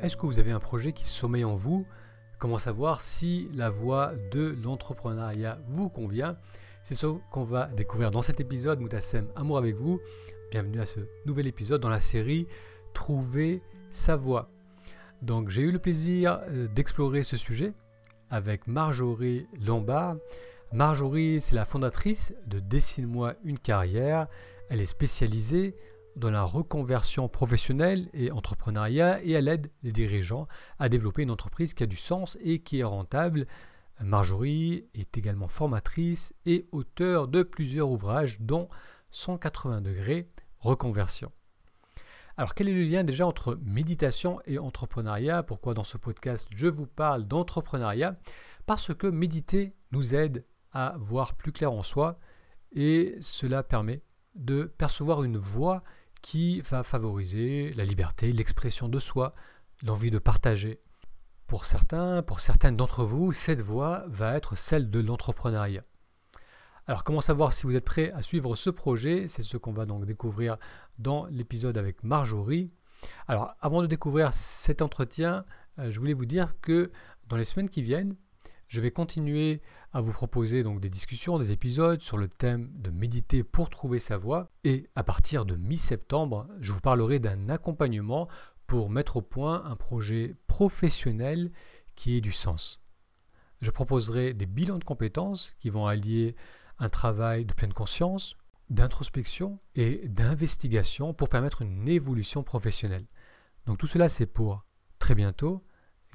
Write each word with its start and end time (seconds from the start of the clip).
Est-ce 0.00 0.16
que 0.16 0.26
vous 0.26 0.38
avez 0.38 0.50
un 0.50 0.60
projet 0.60 0.92
qui 0.92 1.04
sommeille 1.04 1.44
en 1.44 1.54
vous? 1.54 1.86
Comment 2.38 2.58
savoir 2.58 3.02
si 3.02 3.48
la 3.54 3.68
voie 3.68 4.12
de 4.30 4.56
l'entrepreneuriat 4.62 5.58
vous 5.68 5.90
convient? 5.90 6.38
C'est 6.82 6.94
ce 6.94 7.06
qu'on 7.30 7.44
va 7.44 7.66
découvrir 7.66 8.10
dans 8.10 8.22
cet 8.22 8.40
épisode 8.40 8.80
Moutassem 8.80 9.28
Amour 9.36 9.58
avec 9.58 9.76
vous. 9.76 10.00
Bienvenue 10.50 10.80
à 10.80 10.86
ce 10.86 11.00
nouvel 11.26 11.46
épisode 11.46 11.80
dans 11.82 11.90
la 11.90 12.00
série 12.00 12.48
Trouver 12.94 13.62
sa 13.90 14.16
voie. 14.16 14.48
Donc 15.22 15.50
j'ai 15.50 15.62
eu 15.62 15.70
le 15.70 15.78
plaisir 15.78 16.40
euh, 16.48 16.66
d'explorer 16.68 17.22
ce 17.22 17.36
sujet 17.36 17.74
avec 18.30 18.66
Marjorie 18.66 19.46
Lombard. 19.66 20.16
Marjorie, 20.72 21.40
c'est 21.40 21.54
la 21.54 21.64
fondatrice 21.64 22.32
de 22.46 22.58
Dessine-moi 22.58 23.34
une 23.44 23.58
carrière. 23.58 24.28
Elle 24.70 24.80
est 24.80 24.86
spécialisée 24.86 25.74
dans 26.16 26.30
la 26.30 26.42
reconversion 26.42 27.28
professionnelle 27.28 28.08
et 28.12 28.30
entrepreneuriat 28.30 29.22
et 29.22 29.32
elle 29.32 29.48
aide 29.48 29.70
les 29.82 29.92
dirigeants 29.92 30.48
à 30.78 30.88
développer 30.88 31.22
une 31.22 31.30
entreprise 31.30 31.74
qui 31.74 31.82
a 31.82 31.86
du 31.86 31.96
sens 31.96 32.36
et 32.40 32.60
qui 32.60 32.80
est 32.80 32.84
rentable. 32.84 33.46
Marjorie 34.00 34.86
est 34.94 35.16
également 35.18 35.48
formatrice 35.48 36.32
et 36.46 36.66
auteur 36.72 37.28
de 37.28 37.42
plusieurs 37.42 37.90
ouvrages 37.90 38.40
dont 38.40 38.68
180 39.10 39.80
degrés 39.80 40.30
reconversion. 40.58 41.32
Alors 42.36 42.54
quel 42.54 42.68
est 42.68 42.74
le 42.74 42.84
lien 42.84 43.04
déjà 43.04 43.26
entre 43.26 43.58
méditation 43.62 44.40
et 44.46 44.58
entrepreneuriat? 44.58 45.42
Pourquoi 45.42 45.74
dans 45.74 45.84
ce 45.84 45.98
podcast 45.98 46.48
je 46.54 46.66
vous 46.66 46.86
parle 46.86 47.24
d'entrepreneuriat? 47.26 48.18
Parce 48.66 48.94
que 48.94 49.06
méditer 49.06 49.74
nous 49.92 50.14
aide 50.14 50.44
à 50.72 50.94
voir 50.98 51.34
plus 51.34 51.52
clair 51.52 51.72
en 51.72 51.82
soi 51.82 52.18
et 52.72 53.16
cela 53.20 53.62
permet 53.62 54.02
de 54.34 54.64
percevoir 54.64 55.22
une 55.22 55.36
voie 55.36 55.82
qui 56.22 56.60
va 56.62 56.82
favoriser 56.82 57.72
la 57.74 57.84
liberté, 57.84 58.32
l'expression 58.32 58.88
de 58.88 58.98
soi, 58.98 59.34
l'envie 59.82 60.10
de 60.10 60.18
partager. 60.18 60.80
Pour 61.46 61.64
certains, 61.64 62.22
pour 62.22 62.40
certaines 62.40 62.76
d'entre 62.76 63.04
vous, 63.04 63.32
cette 63.32 63.60
voie 63.60 64.04
va 64.08 64.36
être 64.36 64.56
celle 64.56 64.90
de 64.90 65.00
l'entrepreneuriat. 65.00 65.84
Alors 66.86 67.04
comment 67.04 67.20
savoir 67.20 67.52
si 67.52 67.66
vous 67.66 67.76
êtes 67.76 67.84
prêt 67.84 68.10
à 68.12 68.22
suivre 68.22 68.56
ce 68.56 68.70
projet? 68.70 69.28
C'est 69.28 69.42
ce 69.42 69.56
qu'on 69.56 69.72
va 69.72 69.86
donc 69.86 70.04
découvrir 70.04 70.56
dans 70.98 71.26
l'épisode 71.26 71.78
avec 71.78 72.02
Marjorie. 72.02 72.74
Alors 73.28 73.54
avant 73.60 73.82
de 73.82 73.86
découvrir 73.86 74.34
cet 74.34 74.82
entretien, 74.82 75.44
euh, 75.78 75.90
je 75.90 75.98
voulais 75.98 76.14
vous 76.14 76.26
dire 76.26 76.60
que 76.60 76.90
dans 77.28 77.36
les 77.36 77.44
semaines 77.44 77.68
qui 77.68 77.82
viennent, 77.82 78.16
je 78.70 78.80
vais 78.80 78.92
continuer 78.92 79.62
à 79.92 80.00
vous 80.00 80.12
proposer 80.12 80.62
donc 80.62 80.78
des 80.80 80.88
discussions, 80.88 81.40
des 81.40 81.50
épisodes 81.50 82.00
sur 82.00 82.16
le 82.16 82.28
thème 82.28 82.70
de 82.76 82.90
méditer 82.90 83.42
pour 83.42 83.68
trouver 83.68 83.98
sa 83.98 84.16
voie. 84.16 84.52
Et 84.62 84.88
à 84.94 85.02
partir 85.02 85.44
de 85.44 85.56
mi-septembre, 85.56 86.46
je 86.60 86.70
vous 86.70 86.80
parlerai 86.80 87.18
d'un 87.18 87.48
accompagnement 87.48 88.28
pour 88.68 88.88
mettre 88.88 89.16
au 89.16 89.22
point 89.22 89.64
un 89.64 89.74
projet 89.74 90.36
professionnel 90.46 91.50
qui 91.96 92.16
ait 92.16 92.20
du 92.20 92.30
sens. 92.30 92.80
Je 93.60 93.72
proposerai 93.72 94.34
des 94.34 94.46
bilans 94.46 94.78
de 94.78 94.84
compétences 94.84 95.56
qui 95.58 95.68
vont 95.68 95.88
allier 95.88 96.36
un 96.78 96.88
travail 96.88 97.46
de 97.46 97.52
pleine 97.52 97.72
conscience, 97.72 98.36
d'introspection 98.68 99.58
et 99.74 100.06
d'investigation 100.06 101.12
pour 101.12 101.28
permettre 101.28 101.62
une 101.62 101.88
évolution 101.88 102.44
professionnelle. 102.44 103.06
Donc 103.66 103.78
tout 103.78 103.88
cela 103.88 104.08
c'est 104.08 104.26
pour 104.26 104.64
très 105.00 105.16
bientôt. 105.16 105.64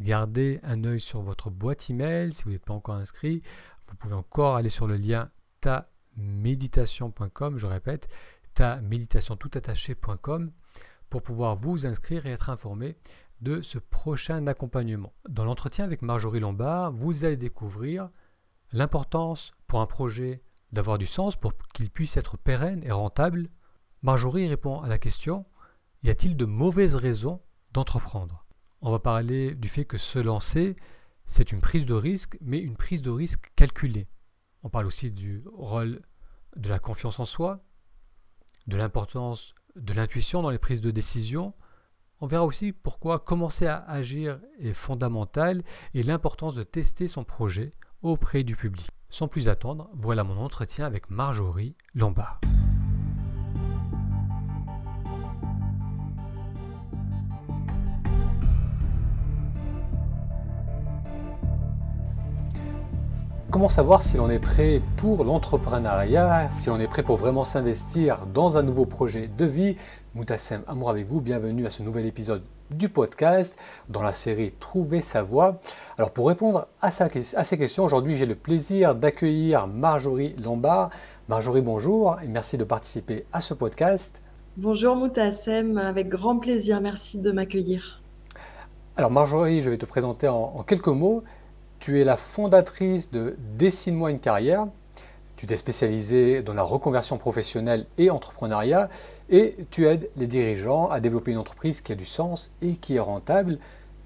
Gardez 0.02 0.60
un 0.64 0.84
œil 0.84 1.00
sur 1.00 1.22
votre 1.22 1.50
boîte 1.50 1.90
email 1.90 2.34
si 2.34 2.44
vous 2.44 2.52
n'êtes 2.52 2.66
pas 2.66 2.74
encore 2.74 2.96
inscrit. 2.96 3.42
Vous 3.88 3.96
pouvez 3.96 4.16
encore 4.16 4.56
aller 4.56 4.70
sur 4.70 4.88
le 4.88 4.98
lien 4.98 5.32
taméditation.com, 5.62 7.58
je 7.58 7.66
répète, 7.66 8.10
taméditationtoutattaché.com 8.54 10.52
pour 11.10 11.22
pouvoir 11.22 11.56
vous 11.56 11.86
inscrire 11.86 12.26
et 12.26 12.32
être 12.32 12.50
informé 12.50 12.98
de 13.42 13.62
ce 13.62 13.78
prochain 13.78 14.48
accompagnement. 14.48 15.14
Dans 15.30 15.46
l'entretien 15.46 15.86
avec 15.86 16.02
Marjorie 16.02 16.40
Lombard, 16.40 16.92
vous 16.92 17.26
allez 17.26 17.38
découvrir 17.38 18.10
l'importance 18.72 19.54
pour 19.68 19.82
un 19.82 19.86
projet 19.86 20.44
d'avoir 20.72 20.98
du 20.98 21.06
sens 21.06 21.36
pour 21.36 21.54
qu'il 21.74 21.90
puisse 21.90 22.18
être 22.18 22.38
pérenne 22.38 22.84
et 22.84 22.92
rentable. 22.92 23.50
Marjorie 24.02 24.48
répond 24.48 24.82
à 24.82 24.88
la 24.88 24.98
question 24.98 25.46
y 26.04 26.10
a-t-il 26.10 26.36
de 26.36 26.46
mauvaises 26.46 26.96
raisons 26.96 27.42
d'entreprendre? 27.72 28.45
On 28.86 28.92
va 28.92 29.00
parler 29.00 29.56
du 29.56 29.68
fait 29.68 29.84
que 29.84 29.98
se 29.98 30.20
lancer, 30.20 30.76
c'est 31.26 31.52
une 31.52 31.60
prise 31.60 31.88
de 31.88 31.96
risque, 31.96 32.38
mais 32.40 32.60
une 32.60 32.78
prise 32.78 33.02
de 33.02 33.10
risque 33.10 33.52
calculée. 33.56 34.08
On 34.62 34.70
parle 34.70 34.86
aussi 34.86 35.10
du 35.10 35.44
rôle 35.52 36.02
de 36.56 36.70
la 36.70 36.78
confiance 36.78 37.20
en 37.20 37.26
soi, 37.26 37.66
de 38.68 38.78
l'importance 38.78 39.56
de 39.76 39.92
l'intuition 39.94 40.44
dans 40.44 40.52
les 40.52 40.60
prises 40.60 40.82
de 40.82 40.92
décision. 40.92 41.56
On 42.22 42.28
verra 42.28 42.46
aussi 42.46 42.74
pourquoi 42.74 43.18
commencer 43.18 43.66
à 43.66 43.78
agir 43.86 44.40
est 44.60 44.74
fondamental 44.74 45.64
et 45.96 46.04
l'importance 46.04 46.54
de 46.54 46.62
tester 46.62 47.08
son 47.08 47.24
projet 47.24 47.72
auprès 48.04 48.44
du 48.44 48.56
public. 48.56 48.88
Sans 49.10 49.28
plus 49.28 49.50
attendre, 49.50 49.90
voilà 49.96 50.24
mon 50.24 50.38
entretien 50.38 50.86
avec 50.86 51.10
Marjorie 51.10 51.76
Lombard. 51.96 52.40
Comment 63.52 63.70
savoir 63.70 64.02
si 64.02 64.18
l'on 64.18 64.30
est 64.30 64.40
prêt 64.40 64.82
pour 64.98 65.24
l'entrepreneuriat, 65.24 66.50
si 66.50 66.70
on 66.70 66.80
est 66.80 66.88
prêt 66.88 67.04
pour 67.04 67.16
vraiment 67.16 67.44
s'investir 67.44 68.26
dans 68.34 68.58
un 68.58 68.64
nouveau 68.64 68.86
projet 68.86 69.30
de 69.38 69.46
vie? 69.46 69.76
Moutassem, 70.14 70.64
amour 70.68 70.90
avec 70.90 71.06
vous, 71.06 71.22
bienvenue 71.22 71.66
à 71.66 71.70
ce 71.70 71.84
nouvel 71.84 72.06
épisode 72.06 72.42
du 72.72 72.90
podcast 72.90 73.56
dans 73.88 74.02
la 74.02 74.12
série 74.12 74.52
Trouver 74.60 75.00
sa 75.00 75.22
voie. 75.22 75.62
Alors 75.98 76.12
pour 76.12 76.28
répondre 76.28 76.68
à, 76.82 76.90
ces 76.92 77.58
questions, 77.58 77.86
aujourd'hui 77.86 78.16
j'ai 78.16 78.26
le 78.26 78.36
plaisir 78.36 78.96
d'accueillir 78.96 79.68
Marjorie 79.68 80.36
Lombard. 80.44 80.90
Marjorie, 81.30 81.62
bonjour 81.62 82.18
et 82.24 82.28
merci 82.28 82.58
de 82.58 82.64
participer 82.64 83.26
à 83.32 83.42
ce 83.42 83.54
podcast. 83.54 84.22
Bonjour 84.58 84.96
Moutassem, 84.96 85.78
avec 85.78 86.10
grand 86.10 86.40
plaisir, 86.40 86.82
merci 86.82 87.20
de 87.20 87.32
m'accueillir. 87.32 88.02
Alors 88.98 89.12
Marjorie, 89.12 89.62
je 89.62 89.70
vais 89.70 89.78
te 89.78 89.86
présenter 89.86 90.28
en 90.28 90.64
quelques 90.64 90.88
mots. 90.88 91.22
Tu 91.86 92.02
es 92.02 92.04
la 92.04 92.18
fondatrice 92.18 93.12
de 93.12 93.36
Dessine-moi 93.60 94.10
une 94.10 94.20
carrière. 94.20 94.66
Tu 95.36 95.46
t'es 95.46 95.56
spécialisée 95.56 96.42
dans 96.42 96.56
la 96.56 96.64
reconversion 96.64 97.20
professionnelle 97.20 97.86
et 98.00 98.10
entrepreneuriat 98.10 98.90
et 99.30 99.56
tu 99.70 99.86
aides 99.86 100.10
les 100.16 100.26
dirigeants 100.26 100.90
à 100.90 101.00
développer 101.00 101.30
une 101.30 101.38
entreprise 101.38 101.82
qui 101.82 101.92
a 101.92 101.96
du 101.96 102.08
sens 102.08 102.52
et 102.64 102.78
qui 102.78 102.96
est 102.96 103.00
rentable. 103.00 103.60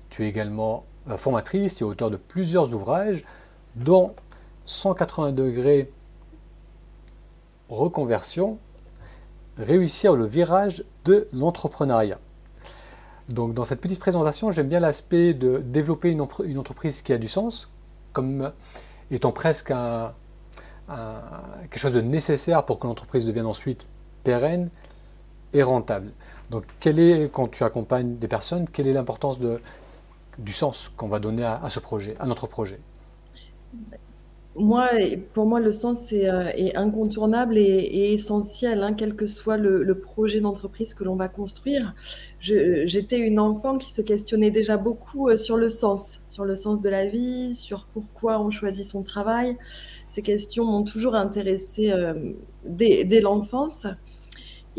Tu 0.09 0.25
es 0.25 0.27
également 0.27 0.83
euh, 1.09 1.15
formatrice 1.15 1.79
et 1.79 1.85
auteur 1.85 2.11
de 2.11 2.17
plusieurs 2.17 2.73
ouvrages, 2.73 3.23
dont 3.77 4.13
180 4.65 5.31
degrés 5.31 5.89
reconversion, 7.69 8.57
réussir 9.57 10.17
le 10.17 10.25
virage 10.25 10.83
de 11.05 11.29
l'entrepreneuriat. 11.31 12.19
Donc 13.29 13.53
dans 13.53 13.63
cette 13.63 13.79
petite 13.79 13.99
présentation, 13.99 14.51
j'aime 14.51 14.67
bien 14.67 14.79
l'aspect 14.79 15.33
de 15.35 15.59
développer 15.59 16.09
une, 16.11 16.21
entreprise 16.21 17.03
qui 17.03 17.13
a 17.13 17.17
du 17.19 17.27
sens, 17.27 17.71
comme 18.11 18.51
étant 19.11 19.31
presque 19.31 19.71
quelque 20.87 21.77
chose 21.77 21.93
de 21.93 22.01
nécessaire 22.01 22.65
pour 22.65 22.79
que 22.79 22.87
l'entreprise 22.87 23.25
devienne 23.25 23.45
ensuite 23.45 23.85
pérenne 24.23 24.69
et 25.53 25.61
rentable. 25.61 26.11
Donc 26.49 26.63
quel 26.79 26.99
est, 26.99 27.31
quand 27.31 27.47
tu 27.47 27.63
accompagnes 27.63 28.17
des 28.17 28.27
personnes, 28.27 28.67
quelle 28.67 28.87
est 28.87 28.93
l'importance 28.93 29.37
du 30.39 30.53
sens 30.53 30.91
qu'on 30.97 31.07
va 31.07 31.19
donner 31.19 31.45
à, 31.45 31.69
ce 31.69 31.79
projet, 31.79 32.15
à 32.19 32.25
notre 32.25 32.47
projet? 32.47 32.79
Moi, 34.55 34.89
pour 35.33 35.45
moi, 35.45 35.59
le 35.59 35.71
sens 35.71 36.11
est, 36.11 36.29
euh, 36.29 36.51
incontournable 36.75 37.57
et, 37.57 38.13
essentiel, 38.13 38.83
hein, 38.83 38.93
quel 38.93 39.15
que 39.15 39.25
soit 39.25 39.57
le, 39.57 39.99
projet 39.99 40.39
d'entreprise 40.41 40.93
que 40.93 41.03
l'on 41.03 41.15
va 41.15 41.27
construire. 41.27 41.93
J'étais 42.39 43.19
une 43.19 43.39
enfant 43.39 43.77
qui 43.77 43.91
se 43.93 44.01
questionnait 44.01 44.51
déjà 44.51 44.77
beaucoup 44.77 45.29
euh, 45.29 45.37
sur 45.37 45.57
le 45.57 45.69
sens, 45.69 46.21
sur 46.27 46.45
le 46.45 46.55
sens 46.55 46.81
de 46.81 46.89
la 46.89 47.05
vie, 47.05 47.53
sur 47.55 47.87
pourquoi 47.93 48.41
on 48.41 48.49
choisit 48.49 48.85
son 48.85 49.03
travail. 49.03 49.57
Ces 50.09 50.21
questions 50.21 50.65
m'ont 50.65 50.83
toujours 50.83 51.15
intéressée 51.15 51.91
euh, 51.91 52.13
dès 52.65 53.21
l'enfance. 53.21 53.87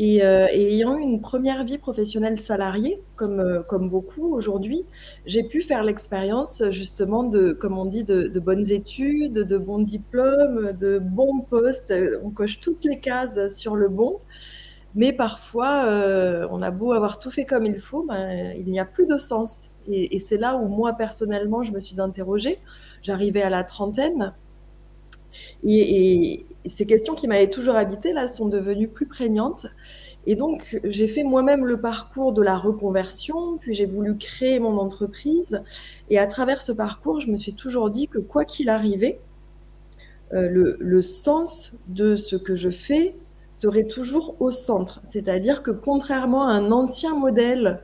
Euh, 0.00 0.46
et, 0.50 0.74
ayant 0.74 0.96
eu 0.96 1.02
une 1.02 1.20
première 1.20 1.64
vie 1.64 1.76
professionnelle 1.76 2.40
salariée, 2.40 3.02
comme, 3.16 3.38
euh, 3.40 3.62
comme 3.62 3.90
beaucoup 3.90 4.34
aujourd'hui, 4.34 4.86
j'ai 5.26 5.42
pu 5.42 5.60
faire 5.60 5.84
l'expérience 5.84 6.62
justement 6.70 7.22
de, 7.22 7.52
comme 7.52 7.76
on 7.76 7.84
dit, 7.84 8.04
de, 8.04 8.40
bonnes 8.40 8.70
études, 8.70 9.34
de 9.34 9.58
bons 9.58 9.80
diplômes, 9.80 10.72
de 10.72 10.98
bons 10.98 11.40
postes. 11.40 11.92
On 12.24 12.30
coche 12.30 12.60
toutes 12.60 12.84
les 12.84 12.98
cases 13.00 13.54
sur 13.54 13.76
le 13.76 13.88
bon. 13.88 14.20
Mais 14.94 15.12
parfois, 15.12 15.84
euh, 15.86 16.48
on 16.50 16.62
a 16.62 16.70
beau 16.70 16.92
avoir 16.92 17.18
tout 17.18 17.30
fait 17.30 17.44
comme 17.44 17.66
il 17.66 17.78
faut, 17.78 18.04
ben, 18.04 18.52
il 18.56 18.66
n'y 18.70 18.80
a 18.80 18.84
plus 18.84 19.06
de 19.06 19.18
sens. 19.18 19.70
Et, 19.86 20.18
c'est 20.18 20.38
là 20.38 20.56
où 20.56 20.68
moi, 20.68 20.94
personnellement, 20.94 21.62
je 21.62 21.72
me 21.72 21.80
suis 21.80 22.00
interrogée. 22.00 22.58
J'arrivais 23.02 23.42
à 23.42 23.50
la 23.50 23.64
trentaine. 23.64 24.34
et, 25.64 26.46
ces 26.66 26.86
questions 26.86 27.14
qui 27.14 27.26
m'avaient 27.26 27.50
toujours 27.50 27.76
habité 27.76 28.12
là 28.12 28.28
sont 28.28 28.48
devenues 28.48 28.88
plus 28.88 29.06
prégnantes 29.06 29.66
Et 30.26 30.36
donc, 30.36 30.78
j'ai 30.84 31.08
fait 31.08 31.24
moi-même 31.24 31.64
le 31.64 31.80
parcours 31.80 32.32
de 32.32 32.42
la 32.42 32.56
reconversion, 32.58 33.56
puis 33.58 33.74
j'ai 33.74 33.86
voulu 33.86 34.18
créer 34.18 34.60
mon 34.60 34.76
entreprise. 34.78 35.62
Et 36.10 36.18
à 36.18 36.26
travers 36.26 36.60
ce 36.60 36.72
parcours, 36.72 37.20
je 37.20 37.30
me 37.30 37.36
suis 37.36 37.54
toujours 37.54 37.88
dit 37.90 38.08
que 38.08 38.18
quoi 38.18 38.44
qu'il 38.44 38.68
arrivait, 38.68 39.20
euh, 40.32 40.76
le, 40.78 41.02
sens 41.02 41.72
de 41.88 42.14
ce 42.14 42.36
que 42.36 42.54
je 42.54 42.70
fais 42.70 43.16
serait 43.50 43.86
toujours 43.86 44.36
au 44.38 44.52
centre. 44.52 45.00
C'est-à-dire 45.04 45.62
que 45.62 45.72
contrairement 45.72 46.46
à 46.46 46.52
un 46.52 46.70
ancien 46.70 47.16
modèle 47.16 47.80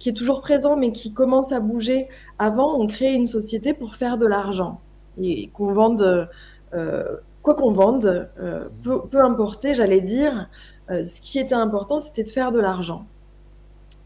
qui 0.00 0.08
est 0.08 0.12
toujours 0.12 0.40
présent 0.40 0.76
mais 0.76 0.90
qui 0.90 1.12
commence 1.12 1.52
à 1.52 1.60
bouger, 1.60 2.08
avant 2.40 2.80
on 2.80 2.88
créait 2.88 3.14
une 3.14 3.26
société 3.26 3.74
pour 3.74 3.94
faire 3.94 4.18
de 4.18 4.26
l'argent 4.26 4.80
et 5.22 5.50
qu'on 5.52 5.72
vende, 5.72 6.28
euh, 6.74 7.16
quoi 7.44 7.54
qu'on 7.54 7.70
vende, 7.70 8.28
euh, 8.40 8.68
peu, 8.82 9.02
peu, 9.02 9.22
importer, 9.22 9.74
j'allais 9.74 10.00
dire, 10.00 10.48
euh, 10.90 11.04
ce 11.04 11.20
qui 11.20 11.38
était 11.38 11.54
important, 11.54 12.00
c'était 12.00 12.24
de 12.24 12.30
faire 12.30 12.50
de 12.50 12.58
l'argent. 12.58 13.06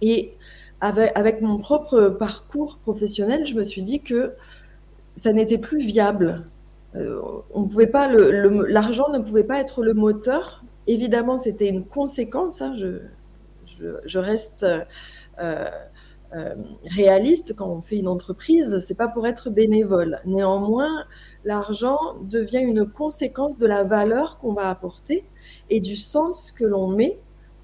Et 0.03 0.35
avec, 0.81 1.41
mon 1.41 1.59
propre 1.59 2.09
parcours 2.09 2.79
professionnel, 2.79 3.47
je 3.47 3.55
me 3.55 3.65
suis 3.65 3.83
dit 3.83 4.01
que 4.01 4.35
ça 5.17 5.33
n'était 5.33 5.59
plus 5.59 5.81
viable. 5.81 6.45
Euh, 6.95 7.21
on 7.55 7.67
pouvait 7.69 7.87
pas, 7.87 8.09
l'argent 8.09 9.09
ne 9.11 9.19
pouvait 9.21 9.45
pas 9.45 9.61
être 9.61 9.83
le 9.83 9.95
moteur. 9.95 10.65
Évidemment, 10.87 11.39
c'était 11.39 11.69
une 11.69 11.85
conséquence. 11.85 12.61
Hein, 12.61 12.75
je, 12.77 12.99
je, 14.05 14.19
reste 14.19 14.67
euh, 16.37 16.55
réaliste 16.85 17.57
quand 17.57 17.69
on 17.69 17.81
fait 17.81 17.97
une 17.97 18.09
entreprise. 18.09 18.81
C'est 18.81 18.97
pas 18.97 19.09
pour 19.09 19.27
être 19.27 19.49
bénévole. 19.49 20.21
Néanmoins, 20.27 21.07
l'argent 21.45 21.99
devient 22.23 22.61
une 22.61 22.87
conséquence 22.87 23.57
de 23.59 23.67
la 23.67 23.85
valeur 23.85 24.39
qu'on 24.39 24.53
va 24.53 24.69
apporter 24.69 25.25
et 25.71 25.81
du 25.81 25.97
sens 25.97 26.51
que 26.51 26.65
l'on 26.65 26.89
met 26.89 27.19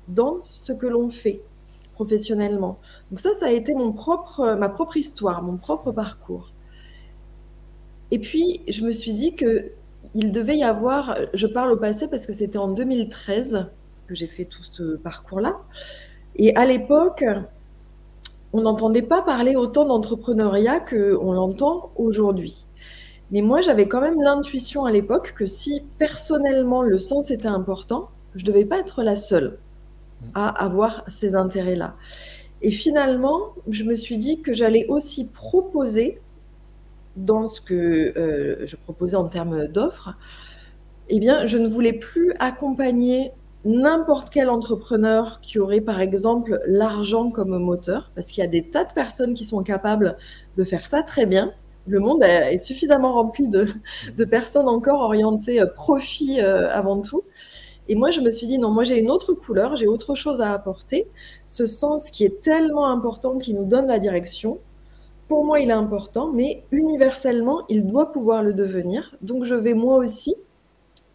dans 0.08 0.40
ce 0.40 0.72
que 0.72 0.86
l'on 0.86 1.08
fait 1.08 1.40
professionnellement. 1.94 2.78
Donc 3.10 3.20
ça, 3.20 3.32
ça 3.34 3.46
a 3.46 3.50
été 3.50 3.74
mon 3.74 3.92
propre, 3.92 4.56
ma 4.56 4.68
propre 4.68 4.96
histoire, 4.96 5.42
mon 5.42 5.56
propre 5.56 5.92
parcours. 5.92 6.52
Et 8.10 8.18
puis, 8.18 8.60
je 8.68 8.84
me 8.84 8.92
suis 8.92 9.14
dit 9.14 9.34
que 9.34 9.72
il 10.14 10.30
devait 10.30 10.56
y 10.56 10.62
avoir, 10.62 11.16
je 11.32 11.46
parle 11.46 11.72
au 11.72 11.76
passé 11.76 12.08
parce 12.08 12.26
que 12.26 12.32
c'était 12.32 12.58
en 12.58 12.68
2013 12.68 13.66
que 14.06 14.14
j'ai 14.14 14.26
fait 14.26 14.44
tout 14.44 14.62
ce 14.62 14.96
parcours-là. 14.96 15.60
Et 16.36 16.54
à 16.56 16.66
l'époque, 16.66 17.24
on 18.52 18.60
n'entendait 18.60 19.02
pas 19.02 19.22
parler 19.22 19.56
autant 19.56 19.84
d'entrepreneuriat 19.84 20.80
qu'on 20.80 21.32
l'entend 21.32 21.90
aujourd'hui. 21.96 22.63
Mais 23.30 23.42
moi, 23.42 23.60
j'avais 23.60 23.88
quand 23.88 24.00
même 24.00 24.20
l'intuition 24.20 24.84
à 24.84 24.92
l'époque 24.92 25.34
que 25.36 25.46
si 25.46 25.82
personnellement 25.98 26.82
le 26.82 26.98
sens 26.98 27.30
était 27.30 27.48
important, 27.48 28.10
je 28.34 28.44
ne 28.44 28.50
devais 28.50 28.64
pas 28.64 28.80
être 28.80 29.02
la 29.02 29.16
seule 29.16 29.58
à 30.34 30.48
avoir 30.64 31.04
ces 31.08 31.36
intérêts-là. 31.36 31.96
Et 32.62 32.70
finalement, 32.70 33.54
je 33.68 33.84
me 33.84 33.94
suis 33.94 34.16
dit 34.16 34.40
que 34.40 34.52
j'allais 34.52 34.86
aussi 34.88 35.28
proposer, 35.28 36.20
dans 37.16 37.46
ce 37.46 37.60
que 37.60 38.12
euh, 38.16 38.66
je 38.66 38.76
proposais 38.76 39.16
en 39.16 39.28
termes 39.28 39.68
d'offres, 39.68 40.14
eh 41.08 41.20
bien, 41.20 41.46
je 41.46 41.58
ne 41.58 41.68
voulais 41.68 41.92
plus 41.92 42.32
accompagner 42.38 43.32
n'importe 43.64 44.30
quel 44.30 44.50
entrepreneur 44.50 45.40
qui 45.42 45.58
aurait, 45.58 45.80
par 45.80 46.00
exemple, 46.00 46.60
l'argent 46.66 47.30
comme 47.30 47.56
moteur, 47.58 48.10
parce 48.14 48.28
qu'il 48.28 48.42
y 48.42 48.46
a 48.46 48.50
des 48.50 48.68
tas 48.68 48.84
de 48.84 48.92
personnes 48.92 49.34
qui 49.34 49.44
sont 49.44 49.62
capables 49.62 50.16
de 50.56 50.64
faire 50.64 50.86
ça 50.86 51.02
très 51.02 51.26
bien, 51.26 51.52
le 51.86 52.00
monde 52.00 52.22
est 52.22 52.58
suffisamment 52.58 53.12
rempli 53.12 53.48
de, 53.48 54.25
personnes 54.25 54.69
encore 54.69 55.00
orientées 55.00 55.60
euh, 55.60 55.66
profit 55.66 56.40
euh, 56.40 56.70
avant 56.70 57.00
tout. 57.00 57.25
Et 57.88 57.94
moi, 57.94 58.10
je 58.10 58.20
me 58.20 58.31
suis 58.31 58.46
dit, 58.46 58.58
non, 58.58 58.70
moi 58.70 58.84
j'ai 58.84 58.98
une 58.98 59.10
autre 59.10 59.34
couleur, 59.34 59.76
j'ai 59.76 59.86
autre 59.86 60.14
chose 60.14 60.40
à 60.40 60.52
apporter. 60.52 61.06
Ce 61.46 61.66
sens 61.66 62.10
qui 62.10 62.25
est 62.25 62.40
tellement 62.40 62.86
important, 62.86 63.36
qui 63.38 63.52
nous 63.52 63.66
donne 63.66 63.86
la 63.86 63.98
direction, 63.98 64.58
pour 65.28 65.44
moi, 65.44 65.60
il 65.60 65.70
est 65.70 65.75
important, 65.75 66.32
mais 66.32 66.64
universellement, 66.70 67.62
il 67.69 67.86
doit 67.86 68.12
pouvoir 68.12 68.42
le 68.42 68.54
devenir. 68.54 69.16
Donc, 69.22 69.44
je 69.44 69.54
vais 69.54 69.75
moi 69.75 69.96
aussi 69.96 70.34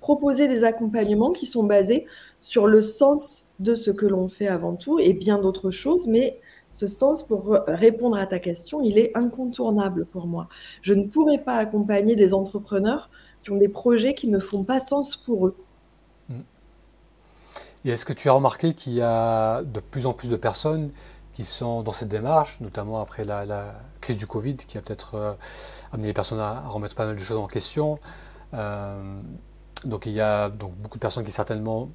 proposer 0.01 0.47
des 0.47 0.63
accompagnements 0.63 1.31
qui 1.31 1.45
sont 1.45 1.63
basés 1.63 2.05
sur 2.41 2.67
le 2.67 2.81
sens 2.81 3.47
de 3.59 3.75
ce 3.75 3.91
que 3.91 4.05
l'on 4.05 4.27
fait 4.27 4.47
avant 4.47 4.75
tout 4.75 4.99
et 4.99 5.13
bien 5.13 5.39
d'autres 5.39 5.71
choses, 5.71 6.07
mais 6.07 6.39
ce 6.71 6.87
sens, 6.87 7.23
pour 7.23 7.57
répondre 7.67 8.15
à 8.15 8.27
ta 8.27 8.39
question, 8.39 8.81
il 8.81 8.97
est 8.97 9.15
incontournable 9.17 10.05
pour 10.05 10.27
moi. 10.27 10.47
Je 10.81 10.93
ne 10.93 11.07
pourrais 11.07 11.39
pas 11.39 11.55
accompagner 11.55 12.15
des 12.15 12.33
entrepreneurs 12.33 13.09
qui 13.43 13.51
ont 13.51 13.57
des 13.57 13.69
projets 13.69 14.13
qui 14.13 14.27
ne 14.27 14.39
font 14.39 14.63
pas 14.63 14.79
sens 14.79 15.15
pour 15.15 15.47
eux. 15.47 15.55
Mm. 16.29 16.33
Et 17.85 17.89
est-ce 17.89 18.05
que 18.05 18.13
tu 18.13 18.29
as 18.29 18.33
remarqué 18.33 18.73
qu'il 18.73 18.93
y 18.93 19.01
a 19.01 19.63
de 19.63 19.79
plus 19.79 20.05
en 20.05 20.13
plus 20.13 20.29
de 20.29 20.35
personnes 20.35 20.91
qui 21.33 21.45
sont 21.45 21.83
dans 21.83 21.93
cette 21.93 22.09
démarche, 22.09 22.59
notamment 22.59 23.01
après 23.01 23.23
la, 23.23 23.73
crise 24.01 24.17
du 24.17 24.27
Covid, 24.27 24.57
qui 24.57 24.77
a 24.77 24.81
peut-être 24.81 25.15
euh, 25.15 25.33
amené 25.91 26.07
les 26.07 26.13
personnes 26.13 26.39
à, 26.39 26.67
remettre 26.67 26.95
pas 26.95 27.05
mal 27.05 27.15
de 27.15 27.21
choses 27.21 27.37
en 27.37 27.47
question 27.47 27.99
euh, 28.53 29.21
Donc 29.85 30.05
il 30.05 30.11
y 30.11 30.21
a 30.21 30.49
donc 30.49 30.73
beaucoup 30.75 30.97
de 30.97 31.01
personnes 31.01 31.23
qui 31.23 31.31
certainement 31.31 31.89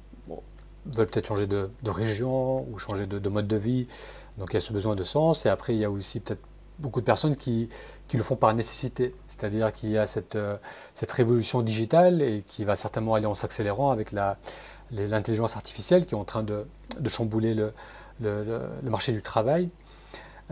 veulent 0.87 1.07
peut-être 1.07 1.27
changer 1.27 1.47
de, 1.47 1.69
région 1.85 2.67
ou 2.71 2.77
changer 2.77 3.05
de, 3.05 3.19
de 3.19 3.29
mode 3.29 3.47
de 3.47 3.55
vie, 3.55 3.87
donc 4.37 4.49
il 4.51 4.55
y 4.55 4.57
a 4.57 4.59
ce 4.59 4.73
besoin 4.73 4.95
de 4.95 5.03
sens. 5.03 5.45
Et 5.45 5.49
après, 5.49 5.73
il 5.75 5.79
y 5.79 5.85
a 5.85 5.91
aussi 5.91 6.19
peut-être 6.19 6.41
beaucoup 6.79 6.99
de 6.99 7.05
personnes 7.05 7.35
qui, 7.35 7.69
le 8.13 8.23
font 8.23 8.35
par 8.35 8.53
nécessité. 8.53 9.15
C'est-à-dire 9.27 9.71
qu'il 9.71 9.89
y 9.91 9.97
a 9.97 10.05
cette, 10.05 10.35
euh, 10.35 10.57
cette 10.93 11.11
révolution 11.11 11.61
digitale 11.61 12.21
et 12.21 12.43
qui 12.47 12.63
va 12.63 12.75
certainement 12.75 13.15
aller 13.15 13.25
en 13.25 13.33
s'accélérant 13.33 13.91
avec 13.91 14.11
l'intelligence 14.91 15.55
artificielle 15.55 16.05
qui 16.05 16.15
est 16.15 16.17
en 16.17 16.25
train 16.25 16.43
de, 16.43 16.65
chambouler 17.07 17.53
le, 17.53 17.73
marché 18.83 19.11
du 19.11 19.21
travail. 19.21 19.69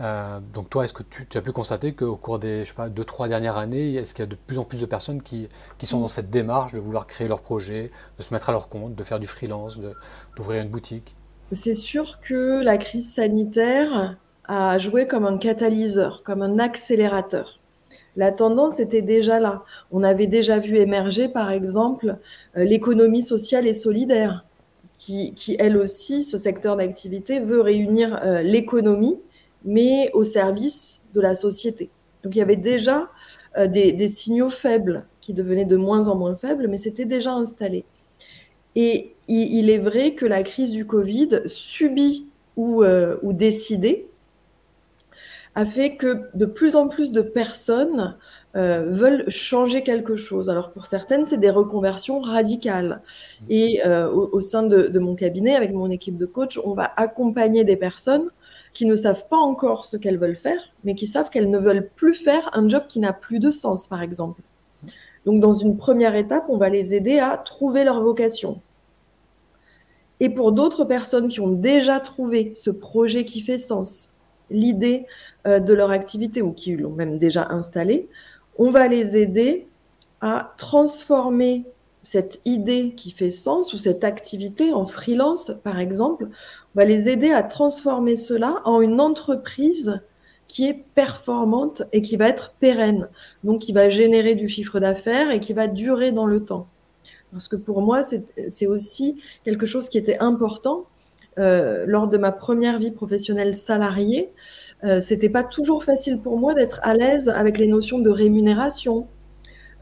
Euh, 0.00 0.40
donc 0.52 0.70
toi, 0.70 0.82
est-ce 0.82 0.92
que 0.92 1.04
tu, 1.04 1.24
tu, 1.26 1.38
as 1.38 1.42
pu 1.42 1.52
constater 1.52 1.94
qu'au 1.94 2.16
cours 2.16 2.40
des 2.40 2.64
je 2.64 2.70
sais 2.70 2.74
pas, 2.74 2.88
deux, 2.88 3.04
trois 3.04 3.28
dernières 3.28 3.56
années, 3.56 3.94
est-ce 3.94 4.12
qu'il 4.12 4.24
y 4.24 4.26
a 4.26 4.30
de 4.30 4.34
plus 4.34 4.58
en 4.58 4.64
plus 4.64 4.80
de 4.80 4.86
personnes 4.86 5.22
qui, 5.22 5.48
qui, 5.78 5.86
sont 5.86 6.00
dans 6.00 6.08
cette 6.08 6.30
démarche 6.30 6.72
de 6.72 6.80
vouloir 6.80 7.06
créer 7.06 7.28
leur 7.28 7.40
projet, 7.40 7.92
de 8.18 8.22
se 8.24 8.34
mettre 8.34 8.48
à 8.48 8.52
leur 8.52 8.68
compte, 8.68 8.96
de 8.96 9.04
faire 9.04 9.20
du 9.20 9.28
freelance, 9.28 9.78
d'ouvrir 10.36 10.62
une 10.62 10.68
boutique? 10.68 11.14
C'est 11.52 11.74
sûr 11.74 12.20
que 12.20 12.62
la 12.62 12.78
crise 12.78 13.12
sanitaire 13.12 14.16
a 14.44 14.78
joué 14.78 15.06
comme 15.06 15.26
un 15.26 15.38
catalyseur, 15.38 16.22
comme 16.24 16.42
un 16.42 16.58
accélérateur. 16.58 17.60
La 18.16 18.30
tendance 18.30 18.78
était 18.78 19.02
déjà 19.02 19.40
là. 19.40 19.64
On 19.90 20.02
avait 20.02 20.26
déjà 20.26 20.58
vu 20.58 20.76
émerger, 20.76 21.28
par 21.28 21.50
exemple, 21.50 22.16
euh, 22.56 22.64
l'économie 22.64 23.22
sociale 23.22 23.66
et 23.66 23.74
solidaire, 23.74 24.44
qui, 24.98 25.34
elle 25.58 25.76
aussi, 25.76 26.24
ce 26.24 26.38
secteur 26.38 26.76
d'activité, 26.76 27.40
veut 27.40 27.60
réunir 27.60 28.20
euh, 28.24 28.42
l'économie, 28.42 29.18
mais 29.64 30.10
au 30.14 30.24
service 30.24 31.02
de 31.14 31.20
la 31.20 31.34
société. 31.34 31.90
Donc 32.22 32.34
il 32.36 32.38
y 32.38 32.42
avait 32.42 32.56
déjà 32.56 33.10
euh, 33.58 33.66
des, 33.66 33.92
des 33.92 34.08
signaux 34.08 34.48
faibles 34.48 35.04
qui 35.20 35.34
devenaient 35.34 35.66
de 35.66 35.76
moins 35.76 36.08
en 36.08 36.16
moins 36.16 36.36
faibles, 36.36 36.68
mais 36.68 36.78
c'était 36.78 37.04
déjà 37.04 37.32
installé. 37.32 37.84
Et 38.76 39.13
il 39.28 39.70
est 39.70 39.78
vrai 39.78 40.14
que 40.14 40.26
la 40.26 40.42
crise 40.42 40.72
du 40.72 40.86
Covid, 40.86 41.42
subie 41.46 42.28
ou, 42.56 42.82
euh, 42.82 43.16
ou 43.22 43.32
décidée, 43.32 44.08
a 45.54 45.66
fait 45.66 45.96
que 45.96 46.22
de 46.34 46.46
plus 46.46 46.74
en 46.76 46.88
plus 46.88 47.12
de 47.12 47.22
personnes 47.22 48.16
euh, 48.56 48.86
veulent 48.90 49.24
changer 49.28 49.82
quelque 49.82 50.16
chose. 50.16 50.50
Alors 50.50 50.72
pour 50.72 50.86
certaines, 50.86 51.24
c'est 51.24 51.38
des 51.38 51.50
reconversions 51.50 52.20
radicales. 52.20 53.02
Et 53.48 53.80
euh, 53.86 54.10
au, 54.10 54.30
au, 54.32 54.40
sein 54.40 54.64
de, 54.64 54.88
de, 54.88 54.98
mon 54.98 55.14
cabinet, 55.14 55.54
avec 55.54 55.72
mon 55.72 55.90
équipe 55.90 56.16
de 56.16 56.26
coach, 56.26 56.58
on 56.64 56.74
va 56.74 56.92
accompagner 56.96 57.64
des 57.64 57.76
personnes 57.76 58.30
qui 58.72 58.86
ne 58.86 58.96
savent 58.96 59.26
pas 59.28 59.36
encore 59.36 59.84
ce 59.84 59.96
qu'elles 59.96 60.18
veulent 60.18 60.36
faire, 60.36 60.72
mais 60.82 60.94
qui 60.94 61.06
savent 61.06 61.30
qu'elles 61.30 61.50
ne 61.50 61.58
veulent 61.58 61.88
plus 61.94 62.14
faire 62.14 62.50
un 62.52 62.68
job 62.68 62.82
qui 62.88 62.98
n'a 62.98 63.12
plus 63.12 63.38
de 63.38 63.52
sens, 63.52 63.86
par 63.86 64.02
exemple. 64.02 64.40
Donc, 65.24 65.40
dans 65.40 65.54
une 65.54 65.76
première 65.76 66.16
étape, 66.16 66.44
on 66.48 66.58
va 66.58 66.68
les 66.68 66.94
aider 66.94 67.18
à 67.18 67.38
trouver 67.38 67.84
leur 67.84 68.02
vocation. 68.02 68.60
Et 70.20 70.28
pour 70.28 70.52
d'autres 70.52 70.84
personnes 70.84 71.28
qui 71.28 71.40
ont 71.40 71.50
déjà 71.50 72.00
trouvé 72.00 72.52
ce 72.54 72.70
projet 72.70 73.24
qui 73.24 73.40
fait 73.40 73.58
sens, 73.58 74.12
l'idée 74.50 75.06
euh, 75.46 75.58
de 75.58 75.74
leur 75.74 75.90
activité 75.90 76.42
ou 76.42 76.52
qui 76.52 76.76
l'ont 76.76 76.92
même 76.92 77.18
déjà 77.18 77.48
installé, 77.50 78.08
on 78.58 78.70
va 78.70 78.88
les 78.88 79.16
aider 79.16 79.66
à 80.20 80.54
transformer 80.56 81.64
cette 82.02 82.40
idée 82.44 82.92
qui 82.96 83.10
fait 83.10 83.30
sens 83.30 83.72
ou 83.72 83.78
cette 83.78 84.04
activité 84.04 84.72
en 84.72 84.84
freelance, 84.84 85.52
par 85.64 85.80
exemple. 85.80 86.28
On 86.74 86.80
va 86.80 86.84
les 86.84 87.08
aider 87.08 87.32
à 87.32 87.42
transformer 87.42 88.16
cela 88.16 88.60
en 88.64 88.80
une 88.80 89.00
entreprise 89.00 90.00
qui 90.46 90.68
est 90.68 90.84
performante 90.94 91.82
et 91.92 92.02
qui 92.02 92.16
va 92.16 92.28
être 92.28 92.54
pérenne, 92.60 93.08
donc 93.42 93.62
qui 93.62 93.72
va 93.72 93.88
générer 93.88 94.34
du 94.34 94.48
chiffre 94.48 94.78
d'affaires 94.78 95.30
et 95.30 95.40
qui 95.40 95.52
va 95.52 95.66
durer 95.66 96.12
dans 96.12 96.26
le 96.26 96.44
temps. 96.44 96.68
Parce 97.34 97.48
que 97.48 97.56
pour 97.56 97.82
moi, 97.82 98.02
c'est 98.04 98.66
aussi 98.68 99.20
quelque 99.44 99.66
chose 99.66 99.88
qui 99.88 99.98
était 99.98 100.18
important. 100.20 100.86
Euh, 101.36 101.84
lors 101.88 102.06
de 102.06 102.16
ma 102.16 102.30
première 102.30 102.78
vie 102.78 102.92
professionnelle 102.92 103.56
salariée, 103.56 104.30
euh, 104.84 105.00
c'était 105.00 105.28
pas 105.28 105.42
toujours 105.42 105.82
facile 105.82 106.20
pour 106.20 106.38
moi 106.38 106.54
d'être 106.54 106.78
à 106.84 106.94
l'aise 106.94 107.28
avec 107.28 107.58
les 107.58 107.66
notions 107.66 107.98
de 107.98 108.10
rémunération, 108.10 109.08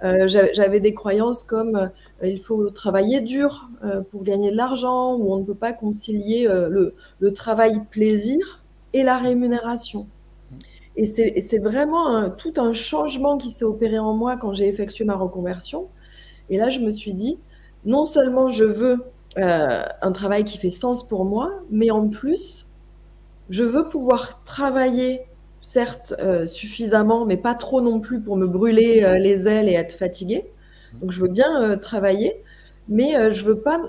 Euh, 0.05 0.27
j'avais 0.27 0.81
des 0.81 0.95
croyances 0.95 1.45
comme 1.45 1.77
euh, 1.77 2.27
il 2.27 2.41
faut 2.41 2.71
travailler 2.71 3.21
dur 3.21 3.71
pour 4.11 4.25
gagner 4.25 4.51
de 4.51 4.57
l'argent, 4.57 5.15
ou 5.15 5.33
on 5.33 5.39
ne 5.39 5.45
peut 5.45 5.61
pas 5.67 5.73
concilier 5.73 6.49
le, 6.49 6.95
le, 7.21 7.33
travail 7.33 7.75
plaisir 7.91 8.65
et 8.95 9.05
la 9.05 9.17
rémunération. 9.19 10.09
Et 10.97 11.07
c'est 11.07 11.63
vraiment 11.71 12.31
tout 12.31 12.55
un 12.57 12.73
changement 12.73 13.39
qui 13.39 13.51
s'est 13.51 13.65
opéré 13.65 13.99
en 13.99 14.15
moi 14.15 14.37
quand 14.37 14.53
j'ai 14.55 14.67
effectué 14.67 15.05
ma 15.05 15.17
reconversion. 15.17 15.87
Et 16.53 16.59
là, 16.59 16.71
je 16.71 16.79
me 16.79 16.93
suis 16.93 17.15
dit, 17.15 17.39
non 17.85 18.05
seulement 18.05 18.49
je 18.49 18.65
veux 18.65 18.99
un 19.37 20.13
travail 20.13 20.45
qui 20.45 20.59
fait 20.59 20.71
sens 20.71 21.09
pour 21.09 21.25
moi, 21.25 21.51
mais 21.71 21.91
en 21.91 22.07
plus, 22.09 22.67
je 23.49 23.65
veux 23.65 23.89
pouvoir 23.89 24.43
travailler 24.45 25.23
certes 25.63 26.15
euh, 26.19 26.47
suffisamment, 26.47 27.25
mais 27.25 27.37
pas 27.37 27.55
trop 27.55 27.81
non 27.81 28.01
plus 28.01 28.21
pour 28.21 28.37
me 28.37 28.47
brûler 28.47 29.03
euh, 29.03 29.19
les 29.19 29.49
ailes 29.49 29.69
et 29.69 29.75
être 29.75 29.93
fatiguée. 29.93 30.45
Donc 31.01 31.13
je 31.13 31.21
veux 31.21 31.29
bien 31.29 31.63
euh, 31.63 31.77
travailler, 31.77 32.43
mais 32.89 33.33
je 33.33 33.45
veux 33.45 33.61
pas 33.61 33.81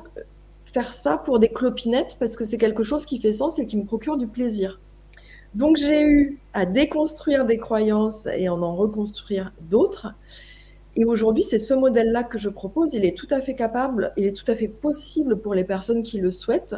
faire 0.66 0.94
ça 0.94 1.18
pour 1.18 1.40
des 1.40 1.50
clopinettes 1.50 2.16
parce 2.20 2.36
que 2.36 2.46
c'est 2.46 2.58
quelque 2.58 2.84
chose 2.84 3.06
qui 3.06 3.20
fait 3.20 3.34
sens 3.34 3.60
et 3.60 3.66
qui 3.66 3.76
me 3.78 3.86
procure 3.86 4.18
du 4.18 4.28
plaisir. 4.28 4.80
Donc 5.56 5.78
j'ai 5.78 6.04
eu 6.04 6.40
à 6.54 6.66
déconstruire 6.66 7.46
des 7.46 7.58
croyances 7.58 8.28
et 8.28 8.50
en 8.50 8.62
en 8.62 8.76
reconstruire 8.76 9.52
d'autres. 9.62 10.14
Et 10.96 11.06
aujourd'hui, 11.06 11.44
c'est 11.44 11.60
ce 11.60 11.74
modèle-là 11.74 12.24
que 12.24 12.38
je 12.38 12.50
propose. 12.50 12.94
Il 12.94 13.06
est 13.06 13.18
tout 13.18 13.28
à 13.32 13.42
fait 13.42 13.56
capable, 13.56 14.14
il 14.18 14.26
est 14.26 14.34
tout 14.34 14.50
à 14.52 14.56
fait 14.56 14.68
possible 14.68 15.40
pour 15.40 15.54
les 15.54 15.64
personnes 15.64 16.04
qui 16.04 16.20
le 16.20 16.30
souhaitent 16.30 16.76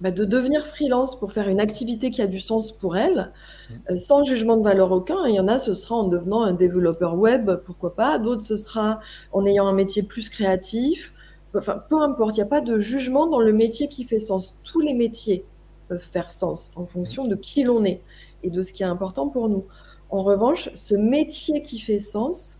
bah, 0.00 0.10
de 0.10 0.24
devenir 0.24 0.66
freelance 0.66 1.18
pour 1.18 1.32
faire 1.32 1.48
une 1.48 1.60
activité 1.60 2.10
qui 2.10 2.22
a 2.22 2.26
du 2.26 2.40
sens 2.40 2.72
pour 2.72 2.96
elle, 2.96 3.30
mmh. 3.70 3.74
euh, 3.90 3.96
sans 3.96 4.24
jugement 4.24 4.56
de 4.56 4.64
valeur 4.64 4.90
aucun. 4.90 5.26
Il 5.26 5.34
y 5.34 5.40
en 5.40 5.46
a, 5.46 5.60
ce 5.60 5.74
sera 5.74 5.94
en 5.94 6.08
devenant 6.08 6.42
un 6.42 6.52
développeur 6.52 7.16
web, 7.16 7.52
pourquoi 7.64 7.94
pas. 7.94 8.18
D'autres, 8.18 8.42
ce 8.42 8.56
sera 8.56 9.00
en 9.32 9.46
ayant 9.46 9.66
un 9.68 9.72
métier 9.72 10.02
plus 10.02 10.28
créatif. 10.28 11.12
Enfin, 11.54 11.82
peu 11.88 12.00
importe, 12.00 12.36
il 12.36 12.40
n'y 12.40 12.46
a 12.46 12.46
pas 12.46 12.60
de 12.60 12.80
jugement 12.80 13.28
dans 13.28 13.40
le 13.40 13.52
métier 13.52 13.86
qui 13.86 14.04
fait 14.04 14.18
sens. 14.18 14.58
Tous 14.64 14.80
les 14.80 14.94
métiers 14.94 15.44
peuvent 15.88 16.00
faire 16.00 16.32
sens 16.32 16.72
en 16.74 16.84
fonction 16.84 17.24
de 17.24 17.36
qui 17.36 17.62
l'on 17.62 17.84
est 17.84 18.00
et 18.42 18.50
de 18.50 18.62
ce 18.62 18.72
qui 18.72 18.82
est 18.82 18.86
important 18.86 19.28
pour 19.28 19.48
nous. 19.48 19.66
En 20.10 20.24
revanche, 20.24 20.68
ce 20.74 20.94
métier 20.94 21.62
qui 21.62 21.78
fait 21.78 22.00
sens, 22.00 22.58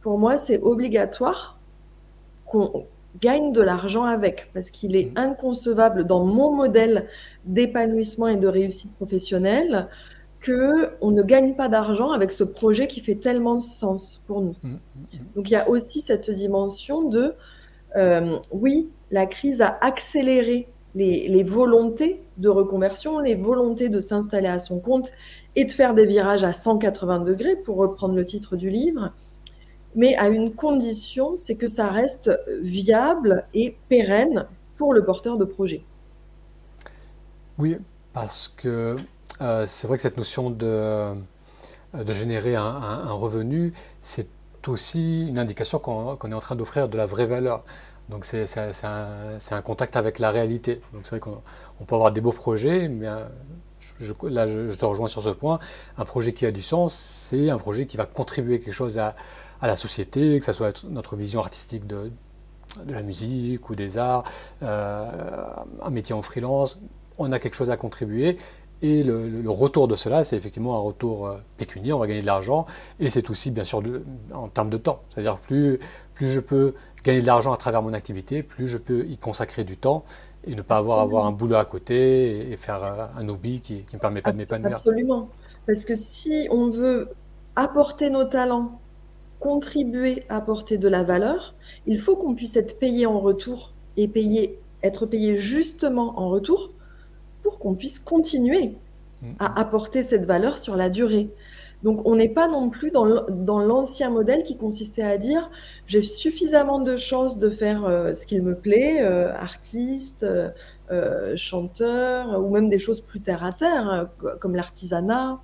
pour 0.00 0.18
moi, 0.18 0.38
c'est 0.38 0.60
obligatoire 0.62 1.58
qu'on 2.46 2.86
gagne 3.20 3.52
de 3.52 3.60
l'argent 3.60 4.04
avec, 4.04 4.50
parce 4.54 4.70
qu'il 4.70 4.96
est 4.96 5.12
mmh. 5.12 5.18
inconcevable 5.18 6.04
dans 6.04 6.24
mon 6.24 6.54
modèle 6.54 7.06
d'épanouissement 7.44 8.28
et 8.28 8.36
de 8.36 8.48
réussite 8.48 8.94
professionnelle 8.96 9.88
que 10.40 10.90
on 11.02 11.10
ne 11.10 11.22
gagne 11.22 11.54
pas 11.54 11.68
d'argent 11.68 12.12
avec 12.12 12.32
ce 12.32 12.44
projet 12.44 12.86
qui 12.86 13.00
fait 13.00 13.16
tellement 13.16 13.56
de 13.56 13.60
sens 13.60 14.22
pour 14.26 14.40
nous. 14.40 14.54
Mmh, 14.62 14.68
mmh, 14.68 14.78
Donc 15.36 15.50
il 15.50 15.52
y 15.52 15.56
a 15.56 15.68
aussi 15.68 16.00
cette 16.00 16.30
dimension 16.30 17.08
de 17.08 17.34
euh, 17.96 18.38
oui, 18.52 18.88
la 19.10 19.26
crise 19.26 19.60
a 19.60 19.76
accéléré 19.80 20.68
les, 20.94 21.28
les, 21.28 21.42
volontés 21.42 22.22
de 22.38 22.48
reconversion, 22.48 23.18
les 23.18 23.34
volontés 23.34 23.88
de 23.88 24.00
s'installer 24.00 24.48
à 24.48 24.58
son 24.58 24.78
compte 24.78 25.12
et 25.56 25.64
de 25.64 25.72
faire 25.72 25.94
des 25.94 26.06
virages 26.06 26.44
à 26.44 26.52
180 26.52 27.20
degrés, 27.20 27.56
pour 27.56 27.76
reprendre 27.76 28.14
le 28.14 28.24
titre 28.24 28.56
du 28.56 28.70
livre 28.70 29.12
mais 29.94 30.14
à 30.16 30.28
une 30.28 30.52
condition, 30.52 31.36
c'est 31.36 31.56
que 31.56 31.66
ça 31.66 31.88
reste 31.88 32.30
viable 32.62 33.44
et 33.54 33.76
pérenne 33.88 34.46
pour 34.76 34.94
le 34.94 35.04
porteur 35.04 35.36
de 35.36 35.44
projet. 35.44 35.82
Oui, 37.58 37.76
parce 38.12 38.48
que 38.56 38.96
euh, 39.40 39.64
c'est 39.66 39.86
vrai 39.86 39.96
que 39.96 40.02
cette 40.02 40.16
notion 40.16 40.50
de, 40.50 40.66
euh, 40.66 41.14
de 41.94 42.12
générer 42.12 42.56
un, 42.56 43.12
revenu, 43.12 43.72
c'est 44.02 44.28
aussi 44.66 45.26
une 45.26 45.38
indication 45.38 45.78
qu'on 45.78 46.16
est 46.16 46.34
en 46.34 46.40
train 46.40 46.56
d'offrir 46.56 46.88
de 46.88 46.96
la 46.96 47.06
vraie 47.06 47.26
valeur. 47.26 47.64
Donc 48.08 48.24
c'est 48.24 48.46
un, 48.58 49.38
un, 49.50 49.62
contact 49.62 49.96
avec 49.96 50.18
la 50.18 50.30
réalité. 50.30 50.80
Donc 50.92 51.02
c'est 51.04 51.10
vrai 51.10 51.20
qu'on 51.20 51.84
peut 51.84 51.94
avoir 51.94 52.12
des 52.12 52.20
beaux 52.20 52.32
projets, 52.32 52.88
mais 52.88 53.06
euh, 53.06 53.24
je, 54.00 54.12
là 54.24 54.46
je, 54.46 54.74
te 54.74 54.84
rejoins 54.84 55.08
sur 55.08 55.22
ce 55.22 55.28
point. 55.28 55.58
Un 55.96 56.04
projet 56.04 56.32
qui 56.32 56.44
a 56.46 56.50
du 56.50 56.62
sens, 56.62 56.94
c'est 56.94 57.50
un 57.50 57.58
projet 57.58 57.86
qui 57.86 57.96
va 57.96 58.06
contribuer 58.06 58.60
quelque 58.60 58.72
chose 58.72 58.98
à, 58.98 59.14
à 59.60 59.66
la 59.66 59.76
société, 59.76 60.38
que 60.38 60.44
ce 60.44 60.52
soit 60.52 60.84
notre 60.84 61.16
vision 61.16 61.40
artistique 61.40 61.86
de, 61.86 62.10
de 62.84 62.92
la 62.92 63.02
musique 63.02 63.68
ou 63.70 63.74
des 63.74 63.98
arts, 63.98 64.24
euh, 64.62 65.06
un 65.82 65.90
métier 65.90 66.14
en 66.14 66.22
freelance, 66.22 66.78
on 67.18 67.32
a 67.32 67.38
quelque 67.38 67.54
chose 67.54 67.70
à 67.70 67.76
contribuer. 67.76 68.36
Et 68.82 69.02
le, 69.02 69.42
retour 69.50 69.88
de 69.88 69.94
cela, 69.94 70.24
c'est 70.24 70.36
effectivement 70.36 70.74
un 70.74 70.80
retour 70.80 71.26
euh, 71.26 71.36
pécunier, 71.58 71.92
on 71.92 71.98
va 71.98 72.06
gagner 72.06 72.22
de 72.22 72.26
l'argent, 72.26 72.64
et 72.98 73.10
c'est 73.10 73.28
aussi 73.28 73.50
bien 73.50 73.64
sûr 73.64 73.82
en 74.32 74.48
termes 74.48 74.70
de 74.70 74.78
temps. 74.78 75.02
C'est-à-dire 75.10 75.36
plus, 75.36 75.78
plus 76.14 76.28
je 76.28 76.40
peux 76.40 76.74
gagner 77.04 77.20
de 77.20 77.26
l'argent 77.26 77.52
à 77.52 77.58
travers 77.58 77.82
mon 77.82 77.92
activité, 77.92 78.42
plus 78.42 78.68
je 78.68 78.78
peux 78.78 79.04
y 79.06 79.18
consacrer 79.18 79.64
du 79.64 79.76
temps 79.76 80.04
et 80.44 80.54
ne 80.54 80.62
pas 80.62 80.78
avoir, 80.78 81.00
avoir 81.00 81.26
un 81.26 81.32
boulot 81.32 81.56
à 81.56 81.66
côté 81.66 82.50
et, 82.50 82.56
faire 82.56 82.82
euh, 82.82 83.06
un 83.18 83.28
hobby 83.28 83.60
qui 83.60 83.74
ne 83.74 83.96
me 83.96 83.98
permet 83.98 84.22
pas 84.22 84.32
de 84.32 84.38
m'épanouir. 84.38 84.72
Absolument. 84.72 85.28
Parce 85.66 85.84
que 85.84 85.94
si 85.94 86.48
on 86.50 86.68
veut 86.68 87.10
apporter 87.56 88.08
nos 88.08 88.24
talents 88.24 88.79
contribuer 89.40 90.24
à 90.28 90.36
apporter 90.36 90.78
de 90.78 90.86
la 90.86 91.02
valeur, 91.02 91.54
il 91.86 91.98
faut 91.98 92.14
qu'on 92.14 92.34
puisse 92.34 92.56
être 92.56 92.78
payé 92.78 93.06
en 93.06 93.18
retour 93.18 93.72
et 93.96 94.06
payer, 94.06 94.60
être 94.82 95.06
payé 95.06 95.36
justement 95.36 96.20
en 96.20 96.28
retour 96.28 96.70
pour 97.42 97.58
qu'on 97.58 97.74
puisse 97.74 97.98
continuer 97.98 98.76
à 99.38 99.48
mm-hmm. 99.48 99.60
apporter 99.60 100.02
cette 100.02 100.26
valeur 100.26 100.58
sur 100.58 100.76
la 100.76 100.90
durée. 100.90 101.30
Donc 101.82 102.06
on 102.06 102.14
n'est 102.16 102.28
pas 102.28 102.48
non 102.48 102.68
plus 102.68 102.90
dans 102.90 103.58
l'ancien 103.58 104.10
modèle 104.10 104.42
qui 104.42 104.56
consistait 104.56 105.02
à 105.02 105.16
dire 105.16 105.50
j'ai 105.86 106.02
suffisamment 106.02 106.80
de 106.80 106.96
chances 106.96 107.38
de 107.38 107.48
faire 107.48 107.84
euh, 107.84 108.14
ce 108.14 108.26
qu'il 108.26 108.42
me 108.42 108.54
plaît, 108.54 109.02
euh, 109.02 109.32
artiste, 109.34 110.26
euh, 110.90 111.36
chanteur, 111.36 112.42
ou 112.44 112.50
même 112.50 112.68
des 112.68 112.78
choses 112.78 113.00
plus 113.00 113.20
terre 113.20 113.44
à 113.44 113.52
terre, 113.52 114.08
comme 114.40 114.54
l'artisanat, 114.54 115.40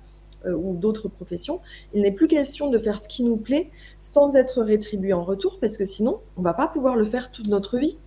ou 0.55 0.75
d'autres 0.75 1.07
professions, 1.07 1.61
il 1.93 2.01
n'est 2.01 2.11
plus 2.11 2.27
question 2.27 2.69
de 2.69 2.77
faire 2.77 2.99
ce 2.99 3.07
qui 3.07 3.23
nous 3.23 3.37
plaît 3.37 3.69
sans 3.97 4.35
être 4.35 4.61
rétribué 4.61 5.13
en 5.13 5.23
retour, 5.23 5.59
parce 5.59 5.77
que 5.77 5.85
sinon, 5.85 6.19
on 6.37 6.41
va 6.41 6.53
pas 6.53 6.67
pouvoir 6.67 6.95
le 6.95 7.05
faire 7.05 7.31
toute 7.31 7.47
notre 7.47 7.77
vie. 7.77 7.97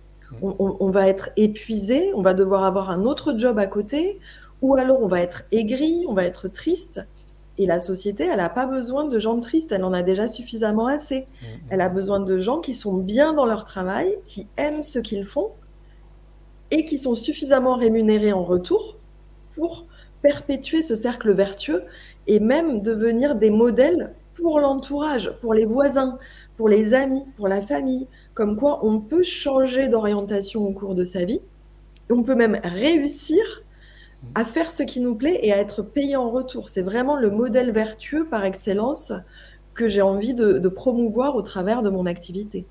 On, 0.41 0.91
va 0.91 1.09
être 1.09 1.31
épuisé, 1.35 2.13
on 2.15 2.21
va 2.21 2.33
devoir 2.33 2.63
avoir 2.63 2.89
un 2.89 3.03
autre 3.03 3.37
job 3.37 3.59
à 3.59 3.67
côté, 3.67 4.17
ou 4.61 4.75
alors 4.75 5.01
on 5.01 5.09
va 5.09 5.19
être 5.19 5.43
aigri, 5.51 6.05
on 6.07 6.13
va 6.13 6.23
être 6.23 6.47
triste. 6.47 7.05
Et 7.57 7.65
la 7.65 7.81
société, 7.81 8.23
elle 8.23 8.37
n'a 8.37 8.47
pas 8.47 8.65
besoin 8.65 9.03
de 9.03 9.19
gens 9.19 9.37
tristes, 9.41 9.73
elle 9.73 9.83
en 9.83 9.91
a 9.91 10.03
déjà 10.03 10.27
suffisamment 10.29 10.87
assez. 10.87 11.19
Mmh. 11.19 11.45
Elle 11.69 11.81
a 11.81 11.89
besoin 11.89 12.21
de 12.21 12.37
gens 12.37 12.59
qui 12.59 12.73
sont 12.73 12.95
bien 12.95 13.33
dans 13.33 13.45
leur 13.45 13.65
travail, 13.65 14.17
qui 14.23 14.47
aiment 14.55 14.85
ce 14.85 14.99
qu'ils 14.99 15.25
font 15.25 15.51
et 16.71 16.85
qui 16.85 16.97
sont 16.97 17.15
suffisamment 17.15 17.75
rémunérés 17.75 18.31
en 18.31 18.43
retour 18.43 18.97
pour 19.53 19.85
perpétuer 20.21 20.81
ce 20.81 20.95
cercle 20.95 21.33
vertueux 21.33 21.83
et 22.27 22.39
même 22.39 22.81
devenir 22.81 23.35
des 23.35 23.49
modèles 23.49 24.13
pour 24.35 24.59
l'entourage, 24.59 25.33
pour 25.41 25.53
les 25.53 25.65
voisins, 25.65 26.17
pour 26.57 26.69
les 26.69 26.93
amis, 26.93 27.25
pour 27.35 27.47
la 27.47 27.61
famille, 27.61 28.07
comme 28.33 28.55
quoi 28.55 28.85
on 28.85 28.99
peut 28.99 29.23
changer 29.23 29.89
d'orientation 29.89 30.65
au 30.65 30.71
cours 30.71 30.95
de 30.95 31.05
sa 31.05 31.25
vie, 31.25 31.41
on 32.09 32.23
peut 32.23 32.35
même 32.35 32.59
réussir 32.63 33.63
à 34.35 34.45
faire 34.45 34.71
ce 34.71 34.83
qui 34.83 34.99
nous 34.99 35.15
plaît 35.15 35.39
et 35.41 35.51
à 35.51 35.57
être 35.57 35.81
payé 35.81 36.15
en 36.15 36.29
retour. 36.29 36.69
C'est 36.69 36.81
vraiment 36.81 37.15
le 37.15 37.31
modèle 37.31 37.71
vertueux 37.71 38.27
par 38.27 38.45
excellence 38.45 39.11
que 39.73 39.87
j'ai 39.87 40.01
envie 40.01 40.33
de, 40.33 40.67
promouvoir 40.67 41.35
au 41.35 41.41
travers 41.41 41.81
de 41.81 41.89
mon 41.89 42.05
activité. 42.05 42.65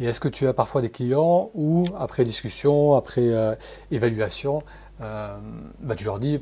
Et 0.00 0.04
est-ce 0.04 0.20
que 0.20 0.28
tu 0.28 0.46
as 0.46 0.52
parfois 0.52 0.80
des 0.80 0.90
clients 0.90 1.50
où, 1.54 1.82
après 1.96 2.24
discussion, 2.24 2.94
après 2.94 3.32
euh, 3.32 3.56
évaluation, 3.90 4.62
euh, 5.00 5.36
bah, 5.80 5.96
tu 5.96 6.04
leur 6.04 6.20
dis 6.20 6.40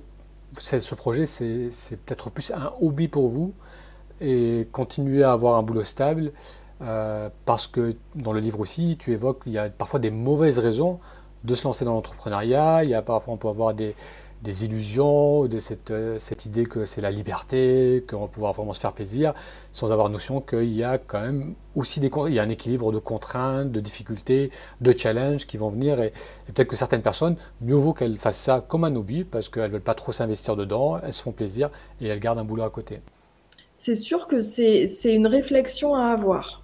ce 0.61 0.95
projet, 0.95 1.27
c'est 1.27 1.97
peut-être 2.05 2.31
plus 2.31 2.51
un 2.51 2.73
hobby 2.81 3.09
pour 3.09 3.29
vous 3.29 3.55
et 4.21 4.69
continuer 4.73 5.23
à 5.23 5.33
avoir 5.33 5.57
un 5.57 5.63
boulot 5.63 5.85
stable 5.85 6.33
euh, 6.83 7.29
parce 7.45 7.67
que 7.67 7.97
dans 8.15 8.33
le 8.33 8.41
livre 8.41 8.61
aussi, 8.61 8.97
tu 8.99 9.13
évoques 9.13 9.45
qu'il 9.45 9.53
y 9.53 9.59
a 9.59 9.69
parfois 9.69 10.01
des 10.01 10.11
mauvaises 10.11 10.59
raisons 10.59 10.99
de 11.45 11.55
se 11.55 11.65
lancer 11.65 11.85
dans 11.85 11.93
l'entrepreneuriat. 11.93 12.85
Il 12.85 12.91
y 12.91 12.95
a 12.95 13.03
parfois, 13.03 13.35
on 13.35 13.37
peut 13.37 13.49
avoir 13.49 13.75
des, 13.75 13.95
des 14.43 14.65
illusions, 14.65 15.47
de 15.47 15.59
cette, 15.59 15.91
euh, 15.91 16.19
cette 16.19 16.47
idée 16.47 16.65
que 16.65 16.85
c'est 16.85 17.01
la 17.01 17.11
liberté, 17.11 18.05
qu'on 18.09 18.21
va 18.21 18.27
pouvoir 18.27 18.53
vraiment 18.53 18.73
se 18.73 18.81
faire 18.81 18.93
plaisir, 18.93 19.35
sans 19.73 19.93
avoir 19.93 20.09
notion 20.09 20.41
qu'il 20.41 20.73
y 20.73 20.85
a 20.85 20.99
quand 20.99 21.21
même 21.21 21.55
aussi 21.75 22.01
des, 22.01 22.11
il 22.29 22.35
y 22.35 22.39
a 22.39 22.43
un 22.43 22.49
équilibre 22.49 22.93
de 22.93 22.99
contraintes, 22.99 23.73
de 23.73 23.81
difficultés, 23.81 24.51
de 24.81 24.97
challenges 24.97 25.47
qui 25.47 25.57
vont 25.57 25.71
venir. 25.71 26.01
Et, 26.01 26.13
peut-être 26.47 26.69
que 26.69 26.77
certaines 26.77 27.03
personnes, 27.03 27.37
mieux 27.61 27.75
vaut 27.75 27.93
qu'elles 27.93 28.19
fassent 28.19 28.41
ça 28.41 28.65
comme 28.67 28.85
un 28.85 28.95
hobby, 28.95 29.25
parce 29.25 29.49
qu'elles 29.49 29.65
ne 29.65 29.73
veulent 29.73 29.81
pas 29.81 29.95
trop 29.95 30.13
s'investir 30.13 30.57
dedans, 30.57 31.01
elles 31.03 31.13
se 31.13 31.23
font 31.23 31.33
plaisir 31.33 31.71
et 32.01 32.07
elles 32.07 32.21
gardent 32.21 32.39
un 32.39 32.45
boulot 32.45 32.65
à 32.65 32.71
côté. 32.71 33.01
C'est 33.79 33.97
sûr 33.97 34.27
que 34.27 34.43
c'est 34.43 35.15
une 35.15 35.27
réflexion 35.27 35.95
à 35.95 36.07
avoir. 36.07 36.63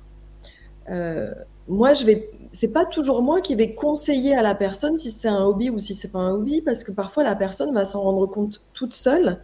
Euh, 0.88 1.30
moi, 1.68 1.94
je 1.94 2.04
vais 2.04 2.30
c'est 2.52 2.72
pas 2.72 2.84
toujours 2.84 3.22
moi 3.22 3.40
qui 3.40 3.54
vais 3.54 3.72
conseiller 3.72 4.34
à 4.34 4.42
la 4.42 4.54
personne 4.54 4.98
si 4.98 5.10
c'est 5.10 5.28
un 5.28 5.44
hobby 5.44 5.70
ou 5.70 5.80
si 5.80 5.94
c'est 5.94 6.12
pas 6.12 6.18
un 6.20 6.32
hobby, 6.32 6.60
parce 6.60 6.84
que 6.84 6.92
parfois 6.92 7.24
la 7.24 7.34
personne 7.34 7.74
va 7.74 7.84
s'en 7.84 8.02
rendre 8.02 8.26
compte 8.26 8.62
toute 8.74 8.92
seule 8.92 9.40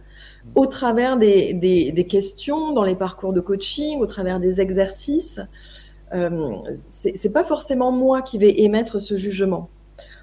au 0.55 0.65
travers 0.67 1.17
des, 1.17 2.07
questions, 2.09 2.71
dans 2.71 2.83
les 2.83 2.95
parcours 2.95 3.33
de 3.33 3.41
coaching, 3.41 3.99
au 3.99 4.05
travers 4.05 4.39
des 4.39 4.61
exercices. 4.61 5.41
Euh, 6.13 6.53
ce 6.87 7.09
n'est 7.09 7.33
pas 7.33 7.43
forcément 7.43 7.91
moi 7.91 8.21
qui 8.21 8.37
vais 8.37 8.61
émettre 8.61 9.01
ce 9.01 9.17
jugement. 9.17 9.69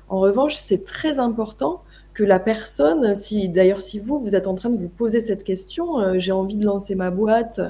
En 0.09 0.19
revanche, 0.21 0.55
c'est 0.55 0.85
très 0.85 1.19
important 1.19 1.83
que 2.15 2.25
la 2.25 2.41
personne, 2.41 3.15
si 3.15 3.49
d'ailleurs 3.49 3.83
si 3.83 3.99
vous, 3.99 4.19
vous 4.19 4.35
êtes 4.35 4.47
en 4.47 4.55
train 4.55 4.71
de 4.71 4.77
vous 4.77 4.89
poser 4.89 5.21
cette 5.21 5.45
question, 5.45 6.01
euh, 6.01 6.15
j'ai 6.19 6.33
envie 6.33 6.57
de 6.57 6.65
lancer 6.65 6.95
ma 6.95 7.11
boîte 7.11 7.61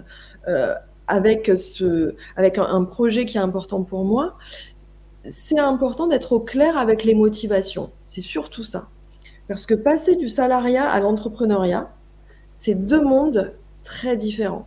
euh, 0.47 0.75
avec, 1.09 1.51
ce, 1.57 2.15
avec 2.37 2.59
un, 2.59 2.85
projet 2.85 3.25
qui 3.27 3.39
est 3.39 3.41
important 3.41 3.83
pour 3.83 4.05
moi, 4.05 4.37
c'est 5.29 5.59
important 5.59 6.07
d'être 6.07 6.33
au 6.33 6.41
clair 6.41 6.77
avec 6.77 7.05
les 7.05 7.15
motivations. 7.15 7.91
C'est 8.07 8.21
surtout 8.21 8.65
ça. 8.65 8.89
Parce 9.49 9.67
que 9.67 9.75
passer 9.75 10.17
du 10.17 10.29
salariat 10.29 10.89
à 10.89 11.01
l'entrepreneuriat, 11.01 11.91
c'est 12.53 12.75
deux 12.75 13.03
mondes 13.03 13.55
très 13.85 14.17
différents. 14.17 14.67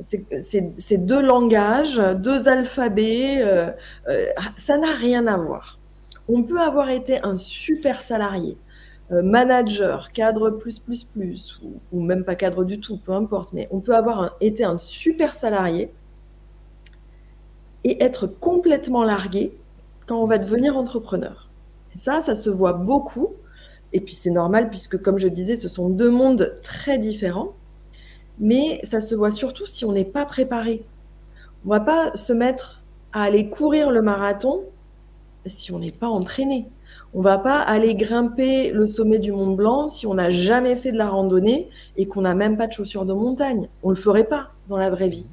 C'est 0.00 1.06
deux 1.06 1.22
langages, 1.22 2.00
deux 2.18 2.48
alphabets, 2.48 3.36
euh, 3.38 3.70
ça 4.56 4.76
n'a 4.76 4.92
rien 4.92 5.26
à 5.26 5.36
voir. 5.36 5.78
On 6.28 6.42
peut 6.42 6.60
avoir 6.60 6.90
été 6.90 7.20
un 7.22 7.36
super 7.36 8.00
salarié, 8.02 8.56
euh, 9.12 9.22
manager, 9.22 10.10
cadre 10.12 10.50
plus 10.50 10.80
plus 10.80 11.04
plus, 11.04 11.60
ou, 11.92 12.02
même 12.02 12.24
pas 12.24 12.34
cadre 12.34 12.64
du 12.64 12.80
tout, 12.80 12.96
peu 12.96 13.12
importe, 13.12 13.52
mais 13.52 13.68
on 13.70 13.80
peut 13.80 13.94
avoir 13.94 14.36
été 14.40 14.64
un 14.64 14.76
super 14.76 15.32
salarié 15.32 15.92
et 17.84 18.02
être 18.02 18.26
complètement 18.26 19.04
largué 19.04 19.56
quand 20.06 20.18
on 20.22 20.26
va 20.26 20.38
devenir 20.38 20.76
entrepreneur. 20.76 21.48
ça, 21.96 22.20
ça 22.20 22.34
se 22.34 22.50
voit 22.50 22.72
beaucoup. 22.72 23.34
Et 23.92 24.00
puis 24.00 24.14
c'est 24.14 24.30
normal 24.30 24.70
puisque, 24.70 25.00
comme 25.00 25.18
je 25.18 25.28
disais, 25.28 25.56
ce 25.56 25.68
sont 25.68 25.88
deux 25.88 26.10
mondes 26.10 26.54
très 26.62 26.98
différents. 26.98 27.52
Mais 28.38 28.80
ça 28.82 29.00
se 29.00 29.14
voit 29.14 29.30
surtout 29.30 29.66
si 29.66 29.84
on 29.84 29.92
n'est 29.92 30.04
pas 30.04 30.24
préparé. 30.24 30.84
On 31.64 31.70
va 31.70 31.80
pas 31.80 32.14
se 32.16 32.32
mettre 32.32 32.82
à 33.12 33.22
aller 33.22 33.48
courir 33.48 33.90
le 33.90 34.02
marathon 34.02 34.64
si 35.46 35.72
on 35.72 35.78
n'est 35.78 35.92
pas 35.92 36.08
entraîné. 36.08 36.66
On 37.16 37.22
va 37.22 37.38
pas 37.38 37.60
aller 37.60 37.94
grimper 37.94 38.72
le 38.72 38.88
sommet 38.88 39.20
du 39.20 39.30
Mont 39.30 39.54
Blanc 39.54 39.88
si 39.88 40.06
on 40.06 40.14
n'a 40.14 40.30
jamais 40.30 40.74
fait 40.74 40.90
de 40.90 40.98
la 40.98 41.08
randonnée 41.08 41.68
et 41.96 42.06
qu'on 42.06 42.22
n'a 42.22 42.34
même 42.34 42.56
pas 42.56 42.66
de 42.66 42.72
chaussures 42.72 43.04
de 43.04 43.12
montagne. 43.12 43.68
On 43.84 43.90
le 43.90 43.96
ferait 43.96 44.24
pas 44.24 44.50
dans 44.68 44.78
la 44.78 44.90
vraie 44.90 45.08
vie. 45.08 45.26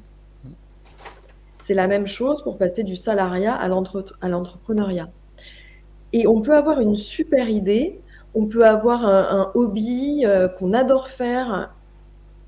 C'est 1.62 1.74
la 1.74 1.86
même 1.86 2.08
chose 2.08 2.42
pour 2.42 2.58
passer 2.58 2.82
du 2.82 2.96
salariat 2.96 3.54
à 3.54 3.68
l'entrepreneuriat. 3.68 5.10
Et 6.12 6.26
on 6.26 6.42
peut 6.42 6.54
avoir 6.54 6.80
une 6.80 6.96
super 6.96 7.48
idée, 7.48 8.00
on 8.34 8.46
peut 8.46 8.66
avoir 8.66 9.06
un, 9.06 9.50
hobby 9.54 10.24
euh, 10.26 10.48
qu'on 10.48 10.72
adore 10.72 11.08
faire 11.08 11.72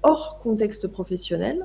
hors 0.02 0.38
contexte 0.42 0.88
professionnel, 0.88 1.64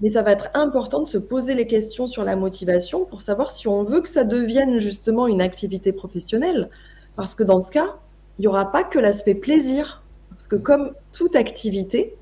mais 0.00 0.10
ça 0.10 0.22
va 0.22 0.32
être 0.32 0.50
important 0.54 1.00
de 1.02 1.08
se 1.08 1.18
poser 1.18 1.54
les 1.54 1.68
questions 1.68 2.08
sur 2.08 2.24
la 2.24 2.34
motivation 2.34 3.04
pour 3.04 3.22
savoir 3.22 3.52
si 3.52 3.68
on 3.68 3.84
veut 3.84 4.00
que 4.00 4.08
ça 4.08 4.24
devienne 4.24 4.78
justement 4.78 5.28
une 5.28 5.40
activité 5.40 5.92
professionnelle. 5.92 6.68
Parce 7.14 7.36
que 7.36 7.44
dans 7.44 7.60
ce 7.60 7.70
cas, 7.70 7.96
il 8.38 8.42
n'y 8.42 8.48
aura 8.48 8.72
pas 8.72 8.82
que 8.82 8.98
l'aspect 8.98 9.36
plaisir. 9.36 10.02
Parce 10.30 10.48
que 10.48 10.56
comme 10.56 10.94
toute 11.12 11.36
activité, 11.36 12.16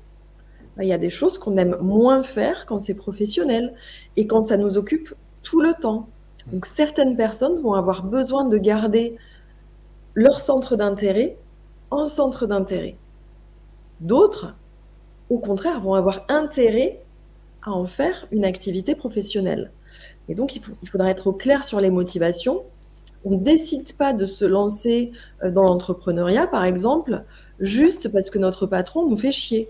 il 0.81 0.87
y 0.87 0.93
a 0.93 0.97
des 0.97 1.09
choses 1.09 1.37
qu'on 1.37 1.57
aime 1.57 1.77
moins 1.81 2.23
faire 2.23 2.65
quand 2.65 2.79
c'est 2.79 2.95
professionnel 2.95 3.73
et 4.17 4.25
quand 4.27 4.41
ça 4.41 4.57
nous 4.57 4.77
occupe 4.77 5.13
tout 5.43 5.61
le 5.61 5.73
temps. 5.79 6.07
Donc 6.51 6.65
certaines 6.65 7.15
personnes 7.15 7.61
vont 7.61 7.73
avoir 7.73 8.03
besoin 8.03 8.45
de 8.45 8.57
garder 8.57 9.17
leur 10.15 10.39
centre 10.39 10.75
d'intérêt 10.75 11.37
en 11.91 12.05
centre 12.07 12.47
d'intérêt. 12.47 12.95
D'autres, 13.99 14.55
au 15.29 15.37
contraire, 15.37 15.79
vont 15.79 15.93
avoir 15.93 16.25
intérêt 16.27 17.03
à 17.61 17.71
en 17.71 17.85
faire 17.85 18.25
une 18.31 18.45
activité 18.45 18.95
professionnelle. 18.95 19.71
Et 20.27 20.35
donc, 20.35 20.55
il, 20.55 20.89
faudra 20.89 21.09
être 21.09 21.27
au 21.27 21.33
clair 21.33 21.63
sur 21.63 21.79
les 21.79 21.91
motivations. 21.91 22.63
On 23.25 23.31
ne 23.31 23.43
décide 23.43 23.95
pas 23.95 24.13
de 24.13 24.25
se 24.25 24.45
lancer 24.45 25.11
euh, 25.43 25.51
dans 25.51 25.63
l'entrepreneuriat, 25.63 26.47
par 26.47 26.65
exemple, 26.65 27.23
juste 27.59 28.11
parce 28.11 28.29
que 28.29 28.39
notre 28.39 28.65
patron 28.65 29.07
nous 29.07 29.15
fait 29.15 29.31
chier. 29.31 29.69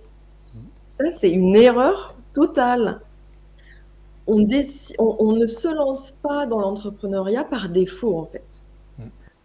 Ça, 0.98 1.12
c'est 1.12 1.32
une 1.32 1.56
erreur 1.56 2.16
totale. 2.34 3.02
On, 4.26 4.38
ne 4.38 5.46
se 5.48 5.74
lance 5.74 6.12
pas 6.12 6.46
dans 6.46 6.60
l'entrepreneuriat 6.60 7.44
par 7.44 7.70
défaut, 7.70 8.18
en 8.18 8.26
fait. 8.26 8.62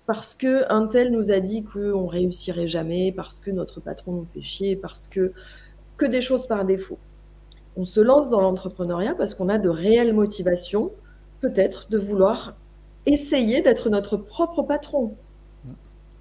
Parce 0.07 0.35
que 0.35 0.71
un 0.73 0.87
tel 0.87 1.11
nous 1.11 1.31
a 1.33 1.41
dit 1.41 1.65
qu'on 1.65 2.07
réussirait 2.07 2.69
jamais, 2.69 3.13
parce 3.13 3.41
que 3.41 3.51
notre 3.51 3.81
patron 3.81 4.13
nous 4.13 4.25
fait 4.25 4.43
chier, 4.43 4.77
parce 4.77 5.09
que 5.09 5.33
que 5.97 6.07
des 6.07 6.23
choses 6.23 6.47
par 6.47 6.65
défaut 6.65 6.99
on 7.79 7.85
se 7.85 8.01
lance 8.01 8.29
dans 8.29 8.41
l'entrepreneuriat 8.41 9.15
parce 9.15 9.35
qu'on 9.35 9.49
a 9.49 9.57
de 9.57 9.69
réelles 9.69 10.13
motivations, 10.13 10.91
peut-être 11.41 11.89
de 11.91 11.97
vouloir 11.97 12.57
essayer 13.07 13.63
d'être 13.63 13.89
notre 13.89 14.17
propre 14.17 14.63
patron. 14.63 15.15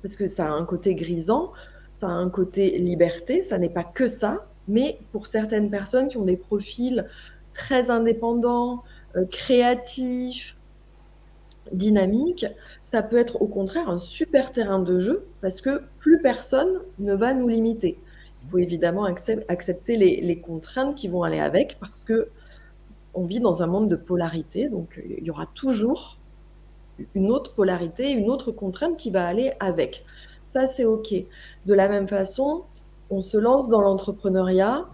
Parce 0.03 0.15
que 0.15 0.27
ça 0.27 0.49
a 0.49 0.51
un 0.51 0.65
côté 0.65 0.93
grisant, 0.93 1.51
ça 1.91 2.09
a 2.09 2.11
un 2.11 2.29
côté 2.29 2.77
liberté, 2.77 3.41
ça 3.41 3.57
n'est 3.57 3.71
pas 3.71 3.83
que 3.83 4.07
ça, 4.07 4.45
mais 4.67 4.99
pour 5.11 5.27
certaines 5.27 5.69
personnes 5.69 6.09
qui 6.09 6.17
ont 6.17 6.25
des 6.25 6.37
profils 6.37 7.05
très 7.53 7.89
indépendants, 7.89 8.83
euh, 9.15 9.25
créatifs, 9.25 10.55
dynamiques, 11.73 12.45
ça 12.83 13.03
peut 13.03 13.17
être 13.17 13.41
au 13.41 13.47
contraire 13.47 13.89
un 13.89 13.97
super 13.97 14.53
terrain 14.53 14.79
de 14.79 14.99
jeu 14.99 15.25
parce 15.41 15.59
que 15.59 15.83
plus 15.99 16.21
personne 16.21 16.79
ne 16.99 17.13
va 17.13 17.33
nous 17.33 17.49
limiter 17.49 17.99
il 18.47 18.51
faut 18.51 18.57
évidemment 18.59 19.03
accepter 19.03 19.97
les, 19.97 20.39
contraintes 20.39 20.95
qui 20.95 21.09
vont 21.09 21.23
aller 21.23 21.39
avec 21.39 21.77
parce 21.81 22.05
que 22.05 22.29
on 23.13 23.25
vit 23.25 23.41
dans 23.41 23.61
un 23.61 23.67
monde 23.67 23.89
de 23.89 23.97
polarité, 23.97 24.69
donc 24.69 25.01
il 25.05 25.25
y 25.25 25.29
aura 25.29 25.47
toujours 25.47 26.17
une 27.13 27.29
autre 27.29 27.55
polarité, 27.55 28.11
une 28.11 28.29
autre 28.29 28.51
contrainte 28.51 28.95
qui 28.95 29.11
va 29.11 29.25
aller 29.25 29.51
avec. 29.59 30.05
Ça, 30.45 30.65
c'est 30.65 30.85
OK. 30.85 31.13
De 31.65 31.73
la 31.73 31.89
même 31.89 32.07
façon, 32.07 32.63
on 33.09 33.21
se 33.21 33.37
lance 33.37 33.69
dans 33.69 33.81
l'entrepreneuriat 33.81 34.85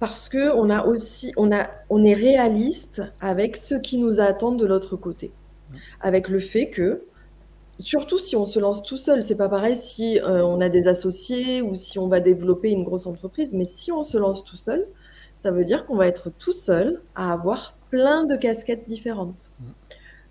parce 0.00 0.28
que 0.28 0.54
on 0.54 0.70
a 0.70 0.84
aussi, 0.86 1.32
on, 1.36 1.52
a, 1.52 1.66
on 1.90 2.04
est 2.04 2.14
réaliste 2.14 3.02
avec 3.20 3.56
ce 3.56 3.74
qui 3.74 3.98
nous 3.98 4.20
attend 4.20 4.52
de 4.52 4.66
l'autre 4.66 4.96
côté. 4.96 5.32
Avec 6.00 6.28
le 6.28 6.40
fait 6.40 6.70
que 6.70 7.02
Surtout 7.80 8.20
si 8.20 8.36
on 8.36 8.46
se 8.46 8.60
lance 8.60 8.82
tout 8.82 8.96
seul, 8.96 9.24
c'est 9.24 9.34
pas 9.34 9.48
pareil 9.48 9.76
si 9.76 10.20
euh, 10.20 10.44
on 10.44 10.60
a 10.60 10.68
des 10.68 10.86
associés 10.86 11.60
ou 11.60 11.74
si 11.74 11.98
on 11.98 12.06
va 12.06 12.20
développer 12.20 12.70
une 12.70 12.84
grosse 12.84 13.06
entreprise, 13.06 13.52
mais 13.52 13.64
si 13.64 13.90
on 13.90 14.04
se 14.04 14.16
lance 14.16 14.44
tout 14.44 14.56
seul, 14.56 14.86
ça 15.38 15.50
veut 15.50 15.64
dire 15.64 15.84
qu'on 15.84 15.96
va 15.96 16.06
être 16.06 16.30
tout 16.30 16.52
seul 16.52 17.02
à 17.16 17.32
avoir 17.32 17.74
plein 17.90 18.26
de 18.26 18.36
casquettes 18.36 18.86
différentes. 18.86 19.50
Mm. 19.58 19.64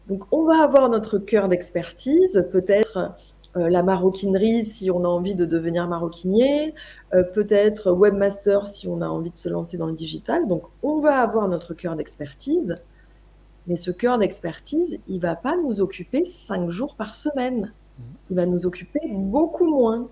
Donc 0.08 0.24
on 0.32 0.44
va 0.44 0.64
avoir 0.64 0.90
notre 0.90 1.18
cœur 1.18 1.50
d'expertise, 1.50 2.48
peut-être 2.52 3.12
euh, 3.56 3.70
la 3.70 3.84
maroquinerie 3.84 4.66
si 4.66 4.90
on 4.90 5.04
a 5.04 5.08
envie 5.08 5.36
de 5.36 5.46
devenir 5.46 5.88
maroquinier, 5.88 6.74
euh, 7.14 7.24
peut-être 7.24 7.92
webmaster 7.92 8.68
si 8.68 8.88
on 8.88 9.02
a 9.02 9.08
envie 9.08 9.32
de 9.32 9.38
se 9.38 9.50
lancer 9.50 9.78
dans 9.78 9.88
le 9.88 9.94
digital. 9.94 10.48
Donc 10.48 10.64
on 10.82 11.00
va 11.00 11.20
avoir 11.20 11.48
notre 11.48 11.74
cœur 11.74 11.96
d'expertise, 11.96 12.80
mais 13.68 13.76
ce 13.76 13.92
cœur 13.92 14.18
d'expertise, 14.18 15.00
il 15.08 15.20
va 15.20 15.36
pas 15.36 15.56
nous 15.58 15.82
occuper 15.82 16.26
cinq 16.26 16.70
jours 16.72 16.96
par 16.96 17.14
semaine. 17.14 17.74
Il 18.30 18.36
va 18.36 18.46
nous 18.46 18.66
occuper 18.66 19.02
beaucoup 19.12 19.68
moins 19.68 20.08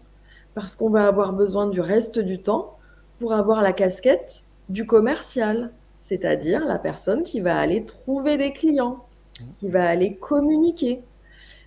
parce 0.53 0.75
qu'on 0.75 0.89
va 0.89 1.07
avoir 1.07 1.33
besoin 1.33 1.67
du 1.67 1.81
reste 1.81 2.19
du 2.19 2.41
temps 2.41 2.77
pour 3.19 3.33
avoir 3.33 3.61
la 3.61 3.73
casquette 3.73 4.45
du 4.69 4.85
commercial, 4.85 5.71
c'est-à-dire 6.01 6.65
la 6.65 6.79
personne 6.79 7.23
qui 7.23 7.41
va 7.41 7.57
aller 7.57 7.85
trouver 7.85 8.37
des 8.37 8.51
clients, 8.51 9.05
qui 9.59 9.69
va 9.69 9.87
aller 9.87 10.15
communiquer. 10.15 11.01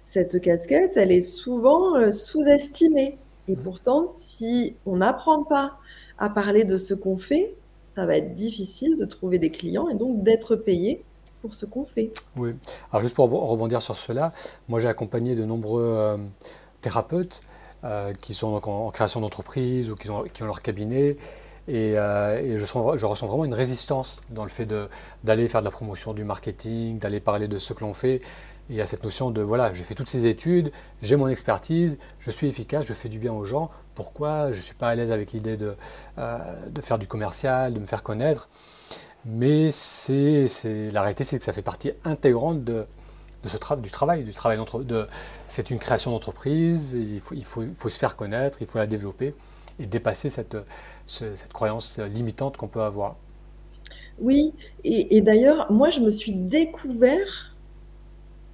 Cette 0.06 0.40
casquette, 0.40 0.96
elle 0.96 1.12
est 1.12 1.20
souvent 1.20 1.96
euh, 1.96 2.10
sous-estimée. 2.10 3.18
Et 3.48 3.56
pourtant, 3.56 4.04
si 4.04 4.76
on 4.86 4.96
n'apprend 4.96 5.44
pas 5.44 5.78
à 6.18 6.30
parler 6.30 6.64
de 6.64 6.76
ce 6.76 6.94
qu'on 6.94 7.16
fait, 7.16 7.54
ça 7.88 8.06
va 8.06 8.16
être 8.16 8.34
difficile 8.34 8.96
de 8.96 9.04
trouver 9.04 9.38
des 9.38 9.50
clients 9.50 9.88
et 9.88 9.94
donc 9.94 10.22
d'être 10.22 10.56
payé 10.56 11.04
pour 11.42 11.54
ce 11.54 11.66
qu'on 11.66 11.84
fait. 11.84 12.10
Oui, 12.36 12.54
alors 12.90 13.02
juste 13.02 13.14
pour 13.14 13.30
rebondir 13.30 13.82
sur 13.82 13.96
cela, 13.96 14.32
moi 14.68 14.80
j'ai 14.80 14.88
accompagné 14.88 15.34
de 15.34 15.44
nombreux 15.44 15.94
euh, 15.96 16.16
thérapeutes 16.80 17.42
euh, 17.84 18.14
qui 18.14 18.32
sont 18.32 18.50
donc 18.50 18.66
en, 18.66 18.90
création 18.90 19.20
d'entreprise 19.20 19.90
ou 19.90 19.94
qui 19.94 20.08
ont, 20.08 20.24
qui 20.32 20.42
ont, 20.42 20.46
leur 20.46 20.62
cabinet. 20.62 21.18
Et, 21.68 21.98
euh, 21.98 22.56
je, 22.56 22.64
sens, 22.66 22.96
je, 22.96 23.06
ressens 23.06 23.26
vraiment 23.26 23.44
une 23.44 23.54
résistance 23.54 24.20
dans 24.30 24.42
le 24.42 24.48
fait 24.48 24.66
d'aller 25.22 25.48
faire 25.48 25.60
de 25.60 25.66
la 25.66 25.70
promotion 25.70 26.14
du 26.14 26.24
marketing, 26.24 26.98
d'aller 26.98 27.20
parler 27.20 27.46
de 27.46 27.58
ce 27.58 27.74
que 27.74 27.80
l'on 27.80 27.92
fait. 27.92 28.22
Il 28.70 28.76
y 28.76 28.80
a 28.80 28.86
cette 28.86 29.04
notion 29.04 29.30
de 29.30 29.42
voilà, 29.42 29.72
j'ai 29.72 29.84
fait 29.84 29.94
toutes 29.94 30.08
ces 30.08 30.26
études, 30.26 30.72
j'ai 31.02 31.16
mon 31.16 31.28
expertise, 31.28 31.98
je 32.18 32.30
suis 32.30 32.46
efficace, 32.46 32.84
je 32.86 32.94
fais 32.94 33.08
du 33.08 33.18
bien 33.18 33.32
aux 33.32 33.44
gens. 33.44 33.70
Pourquoi 33.94 34.52
je 34.52 34.58
ne 34.58 34.62
suis 34.62 34.74
pas 34.74 34.88
à 34.88 34.94
l'aise 34.94 35.12
avec 35.12 35.32
l'idée 35.32 35.56
de, 35.56 35.76
de 36.16 36.80
faire 36.80 36.98
du 36.98 37.06
commercial, 37.06 37.74
de 37.74 37.78
me 37.78 37.86
faire 37.86 38.02
connaître? 38.02 38.48
Mais 39.26 39.70
c'est, 39.70 40.46
la 40.92 41.02
réalité, 41.02 41.24
c'est 41.24 41.38
que 41.38 41.44
ça 41.44 41.52
fait 41.52 41.62
partie 41.62 41.92
intégrante 42.04 42.64
de, 42.64 42.86
ce 43.44 43.56
du 43.76 43.90
travail, 43.90 44.24
du 44.24 44.32
travail 44.32 44.58
de, 44.84 45.06
c'est 45.46 45.70
une 45.70 45.78
création 45.78 46.10
d'entreprise, 46.10 46.94
il, 46.94 47.20
faut, 47.20 47.34
il, 47.34 47.44
faut, 47.44 47.64
faut, 47.74 47.88
se 47.88 47.98
faire 47.98 48.16
connaître, 48.16 48.58
il 48.60 48.66
faut 48.66 48.78
la 48.78 48.86
développer. 48.86 49.34
et 49.78 49.86
dépasser 49.86 50.30
cette, 50.30 50.56
cette 51.06 51.52
croyance 51.52 51.98
limitante 51.98 52.56
qu'on 52.56 52.68
peut 52.68 52.82
avoir. 52.82 53.16
Oui, 54.18 54.52
et, 54.84 55.20
d'ailleurs, 55.22 55.70
moi, 55.72 55.90
je 55.90 56.00
me 56.00 56.10
suis 56.10 56.32
découvert 56.32 57.53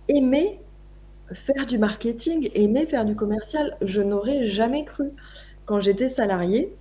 aimer 0.09 0.61
faire 1.33 1.67
du 1.67 1.79
marketing, 1.79 2.51
aimer 2.55 2.87
faire 2.87 3.05
du 3.05 3.15
commercial. 3.15 3.77
Je 3.83 4.03
n'aurais 4.03 4.47
jamais 4.47 4.85
cru. 4.85 5.11
Quand 5.65 5.81
j'étais 5.81 6.09
salarié, 6.09 6.75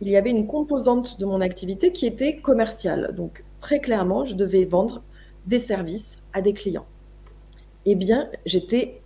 il 0.00 0.08
y 0.08 0.16
avait 0.16 0.30
une 0.30 0.46
composante 0.46 1.20
de 1.20 1.26
mon 1.26 1.40
activité 1.40 1.92
qui 1.92 2.06
était 2.06 2.36
commerciale. 2.36 3.14
Donc, 3.14 3.44
très 3.60 3.80
clairement, 3.80 4.24
je 4.24 4.34
devais 4.34 4.64
vendre 4.64 5.02
des 5.46 5.58
services 5.58 6.22
à 6.32 6.40
des 6.40 6.52
clients. 6.52 6.86
Eh 7.86 7.94
bien, 7.94 8.30
j'étais 8.46 9.00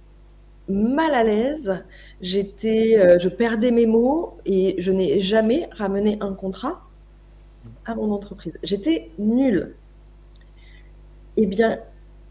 mal 0.69 1.13
à 1.15 1.25
l'aise, 1.25 1.83
j'étais, 2.21 2.99
euh, 2.99 3.19
je 3.19 3.29
perdais 3.29 3.71
mes 3.71 3.87
mots 3.87 4.37
et 4.45 4.77
je 4.79 4.93
n'ai 4.93 5.21
jamais 5.21 5.69
ramené 5.73 6.19
un 6.21 6.33
contrat 6.33 6.83
à 7.85 7.95
mon 7.95 8.13
entreprise. 8.13 8.59
J'étais 8.63 9.11
nulle. 9.19 9.75
Eh 11.37 11.47
bien, 11.47 11.79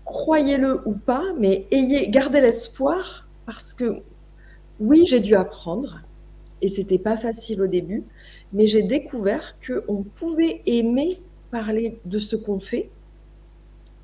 croyez-le 0.08 0.82
ou 0.88 0.94
pas, 0.94 1.34
mais 1.38 1.68
ayez, 1.70 2.10
gardez 2.10 2.42
l'espoir 2.42 3.28
parce 3.46 3.74
que 3.74 4.02
oui, 4.80 5.06
j'ai 5.06 5.20
dû 5.20 5.36
apprendre 5.36 6.02
et 6.62 6.70
c'était 6.70 6.98
pas 6.98 7.18
facile 7.18 7.62
au 7.62 7.68
début, 7.68 8.04
mais 8.54 8.68
j'ai 8.68 8.84
découvert 8.84 9.58
qu'on 9.66 10.04
pouvait 10.04 10.62
aimer 10.66 11.10
parler 11.52 12.00
de 12.06 12.20
ce 12.20 12.36
qu'on 12.36 12.58
fait. 12.58 12.90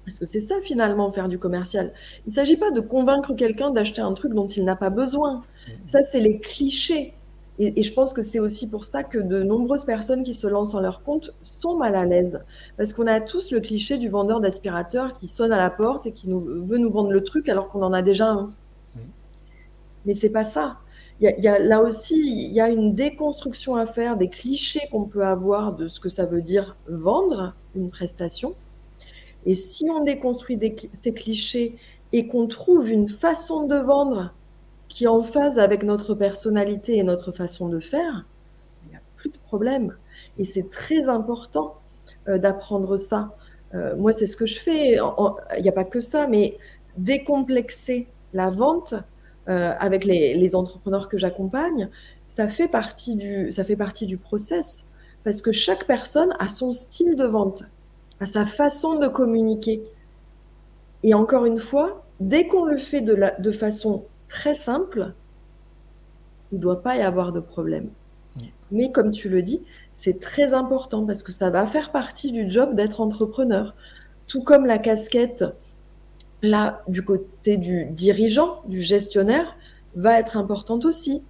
Parce 0.06 0.20
que 0.20 0.26
c'est 0.26 0.42
ça 0.42 0.56
finalement 0.62 1.10
faire 1.12 1.30
du 1.30 1.40
commercial. 1.40 1.94
Il 2.26 2.30
ne 2.30 2.34
s'agit 2.34 2.58
pas 2.58 2.72
de 2.72 2.82
convaincre 2.82 3.34
quelqu'un 3.34 3.72
d'acheter 3.72 4.02
un 4.02 4.14
truc 4.14 4.34
dont 4.34 4.48
il 4.48 4.66
n'a 4.66 4.76
pas 4.76 4.90
besoin. 4.90 5.44
Ça, 5.86 6.04
c'est 6.04 6.20
les 6.20 6.40
clichés. 6.40 7.14
Et, 7.60 7.84
je 7.84 7.94
pense 7.94 8.14
que 8.14 8.24
c'est 8.24 8.40
aussi 8.40 8.68
pour 8.68 8.84
ça 8.84 9.04
que 9.04 9.20
de 9.20 9.44
nombreuses 9.44 9.86
personnes 9.86 10.24
qui 10.24 10.34
se 10.34 10.48
lancent 10.48 10.74
en 10.74 10.82
leur 10.82 11.04
compte 11.04 11.32
sont 11.44 11.78
mal 11.78 11.96
à 11.96 12.06
l'aise. 12.06 12.44
Parce 12.78 12.94
qu'on 12.94 13.06
a 13.06 13.22
tous 13.22 13.52
le 13.52 13.60
cliché 13.60 13.98
du 13.98 14.10
vendeur 14.10 14.42
d'aspirateur 14.42 15.16
qui 15.18 15.28
sonne 15.28 15.52
à 15.52 15.58
la 15.58 15.70
porte 15.70 16.08
et 16.08 16.12
qui 16.12 16.30
nous, 16.30 16.40
veut 16.40 16.80
nous 16.80 16.90
vendre 16.90 17.12
le 17.12 17.24
truc 17.24 17.50
alors 17.50 17.70
qu'on 17.70 17.84
en 17.84 17.94
a 17.94 18.02
déjà 18.02 18.30
un. 18.30 18.54
Mmh. 18.96 19.00
Mais 20.06 20.14
c'est 20.16 20.32
pas 20.32 20.44
ça. 20.44 20.78
Y, 21.22 21.48
a, 21.48 21.60
là 21.60 21.82
aussi, 21.82 22.16
il 22.16 22.54
y 22.54 22.60
a 22.60 22.70
une 22.70 22.96
déconstruction 22.96 23.76
à 23.76 23.86
faire 23.86 24.18
des 24.18 24.30
clichés 24.30 24.82
qu'on 24.92 25.06
peut 25.06 25.24
avoir 25.24 25.74
de 25.74 25.88
ce 25.88 26.00
que 26.00 26.10
ça 26.10 26.26
veut 26.26 26.42
dire 26.42 26.76
vendre 26.88 27.54
une 27.76 27.90
prestation. 27.90 28.56
Et 29.46 29.54
si 29.54 29.86
on 29.90 30.04
déconstruit 30.04 30.60
ces 30.92 31.14
clichés 31.14 31.78
et 32.12 32.28
qu'on 32.28 32.48
trouve 32.48 32.90
une 32.90 33.08
façon 33.08 33.68
de 33.68 33.76
vendre 33.76 34.34
qui 34.94 35.06
est 35.06 35.08
en 35.08 35.24
phase 35.24 35.60
avec 35.60 35.84
notre 35.84 36.14
personnalité 36.14 36.98
et 36.98 37.04
notre 37.04 37.32
façon 37.32 37.68
de 37.68 37.80
faire, 37.80 38.26
il 38.86 38.92
n'y 38.92 38.96
a 38.96 39.02
plus 39.16 39.30
de 39.30 39.38
problème. 39.38 39.96
Et 40.38 40.44
c'est 40.44 40.70
très 40.70 41.10
important 41.10 41.76
euh, 42.28 42.38
d'apprendre 42.38 42.98
ça. 42.98 43.36
Euh, 43.74 43.96
moi, 43.96 44.14
c'est 44.14 44.28
ce 44.28 44.38
que 44.38 44.46
je 44.46 44.60
fais. 44.60 44.98
Il 45.58 45.62
n'y 45.62 45.70
a 45.70 45.74
pas 45.74 45.84
que 45.84 46.00
ça, 46.00 46.28
mais 46.28 46.58
décomplexer 46.98 48.08
la 48.34 48.50
vente 48.50 48.94
euh, 49.50 49.74
avec 49.80 50.06
les, 50.06 50.56
entrepreneurs 50.56 51.10
que 51.10 51.18
j'accompagne, 51.18 51.90
ça 52.28 52.48
fait 52.48 52.68
partie 52.68 53.16
du 53.16 53.52
ça 53.52 53.64
fait 53.64 53.76
partie 53.76 54.06
du 54.06 54.18
process 54.18 54.88
parce 55.24 55.42
que 55.42 55.52
chaque 55.52 55.86
personne 55.86 56.34
a 56.40 56.48
son 56.48 56.72
style 56.72 57.16
de 57.16 57.26
vente, 57.26 57.64
a 58.20 58.26
sa 58.26 58.46
façon 58.46 59.00
de 59.00 59.08
communiquer. 59.08 59.84
Et 61.04 61.14
encore 61.14 61.46
une 61.46 61.58
fois, 61.58 62.06
dès 62.20 62.48
qu'on 62.48 62.66
le 62.66 62.78
fait 62.78 63.02
de, 63.02 63.14
la, 63.14 63.32
de 63.32 63.52
façon 63.52 64.06
très 64.34 64.56
simple, 64.56 65.14
il 66.52 66.56
ne 66.58 66.62
doit 66.62 66.82
pas 66.82 66.98
y 66.98 67.02
avoir 67.02 67.32
de 67.32 67.40
problème. 67.40 67.90
Mais 68.72 68.92
comme 68.92 69.12
tu 69.12 69.30
le 69.30 69.44
dis, 69.44 69.62
c'est 69.96 70.20
très 70.20 70.56
important 70.56 71.06
parce 71.06 71.22
que 71.22 71.32
ça 71.32 71.52
va 71.52 71.68
faire 71.68 71.92
partie 71.92 72.32
du 72.32 72.50
job 72.50 72.76
d'être 72.76 73.00
entrepreneur. 73.00 73.76
Tout 74.28 74.42
comme 74.42 74.66
la 74.66 74.80
casquette, 74.80 75.46
là, 76.42 76.82
du 76.88 77.04
côté 77.04 77.58
du 77.58 77.86
dirigeant, 77.86 78.64
du 78.68 78.82
gestionnaire, 78.82 79.56
va 79.96 80.20
être 80.20 80.36
importante 80.36 80.84
aussi. 80.86 81.24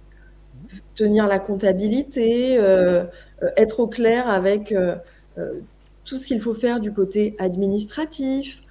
Tenir 0.94 1.26
la 1.26 1.38
comptabilité, 1.38 2.58
euh, 2.58 3.04
euh, 3.42 3.50
être 3.58 3.80
au 3.80 3.86
clair 3.86 4.30
avec 4.30 4.72
euh, 4.72 4.96
tout 6.06 6.16
ce 6.16 6.26
qu'il 6.26 6.40
faut 6.40 6.54
faire 6.54 6.80
du 6.80 6.94
côté 6.94 7.36
administratif. 7.38 8.62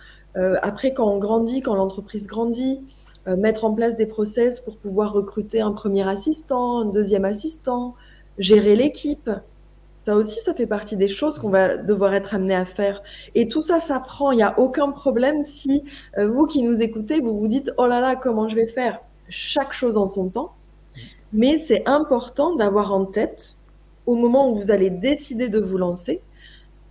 après, 0.63 0.96
quand 0.96 1.08
on 1.08 1.19
grandit, 1.19 1.62
quand 1.62 1.76
l'entreprise 1.76 2.26
grandit, 2.26 2.82
mettre 3.27 3.63
en 3.63 3.73
place 3.73 3.95
des 3.95 4.05
process 4.05 4.59
pour 4.59 4.77
pouvoir 4.77 5.13
recruter 5.13 5.62
un 5.62 5.71
premier 5.71 6.07
assistant, 6.07 6.81
un 6.81 6.86
deuxième 6.86 7.25
assistant, 7.25 7.95
gérer 8.38 8.75
l'équipe. 8.75 9.29
Ça 9.97 10.17
aussi, 10.17 10.41
ça 10.41 10.53
fait 10.53 10.67
partie 10.67 10.97
des 10.97 11.07
choses 11.07 11.39
qu'on 11.39 11.49
va 11.49 11.77
devoir 11.77 12.13
être 12.13 12.36
amené 12.36 12.53
à 12.53 12.65
faire. 12.65 13.01
Et 13.36 13.47
tout 13.47 13.62
ça, 13.62 13.79
ça 13.79 14.01
prend. 14.01 14.31
Il 14.31 14.38
n'y 14.38 14.43
a 14.43 14.59
aucun 14.59 14.91
problème 14.91 15.43
si 15.43 15.83
euh, 16.17 16.27
vous 16.27 16.45
qui 16.45 16.63
nous 16.63 16.81
écoutez, 16.81 17.21
vous 17.21 17.39
vous 17.39 17.47
dites, 17.47 17.71
oh 17.77 17.86
là 17.86 18.01
là, 18.01 18.17
comment 18.17 18.49
je 18.49 18.55
vais 18.55 18.67
faire? 18.67 18.99
Chaque 19.29 19.71
chose 19.71 19.95
en 19.95 20.07
son 20.07 20.29
temps. 20.29 20.51
Mais 21.31 21.57
c'est 21.57 21.83
important 21.88 22.55
d'avoir 22.55 22.93
en 22.93 23.05
tête, 23.05 23.55
au 24.05 24.15
moment 24.15 24.49
où 24.49 24.55
vous 24.55 24.71
allez 24.71 24.89
décider 24.89 25.47
de 25.47 25.59
vous 25.59 25.77
lancer, 25.77 26.21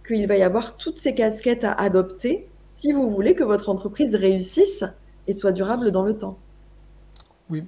qu'il 0.06 0.26
va 0.26 0.36
y 0.36 0.42
avoir 0.42 0.76
toutes 0.76 0.98
ces 0.98 1.14
casquettes 1.14 1.64
à 1.64 1.72
adopter 1.72 2.48
si 2.66 2.92
vous 2.92 3.10
voulez 3.10 3.34
que 3.34 3.44
votre 3.44 3.68
entreprise 3.68 4.14
réussisse 4.14 4.84
et 5.26 5.32
soit 5.32 5.52
durable 5.52 5.92
dans 5.92 6.02
le 6.02 6.16
temps. 6.16 6.38
Oui, 7.50 7.64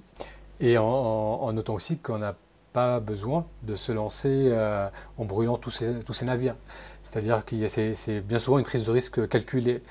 et 0.61 0.79
en, 0.79 1.53
notant 1.53 1.75
aussi 1.75 1.99
qu'on 1.99 2.19
n'a 2.19 2.37
pas 2.73 3.01
besoin 3.01 3.47
de 3.63 3.75
se 3.75 3.93
lancer 3.93 4.49
euh, 4.51 4.89
en 5.19 5.25
brûlant 5.25 5.57
tous 5.57 5.71
ces, 5.71 6.25
navires. 6.25 6.57
C'est-à-dire 7.03 7.45
que 7.45 7.67
c'est 7.67 8.21
bien 8.21 8.39
souvent 8.39 8.59
une 8.59 8.65
prise 8.65 8.85
de 8.85 8.91
risque 8.91 9.29
calculée. 9.29 9.83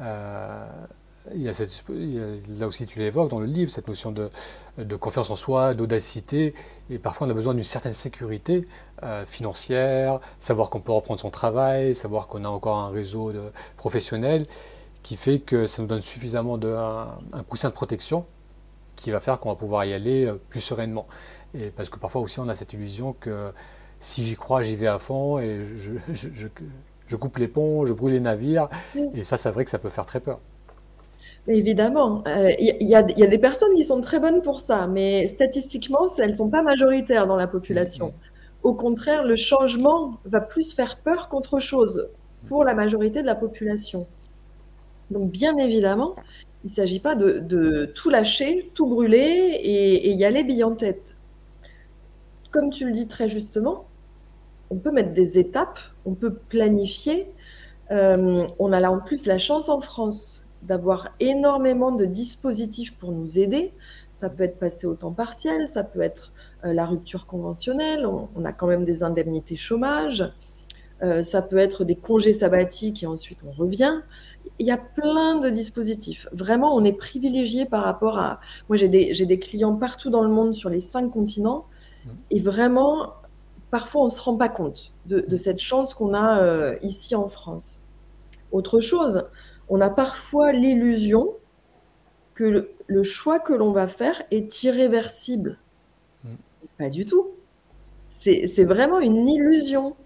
Euh, 0.00 0.66
il 1.32 1.40
y 1.40 1.48
a 1.48 1.52
là 2.60 2.66
aussi, 2.66 2.86
tu 2.86 2.98
l'évoques 2.98 3.30
dans 3.30 3.40
le 3.40 3.46
livre, 3.46 3.70
cette 3.70 3.88
notion 3.88 4.12
de, 4.12 4.96
confiance 4.96 5.30
en 5.30 5.36
soi, 5.36 5.72
d'audacité, 5.72 6.54
et 6.90 6.98
parfois 6.98 7.26
on 7.26 7.30
a 7.30 7.34
besoin 7.34 7.54
d'une 7.54 7.64
certaine 7.64 7.94
sécurité 7.94 8.66
euh, 9.02 9.24
financière, 9.24 10.20
savoir 10.38 10.68
qu'on 10.68 10.80
peut 10.80 10.92
reprendre 10.92 11.20
son 11.20 11.30
travail, 11.30 11.94
savoir 11.94 12.26
qu'on 12.26 12.44
a 12.44 12.48
encore 12.48 12.76
un 12.76 12.90
réseau 12.90 13.32
de 13.32 13.44
professionnels, 13.76 14.46
qui 15.04 15.16
fait 15.16 15.38
que 15.38 15.66
ça 15.66 15.82
nous 15.82 15.86
donne 15.86 16.00
suffisamment 16.00 16.58
de, 16.58 16.74
un, 16.74 17.42
coussin 17.44 17.68
de 17.68 17.74
protection 17.74 18.24
qui 18.96 19.10
va 19.10 19.20
faire 19.20 19.38
qu'on 19.38 19.50
va 19.50 19.54
pouvoir 19.54 19.84
y 19.84 19.92
aller 19.92 20.24
euh, 20.24 20.40
plus 20.48 20.60
sereinement. 20.60 21.06
Et 21.54 21.70
parce 21.70 21.90
que 21.90 21.98
parfois 21.98 22.22
aussi 22.22 22.40
on 22.40 22.48
a 22.48 22.54
cette 22.54 22.72
illusion 22.72 23.14
que 23.20 23.52
si 24.00 24.24
j'y 24.24 24.34
crois, 24.34 24.62
j'y 24.62 24.76
vais 24.76 24.86
à 24.86 24.98
fond 24.98 25.38
et 25.38 25.62
je, 25.62 25.92
je, 26.12 26.48
je, 27.06 27.16
coupe 27.16 27.36
les 27.36 27.48
ponts, 27.48 27.86
je 27.86 27.92
brûle 27.92 28.14
les 28.14 28.20
navires. 28.20 28.68
Et 29.14 29.24
ça, 29.24 29.36
c'est 29.36 29.50
vrai 29.50 29.64
que 29.64 29.70
ça 29.70 29.78
peut 29.78 29.88
faire 29.88 30.06
très 30.06 30.20
peur. 30.20 30.40
Évidemment, 31.46 32.22
il 32.26 32.32
euh, 32.32 32.50
y, 32.58 32.86
y, 32.86 32.94
a 32.94 33.02
des 33.02 33.38
personnes 33.38 33.74
qui 33.76 33.84
sont 33.84 34.00
très 34.00 34.18
bonnes 34.18 34.40
pour 34.40 34.60
ça, 34.60 34.86
mais 34.86 35.26
statistiquement, 35.26 36.08
elles 36.18 36.30
ne 36.30 36.34
sont 36.34 36.48
pas 36.48 36.62
majoritaires 36.62 37.26
dans 37.26 37.36
la 37.36 37.46
population. 37.46 38.08
Mm-hmm. 38.08 38.68
Au 38.68 38.74
contraire, 38.74 39.24
le 39.24 39.36
changement 39.36 40.18
va 40.24 40.40
plus 40.40 40.74
faire 40.74 40.96
peur 40.96 41.28
qu'autre 41.28 41.58
chose 41.58 42.08
pour 42.46 42.64
la 42.64 42.74
majorité 42.74 43.20
de 43.20 43.26
la 43.26 43.34
population. 43.34 44.06
Donc, 45.14 45.30
bien 45.30 45.56
évidemment, 45.58 46.16
il 46.64 46.66
ne 46.66 46.70
s'agit 46.70 46.98
pas 46.98 47.14
de, 47.14 47.84
tout 47.94 48.10
lâcher, 48.10 48.72
tout 48.74 48.86
brûler 48.88 49.60
et, 49.62 50.10
y 50.12 50.24
aller 50.24 50.42
bille 50.42 50.64
en 50.64 50.74
tête. 50.74 51.16
Comme 52.50 52.70
tu 52.70 52.84
le 52.86 52.90
dis 52.90 53.06
très 53.06 53.28
justement, 53.28 53.86
on 54.70 54.76
peut 54.76 54.90
mettre 54.90 55.12
des 55.12 55.38
étapes, 55.38 55.78
on 56.04 56.14
peut 56.14 56.34
planifier. 56.34 57.30
Euh, 57.92 58.44
on 58.58 58.72
a 58.72 58.80
là 58.80 58.90
en 58.90 58.98
plus 58.98 59.26
la 59.26 59.38
chance 59.38 59.68
en 59.68 59.80
France 59.80 60.42
d'avoir 60.62 61.10
énormément 61.20 61.92
de 61.92 62.06
dispositifs 62.06 62.96
pour 62.96 63.12
nous 63.12 63.38
aider. 63.38 63.72
Ça 64.16 64.28
peut 64.30 64.42
être 64.42 64.58
passé 64.58 64.88
au 64.88 64.94
temps 64.94 65.12
partiel, 65.12 65.68
ça 65.68 65.84
peut 65.84 66.00
être 66.00 66.32
euh, 66.64 66.72
la 66.72 66.86
rupture 66.86 67.26
conventionnelle, 67.26 68.04
on, 68.04 68.44
a 68.44 68.52
quand 68.52 68.66
même 68.66 68.84
des 68.84 69.04
indemnités 69.04 69.54
chômage, 69.54 70.24
euh, 71.02 71.22
ça 71.22 71.40
peut 71.40 71.58
être 71.58 71.84
des 71.84 71.96
congés 71.96 72.32
sabbatiques 72.32 73.04
et 73.04 73.06
ensuite 73.06 73.40
on 73.46 73.52
revient 73.52 74.00
il 74.58 74.66
y 74.66 74.70
a 74.70 74.78
plein 74.78 75.38
de 75.40 75.48
dispositifs. 75.50 76.28
Vraiment, 76.32 76.74
on 76.74 76.84
est 76.84 76.92
privilégié 76.92 77.66
par 77.66 77.82
rapport 77.82 78.18
à. 78.18 78.40
Moi, 78.68 78.76
j'ai 78.76 78.88
des, 78.88 79.38
clients 79.38 79.74
partout 79.74 80.10
dans 80.10 80.22
le 80.22 80.28
monde 80.28 80.54
sur 80.54 80.70
les 80.70 80.80
cinq 80.80 81.10
continents. 81.10 81.66
Mmh. 82.04 82.10
Et 82.30 82.40
vraiment, 82.40 83.14
parfois, 83.70 84.02
on 84.02 84.06
ne 84.06 84.10
se 84.10 84.20
rend 84.20 84.36
pas 84.36 84.48
compte 84.48 84.92
de, 85.06 85.36
cette 85.36 85.58
chance 85.58 85.94
qu'on 85.94 86.14
a 86.14 86.40
euh, 86.42 86.76
ici 86.82 87.14
en 87.14 87.28
France. 87.28 87.82
Autre 88.52 88.80
chose, 88.80 89.28
on 89.68 89.80
a 89.80 89.90
parfois 89.90 90.52
l'illusion 90.52 91.30
que 92.34 92.68
le, 92.86 93.02
choix 93.02 93.40
que 93.40 93.52
l'on 93.52 93.72
va 93.72 93.88
faire 93.88 94.22
est 94.30 94.62
irréversible. 94.62 95.58
Mmh. 96.22 96.34
Pas 96.78 96.90
du 96.90 97.06
tout. 97.06 97.30
C'est 98.10 98.64
vraiment 98.64 99.00
une 99.00 99.28
illusion 99.28 99.96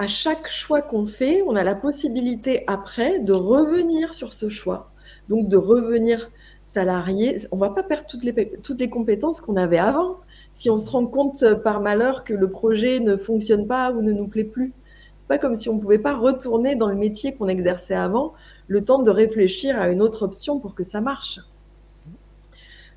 à 0.00 0.06
chaque 0.06 0.48
choix 0.48 0.80
qu'on 0.80 1.04
fait, 1.04 1.42
on 1.46 1.54
a 1.56 1.62
la 1.62 1.74
possibilité 1.74 2.64
après 2.66 3.20
de 3.20 3.34
revenir 3.34 4.14
sur 4.14 4.32
ce 4.32 4.48
choix. 4.48 4.90
Donc 5.28 5.50
de 5.50 5.58
revenir 5.58 6.30
salarié. 6.64 7.36
On 7.52 7.56
ne 7.56 7.60
va 7.60 7.68
pas 7.68 7.82
perdre 7.82 8.06
toutes 8.08 8.24
les, 8.24 8.88
compétences 8.88 9.42
qu'on 9.42 9.56
avait 9.56 9.76
avant, 9.76 10.16
si 10.52 10.70
on 10.70 10.78
se 10.78 10.88
rend 10.88 11.04
compte 11.04 11.44
par 11.62 11.82
malheur 11.82 12.24
que 12.24 12.32
le 12.32 12.48
projet 12.48 12.98
ne 13.00 13.18
fonctionne 13.18 13.66
pas 13.66 13.92
ou 13.92 14.00
ne 14.00 14.12
nous 14.12 14.26
plaît 14.26 14.44
plus. 14.44 14.72
C'est 15.18 15.28
pas 15.28 15.36
comme 15.36 15.54
si 15.54 15.68
on 15.68 15.74
ne 15.74 15.80
pouvait 15.80 15.98
pas 15.98 16.16
retourner 16.16 16.76
dans 16.76 16.88
le 16.88 16.96
métier 16.96 17.34
qu'on 17.34 17.48
exerçait 17.48 17.92
avant, 17.92 18.32
le 18.68 18.82
temps 18.82 19.02
de 19.02 19.10
réfléchir 19.10 19.78
à 19.78 19.88
une 19.88 20.00
autre 20.00 20.22
option 20.22 20.60
pour 20.60 20.74
que 20.74 20.82
ça 20.82 21.02
marche. 21.02 21.40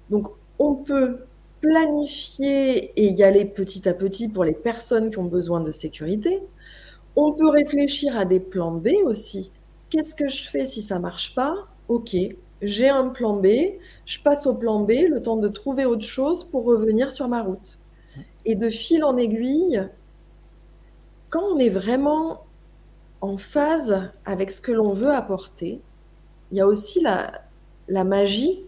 Donc, 0.09 0.29
on 0.57 0.75
peut 0.75 1.17
planifier 1.59 2.93
et 2.95 3.11
y 3.11 3.23
aller 3.23 3.43
petit 3.43 3.89
à 3.89 3.93
petit 3.93 4.29
pour 4.29 4.45
les 4.45 4.53
personnes 4.53 5.11
qui 5.11 5.19
ont 5.19 5.25
besoin 5.25 5.59
de 5.59 5.73
sécurité. 5.73 6.41
On 7.15 7.33
peut 7.33 7.49
réfléchir 7.49 8.17
à 8.17 8.25
des 8.25 8.39
plans 8.39 8.71
B 8.71 8.89
aussi. 9.05 9.51
Qu'est-ce 9.89 10.15
que 10.15 10.29
je 10.29 10.49
fais 10.49 10.65
si 10.65 10.81
ça 10.81 10.99
marche 10.99 11.35
pas? 11.35 11.67
Ok, 11.87 12.15
j'ai 12.61 12.89
un 12.89 13.09
plan 13.09 13.35
B, 13.35 13.47
je 14.05 14.19
passe 14.19 14.47
au 14.47 14.55
plan 14.55 14.79
B, 14.79 14.91
le 15.09 15.21
temps 15.21 15.37
de 15.37 15.47
trouver 15.47 15.85
autre 15.85 16.05
chose 16.05 16.43
pour 16.43 16.65
revenir 16.65 17.11
sur 17.11 17.27
ma 17.27 17.43
route. 17.43 17.77
Et 18.45 18.55
de 18.55 18.69
fil 18.69 19.03
en 19.03 19.17
aiguille, 19.17 19.87
quand 21.29 21.43
on 21.43 21.59
est 21.59 21.69
vraiment 21.69 22.45
en 23.21 23.37
phase 23.37 24.11
avec 24.25 24.51
ce 24.51 24.61
que 24.61 24.71
l'on 24.71 24.91
veut 24.91 25.11
apporter, 25.11 25.81
il 26.51 26.57
y 26.57 26.61
a 26.61 26.67
aussi 26.67 27.01
la, 27.01 28.03
magie 28.03 28.63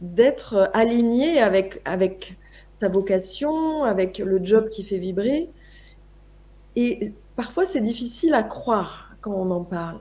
d'être 0.00 0.70
aligné 0.74 1.40
avec, 1.40 1.80
avec 1.84 2.36
sa 2.70 2.88
vocation, 2.88 3.84
avec 3.84 4.18
le 4.18 4.44
job 4.44 4.68
qui 4.70 4.84
fait 4.84 4.98
vibrer. 4.98 5.50
Et 6.76 7.12
parfois, 7.38 7.64
c'est 7.64 7.80
difficile 7.80 8.34
à 8.34 8.42
croire 8.42 9.14
quand 9.20 9.32
on 9.32 9.52
en 9.52 9.62
parle. 9.62 10.00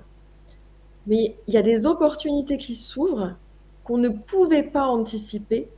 Mais 1.05 1.37
il 1.45 1.53
y 1.53 1.57
a 1.57 1.61
des 1.61 1.85
opportunités 1.85 2.57
qui 2.57 2.73
s'ouvrent 2.73 3.35
qu'on 3.83 3.99
ne 3.99 4.09
pouvait 4.09 4.63
pas 4.63 4.87
anticiper 4.87 5.69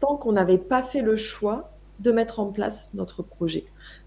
tant 0.00 0.16
qu'on 0.16 0.32
n'avait 0.32 0.58
pas 0.58 0.82
fait 0.82 1.00
le 1.00 1.14
choix 1.14 1.70
de 2.00 2.10
mettre 2.10 2.40
en 2.40 2.46
place 2.46 2.94
notre 2.94 3.22
projet. 3.22 3.64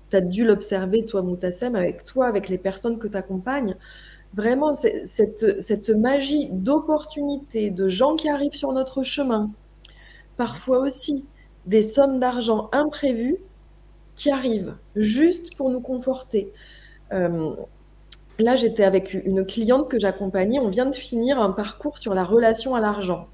Tu 0.10 0.18
as 0.18 0.22
dû 0.22 0.44
l'observer, 0.44 1.06
toi, 1.06 1.22
Moutassem, 1.22 1.76
avec 1.76 2.04
toi, 2.04 2.28
avec 2.28 2.50
les 2.50 2.58
personnes 2.58 3.00
que 3.00 3.08
tu 3.08 3.16
accompagnes. 3.16 3.78
Vraiment, 4.34 4.76
cette, 4.76 5.62
cette 5.62 5.90
magie 5.92 6.50
d'opportunités, 6.52 7.72
de 7.72 7.88
gens 7.88 8.18
qui 8.18 8.28
arrivent 8.28 8.52
sur 8.52 8.74
notre 8.74 9.02
chemin, 9.02 9.50
parfois 10.36 10.80
aussi 10.80 11.26
des 11.68 11.84
sommes 11.84 12.20
d'argent 12.20 12.70
imprévues 12.74 13.38
qui 14.18 14.30
arrivent 14.30 14.76
juste 14.98 15.56
pour 15.56 15.70
nous 15.70 15.80
conforter. 15.80 16.52
Euh, 17.12 17.56
Là, 18.42 18.56
j'étais 18.56 18.84
avec 18.84 19.14
une 19.14 19.46
cliente 19.46 19.88
que 19.88 20.00
j'accompagnais. 20.00 20.58
On 20.58 20.70
vient 20.70 20.88
de 20.88 20.96
finir 20.96 21.40
un 21.40 21.52
parcours 21.52 22.00
sur 22.00 22.16
la 22.16 22.24
relation 22.24 22.74
à 22.74 22.80
l'argent. 22.80 23.28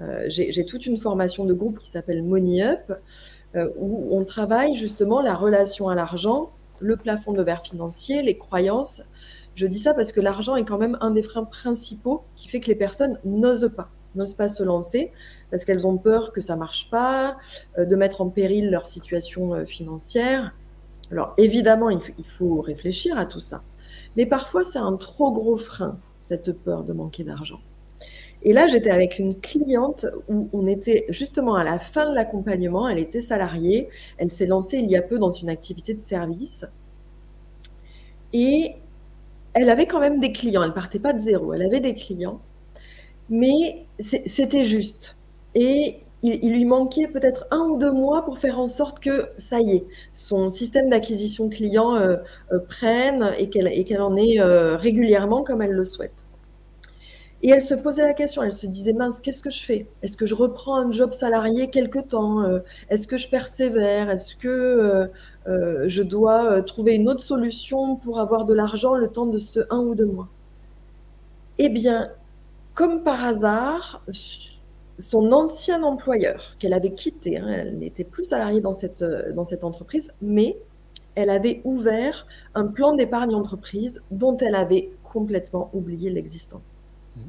Euh, 0.00 0.24
j'ai 0.28 0.64
toute 0.64 0.86
une 0.86 0.96
formation 0.96 1.44
de 1.44 1.52
groupe 1.52 1.78
qui 1.78 1.90
s'appelle 1.90 2.22
Money 2.22 2.62
Up, 2.62 2.92
euh, 3.54 3.68
où 3.76 4.16
on 4.16 4.24
travaille 4.24 4.76
justement 4.76 5.20
la 5.20 5.34
relation 5.34 5.90
à 5.90 5.94
l'argent, 5.94 6.52
le 6.80 6.96
plafond 6.96 7.32
de 7.32 7.42
verre 7.42 7.62
financier, 7.62 8.22
les 8.22 8.38
croyances. 8.38 9.02
Je 9.56 9.66
dis 9.66 9.78
ça 9.78 9.92
parce 9.92 10.12
que 10.12 10.22
l'argent 10.22 10.56
est 10.56 10.64
quand 10.64 10.78
même 10.78 10.96
un 11.02 11.10
des 11.10 11.22
freins 11.22 11.44
principaux 11.44 12.22
qui 12.34 12.48
fait 12.48 12.60
que 12.60 12.68
les 12.68 12.74
personnes 12.74 13.18
n'osent 13.24 13.70
pas, 13.76 13.90
n'osent 14.14 14.34
pas 14.34 14.48
se 14.48 14.62
lancer 14.62 15.12
parce 15.50 15.66
qu'elles 15.66 15.86
ont 15.86 15.98
peur 15.98 16.32
que 16.32 16.40
ça 16.40 16.56
marche 16.56 16.88
pas, 16.88 17.36
de 17.76 17.94
mettre 17.94 18.22
en 18.22 18.30
péril 18.30 18.70
leur 18.70 18.86
situation 18.86 19.66
financière. 19.66 20.54
Alors 21.12 21.34
évidemment, 21.36 21.90
il 21.90 22.00
faut 22.24 22.62
réfléchir 22.62 23.18
à 23.18 23.26
tout 23.26 23.40
ça. 23.40 23.62
Mais 24.16 24.24
parfois, 24.26 24.64
c'est 24.64 24.78
un 24.78 24.96
trop 24.96 25.30
gros 25.30 25.58
frein, 25.58 25.98
cette 26.22 26.52
peur 26.52 26.84
de 26.84 26.94
manquer 26.94 27.22
d'argent. 27.22 27.60
Et 28.44 28.52
là, 28.52 28.66
j'étais 28.66 28.90
avec 28.90 29.18
une 29.18 29.38
cliente 29.38 30.06
où 30.28 30.48
on 30.52 30.66
était 30.66 31.04
justement 31.10 31.54
à 31.54 31.64
la 31.64 31.78
fin 31.78 32.10
de 32.10 32.14
l'accompagnement. 32.14 32.88
Elle 32.88 32.98
était 32.98 33.20
salariée. 33.20 33.88
Elle 34.16 34.30
s'est 34.30 34.46
lancée 34.46 34.78
il 34.78 34.90
y 34.90 34.96
a 34.96 35.02
peu 35.02 35.18
dans 35.18 35.30
une 35.30 35.48
activité 35.48 35.94
de 35.94 36.00
service. 36.00 36.66
Et 38.32 38.74
elle 39.52 39.68
avait 39.68 39.86
quand 39.86 40.00
même 40.00 40.18
des 40.18 40.32
clients. 40.32 40.62
Elle 40.62 40.72
partait 40.72 40.98
pas 40.98 41.12
de 41.12 41.20
zéro. 41.20 41.52
Elle 41.52 41.62
avait 41.62 41.80
des 41.80 41.94
clients. 41.94 42.40
Mais 43.28 43.84
c'était 43.98 44.64
juste. 44.64 45.16
Et 45.54 45.98
il, 46.22 46.52
lui 46.52 46.64
manquait 46.64 47.08
peut-être 47.08 47.46
un 47.50 47.60
ou 47.60 47.78
deux 47.78 47.90
mois 47.90 48.24
pour 48.24 48.38
faire 48.38 48.60
en 48.60 48.68
sorte 48.68 49.00
que, 49.00 49.30
ça 49.38 49.60
y 49.60 49.76
est, 49.76 49.86
son 50.12 50.50
système 50.50 50.88
d'acquisition 50.88 51.48
client 51.48 51.96
euh, 51.96 52.16
euh, 52.52 52.60
prenne 52.60 53.32
et 53.38 53.48
qu'elle 53.48 54.00
en 54.00 54.16
ait 54.16 54.40
euh, 54.40 54.76
régulièrement 54.76 55.42
comme 55.42 55.62
elle 55.62 55.72
le 55.72 55.84
souhaite. 55.84 56.26
Et 57.44 57.50
elle 57.50 57.62
se 57.62 57.74
posait 57.74 58.04
la 58.04 58.14
question, 58.14 58.44
elle 58.44 58.52
se 58.52 58.68
disait, 58.68 58.92
mince, 58.92 59.20
qu'est-ce 59.20 59.42
que 59.42 59.50
je 59.50 59.64
fais? 59.64 59.86
Est-ce 60.02 60.16
que 60.16 60.26
je 60.26 60.36
reprends 60.36 60.76
un 60.76 60.92
job 60.92 61.12
salarié 61.12 61.70
quelque 61.70 61.98
temps 61.98 62.44
Est-ce 62.88 63.08
que 63.08 63.16
je 63.16 63.28
persévère? 63.28 64.10
Est-ce 64.10 64.36
que 64.36 65.10
je 65.48 66.02
dois 66.04 66.62
trouver 66.62 66.94
une 66.94 67.08
autre 67.08 67.20
solution 67.20 67.96
pour 67.96 68.20
avoir 68.20 68.44
de 68.44 68.54
l'argent 68.54 68.94
le 68.94 69.08
temps 69.08 69.26
de 69.26 69.40
ce 69.40 69.58
un 69.70 69.80
ou 69.80 69.96
deux 69.96 70.06
mois? 70.06 70.28
Eh 71.58 71.68
bien, 71.68 72.12
comme 72.74 73.02
par 73.02 73.24
hasard, 73.24 74.04
son 75.02 75.32
ancien 75.32 75.82
employeur, 75.82 76.54
qu'elle 76.58 76.72
avait 76.72 76.92
quitté, 76.92 77.36
hein, 77.36 77.48
elle 77.48 77.78
n'était 77.78 78.04
plus 78.04 78.24
salariée 78.24 78.60
dans 78.60 78.72
cette, 78.72 79.02
euh, 79.02 79.32
dans 79.32 79.44
cette 79.44 79.64
entreprise, 79.64 80.14
mais 80.22 80.56
elle 81.16 81.28
avait 81.28 81.60
ouvert 81.64 82.26
un 82.54 82.66
plan 82.66 82.94
d'épargne 82.94 83.34
entreprise 83.34 84.02
dont 84.12 84.36
elle 84.36 84.54
avait 84.54 84.90
complètement 85.02 85.70
oublié 85.74 86.08
l'existence. 86.08 86.82
Mhm. 87.16 87.22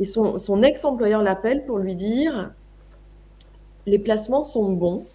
Et 0.00 0.04
son, 0.04 0.62
ex-employeur 0.62 1.22
l'appelle 1.22 1.64
pour 1.64 1.78
lui 1.78 1.94
dire 1.94 2.52
les 3.86 3.98
placements 3.98 4.42
sont 4.42 4.70
bons. 4.72 5.06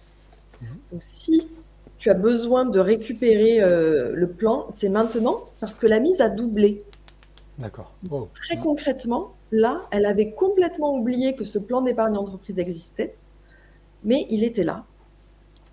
Mhm. 0.60 0.68
Donc, 0.92 1.02
si 1.02 1.48
tu 1.96 2.10
as 2.10 2.14
besoin 2.14 2.64
de 2.66 2.80
récupérer 2.80 3.62
euh, 3.62 4.12
le 4.14 4.28
plan, 4.28 4.66
c'est 4.70 4.88
maintenant 4.88 5.44
parce 5.60 5.78
que 5.78 5.86
la 5.86 6.00
mise 6.00 6.20
a 6.20 6.28
doublé. 6.28 6.82
D'accord. 7.58 7.92
Très 8.34 8.58
concrètement, 8.58 9.32
là, 9.52 9.86
elle 9.90 10.06
avait 10.06 10.32
complètement 10.32 10.96
oublié 10.96 11.34
que 11.34 11.44
ce 11.44 11.58
plan 11.58 11.82
d'épargne 11.82 12.16
entreprise 12.16 12.58
existait, 12.58 13.16
mais 14.04 14.26
il 14.30 14.44
était 14.44 14.64
là. 14.64 14.84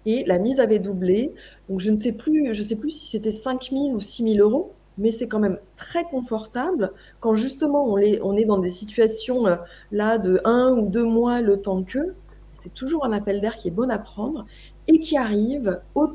Et 0.05 0.23
la 0.25 0.39
mise 0.39 0.59
avait 0.59 0.79
doublé. 0.79 1.33
Donc 1.69 1.79
je 1.79 1.91
ne 1.91 1.97
sais 1.97 2.13
plus, 2.13 2.53
je 2.53 2.63
sais 2.63 2.75
plus 2.75 2.91
si 2.91 3.11
c'était 3.11 3.31
5 3.31 3.69
000 3.71 3.89
ou 3.89 3.99
6 3.99 4.35
000 4.35 4.47
euros, 4.47 4.71
mais 4.97 5.11
c'est 5.11 5.27
quand 5.27 5.39
même 5.39 5.59
très 5.75 6.05
confortable 6.05 6.93
quand 7.19 7.33
justement 7.33 7.85
on 7.85 7.97
est, 7.97 8.45
dans 8.45 8.59
des 8.59 8.69
situations 8.69 9.45
euh, 9.47 9.57
là 9.91 10.17
de 10.17 10.39
un 10.45 10.71
ou 10.77 10.88
deux 10.88 11.03
mois 11.03 11.41
le 11.41 11.61
temps 11.61 11.83
que. 11.83 12.13
C'est 12.53 12.73
toujours 12.73 13.05
un 13.05 13.11
appel 13.11 13.41
d'air 13.41 13.57
qui 13.57 13.67
est 13.67 13.71
bon 13.71 13.89
à 13.89 13.97
prendre 13.97 14.45
et 14.88 14.99
qui 14.99 15.17
arrive 15.17 15.81
au 15.93 16.07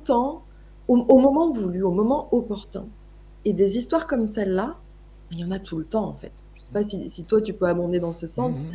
moment 0.88 1.50
voulu, 1.50 1.82
au 1.82 1.90
moment 1.90 2.28
opportun. 2.32 2.86
Et 3.44 3.52
des 3.52 3.76
histoires 3.76 4.06
comme 4.06 4.26
celle-là, 4.26 4.76
il 5.30 5.40
y 5.40 5.44
en 5.44 5.50
a 5.50 5.58
tout 5.58 5.76
le 5.76 5.84
temps 5.84 6.08
en 6.08 6.14
fait. 6.14 6.32
Je 6.72 6.78
ne 6.78 6.84
sais 6.84 6.98
pas 6.98 7.08
si, 7.08 7.24
toi 7.24 7.40
tu 7.40 7.52
peux 7.52 7.66
abonder 7.66 8.00
dans 8.00 8.12
ce 8.12 8.26
sens. 8.26 8.64
Mmh, 8.64 8.66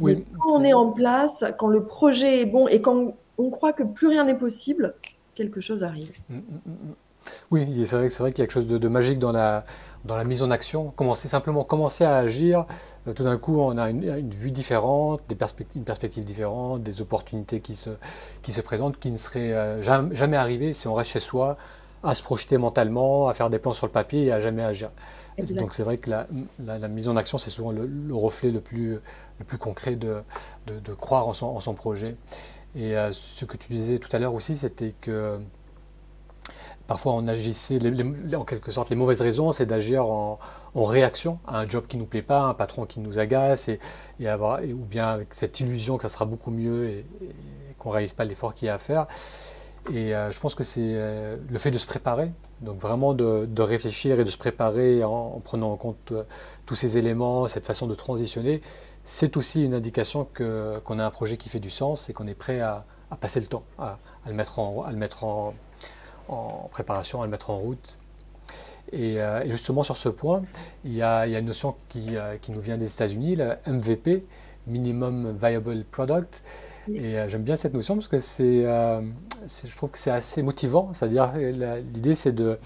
oui, 0.00 0.24
quand 0.38 0.60
on 0.60 0.64
est 0.64 0.74
en 0.74 0.90
place, 0.90 1.44
quand 1.58 1.68
le 1.68 1.84
projet 1.84 2.42
est 2.42 2.46
bon 2.46 2.68
et 2.68 2.80
quand 2.80 3.14
on 3.38 3.50
croit 3.50 3.72
que 3.72 3.84
plus 3.84 4.08
rien 4.08 4.24
n'est 4.24 4.38
possible, 4.38 4.94
quelque 5.34 5.60
chose 5.60 5.82
arrive. 5.84 6.12
Mmh, 6.28 6.40
oui, 7.50 7.86
c'est 7.86 7.96
vrai, 7.96 8.08
vrai 8.08 8.32
qu'il 8.32 8.42
y 8.42 8.44
a 8.44 8.46
quelque 8.46 8.52
chose 8.52 8.66
de, 8.66 8.88
magique 8.88 9.18
dans 9.18 9.32
la, 9.32 9.64
dans 10.04 10.16
la 10.16 10.24
mise 10.24 10.42
en 10.42 10.50
action. 10.50 10.92
Commencer 10.96 11.28
simplement 11.28 11.64
commencer 11.64 12.04
à 12.04 12.16
agir, 12.16 12.66
euh, 13.06 13.12
tout 13.12 13.24
d'un 13.24 13.38
coup 13.38 13.58
on 13.58 13.76
a 13.78 13.90
une, 13.90 14.30
vue 14.30 14.50
différente, 14.50 15.20
des 15.28 15.34
perspectives, 15.34 15.80
une 15.80 15.84
perspective 15.84 16.24
différente, 16.24 16.82
des 16.82 17.00
opportunités 17.00 17.60
qui 17.60 17.74
se, 17.74 17.90
qui 18.42 18.52
se 18.52 18.60
présentent 18.60 18.98
qui 18.98 19.10
ne 19.10 19.16
seraient 19.16 19.52
euh, 19.52 19.82
jamais, 19.82 20.14
jamais 20.14 20.36
arrivées 20.36 20.74
si 20.74 20.88
on 20.88 20.94
reste 20.94 21.10
chez 21.10 21.20
soi 21.20 21.56
à 22.02 22.14
se 22.14 22.22
projeter 22.22 22.58
mentalement, 22.58 23.28
à 23.28 23.34
faire 23.34 23.50
des 23.50 23.58
plans 23.58 23.72
sur 23.72 23.86
le 23.86 23.92
papier 23.92 24.26
et 24.26 24.32
à 24.32 24.40
jamais 24.40 24.62
agir. 24.62 24.90
Donc 25.38 25.72
c'est 25.72 25.82
vrai 25.82 25.98
que 25.98 26.10
la, 26.10 26.88
mise 26.88 27.08
en 27.08 27.16
action, 27.16 27.38
c'est 27.38 27.50
souvent 27.50 27.72
le, 27.72 28.14
reflet 28.14 28.50
le 28.50 28.60
plus, 28.60 28.98
le 29.38 29.44
plus 29.46 29.58
concret 29.58 29.96
de, 29.96 30.22
de, 30.66 30.94
croire 30.94 31.28
en 31.28 31.32
son, 31.32 31.46
en 31.46 31.60
son, 31.60 31.74
projet. 31.74 32.16
Et 32.76 32.96
euh, 32.96 33.10
ce 33.12 33.44
que 33.44 33.56
tu 33.56 33.72
disais 33.72 33.98
tout 33.98 34.14
à 34.14 34.18
l'heure 34.18 34.34
aussi, 34.34 34.56
c'était 34.56 34.94
que 35.00 35.38
parfois 36.86 37.12
on 37.12 37.26
agissait, 37.28 37.78
en 38.34 38.44
quelque 38.44 38.70
sorte, 38.70 38.90
les 38.90 38.96
mauvaises 38.96 39.20
raisons, 39.20 39.52
c'est 39.52 39.66
d'agir 39.66 40.06
en, 40.06 40.38
en, 40.74 40.84
réaction 40.84 41.38
à 41.46 41.60
un 41.60 41.68
job 41.68 41.86
qui 41.86 41.96
ne 41.96 42.02
nous 42.02 42.08
plaît 42.08 42.22
pas, 42.22 42.42
un 42.42 42.54
patron 42.54 42.86
qui 42.86 43.00
nous 43.00 43.18
agace, 43.18 43.68
et, 43.68 43.78
et 44.20 44.28
avoir, 44.28 44.60
ou 44.62 44.84
bien 44.84 45.08
avec 45.08 45.34
cette 45.34 45.60
illusion 45.60 45.96
que 45.96 46.02
ça 46.02 46.08
sera 46.08 46.24
beaucoup 46.24 46.50
mieux 46.50 46.88
et, 46.88 46.98
et 47.22 47.74
qu'on 47.78 47.90
ne 47.90 47.94
réalise 47.94 48.14
pas 48.14 48.24
l'effort 48.24 48.54
qu'il 48.54 48.66
y 48.66 48.68
a 48.70 48.74
à 48.74 48.78
faire. 48.78 49.06
Et 49.92 50.14
euh, 50.14 50.30
je 50.30 50.40
pense 50.40 50.54
que 50.54 50.64
c'est 50.64 50.80
euh, 50.82 51.36
le 51.48 51.58
fait 51.58 51.70
de 51.70 51.78
se 51.78 51.86
préparer, 51.86 52.30
donc 52.60 52.78
vraiment 52.78 53.14
de, 53.14 53.62
réfléchir 53.62 54.18
et 54.20 54.24
de 54.24 54.30
se 54.30 54.38
préparer 54.38 55.04
en, 55.04 55.40
prenant 55.40 55.72
en 55.72 55.76
compte 55.76 56.12
euh, 56.12 56.24
tous 56.66 56.74
ces 56.74 56.98
éléments, 56.98 57.48
cette 57.48 57.66
façon 57.66 57.86
de 57.86 57.94
transitionner, 57.94 58.62
c'est 59.04 59.36
aussi 59.36 59.64
une 59.64 59.74
indication 59.74 60.26
qu'on 60.34 60.98
a 60.98 61.04
un 61.04 61.10
projet 61.10 61.36
qui 61.36 61.48
fait 61.48 61.60
du 61.60 61.70
sens 61.70 62.10
et 62.10 62.12
qu'on 62.12 62.26
est 62.26 62.34
prêt 62.34 62.60
à, 62.60 62.84
passer 63.20 63.40
le 63.40 63.46
temps, 63.46 63.64
à, 63.78 63.98
le 64.26 64.34
mettre, 64.34 64.58
en, 64.58 64.82
à 64.82 64.90
le 64.90 64.98
mettre 64.98 65.24
en, 65.24 65.54
préparation, 66.70 67.22
à 67.22 67.24
le 67.24 67.30
mettre 67.30 67.50
en 67.50 67.56
route. 67.56 67.96
Et, 68.92 69.18
justement 69.46 69.82
sur 69.82 69.96
ce 69.96 70.10
point, 70.10 70.42
il 70.84 70.92
y 70.92 71.00
a, 71.00 71.26
une 71.26 71.46
notion 71.46 71.74
qui, 71.88 72.16
qui 72.42 72.52
nous 72.52 72.60
vient 72.60 72.76
des 72.76 72.92
États-Unis, 72.92 73.36
le 73.36 73.54
MVP, 73.66 74.26
Minimum 74.66 75.36
Viable 75.40 75.84
Product. 75.90 76.42
Et 76.94 77.16
j'aime 77.28 77.42
bien 77.42 77.56
cette 77.56 77.74
notion 77.74 77.94
parce 77.94 78.08
que 78.08 78.20
c'est, 78.20 78.62
je 78.62 79.76
trouve 79.76 79.90
que 79.90 79.98
c'est 79.98 80.10
assez 80.10 80.42
motivant. 80.42 80.90
C'est-à-dire, 80.92 81.32
l'idée, 81.94 82.14
c'est 82.14 82.32
de 82.32 82.58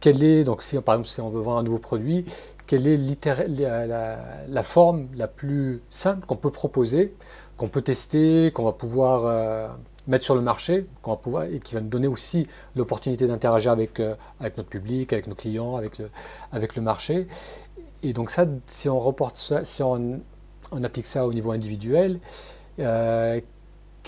quelle 0.00 0.22
est, 0.22 0.44
donc 0.44 0.62
si 0.62 0.80
par 0.80 0.94
exemple 0.94 1.08
si 1.08 1.20
on 1.20 1.28
veut 1.28 1.40
vendre 1.40 1.58
un 1.58 1.62
nouveau 1.62 1.78
produit, 1.78 2.24
quelle 2.66 2.86
est 2.86 2.98
la, 4.48 4.62
forme 4.62 5.08
la 5.16 5.26
plus 5.26 5.80
simple 5.90 6.26
qu'on 6.26 6.36
peut 6.36 6.50
proposer, 6.50 7.14
qu'on 7.56 7.68
peut 7.68 7.82
tester, 7.82 8.52
qu'on 8.52 8.64
va 8.64 8.72
pouvoir 8.72 9.22
euh, 9.24 9.68
mettre 10.06 10.24
sur 10.24 10.34
le 10.34 10.42
marché, 10.42 10.86
qu'on 11.02 11.12
va 11.12 11.16
pouvoir, 11.16 11.44
et 11.44 11.60
qui 11.60 11.74
va 11.74 11.80
nous 11.80 11.88
donner 11.88 12.06
aussi 12.06 12.46
l'opportunité 12.76 13.26
d'interagir 13.26 13.72
avec, 13.72 14.00
euh, 14.00 14.14
avec 14.38 14.58
notre 14.58 14.68
public, 14.68 15.12
avec 15.12 15.26
nos 15.26 15.34
clients, 15.34 15.76
avec 15.76 15.98
le, 15.98 16.10
avec 16.52 16.76
le 16.76 16.82
marché. 16.82 17.26
Et 18.02 18.12
donc 18.12 18.30
ça, 18.30 18.46
si 18.66 18.88
on 18.88 18.98
reporte 19.00 19.36
si 19.64 19.82
on, 19.82 20.20
applique 20.84 21.06
ça 21.06 21.26
au 21.26 21.32
niveau 21.32 21.52
individuel, 21.52 22.20
euh, 22.78 23.40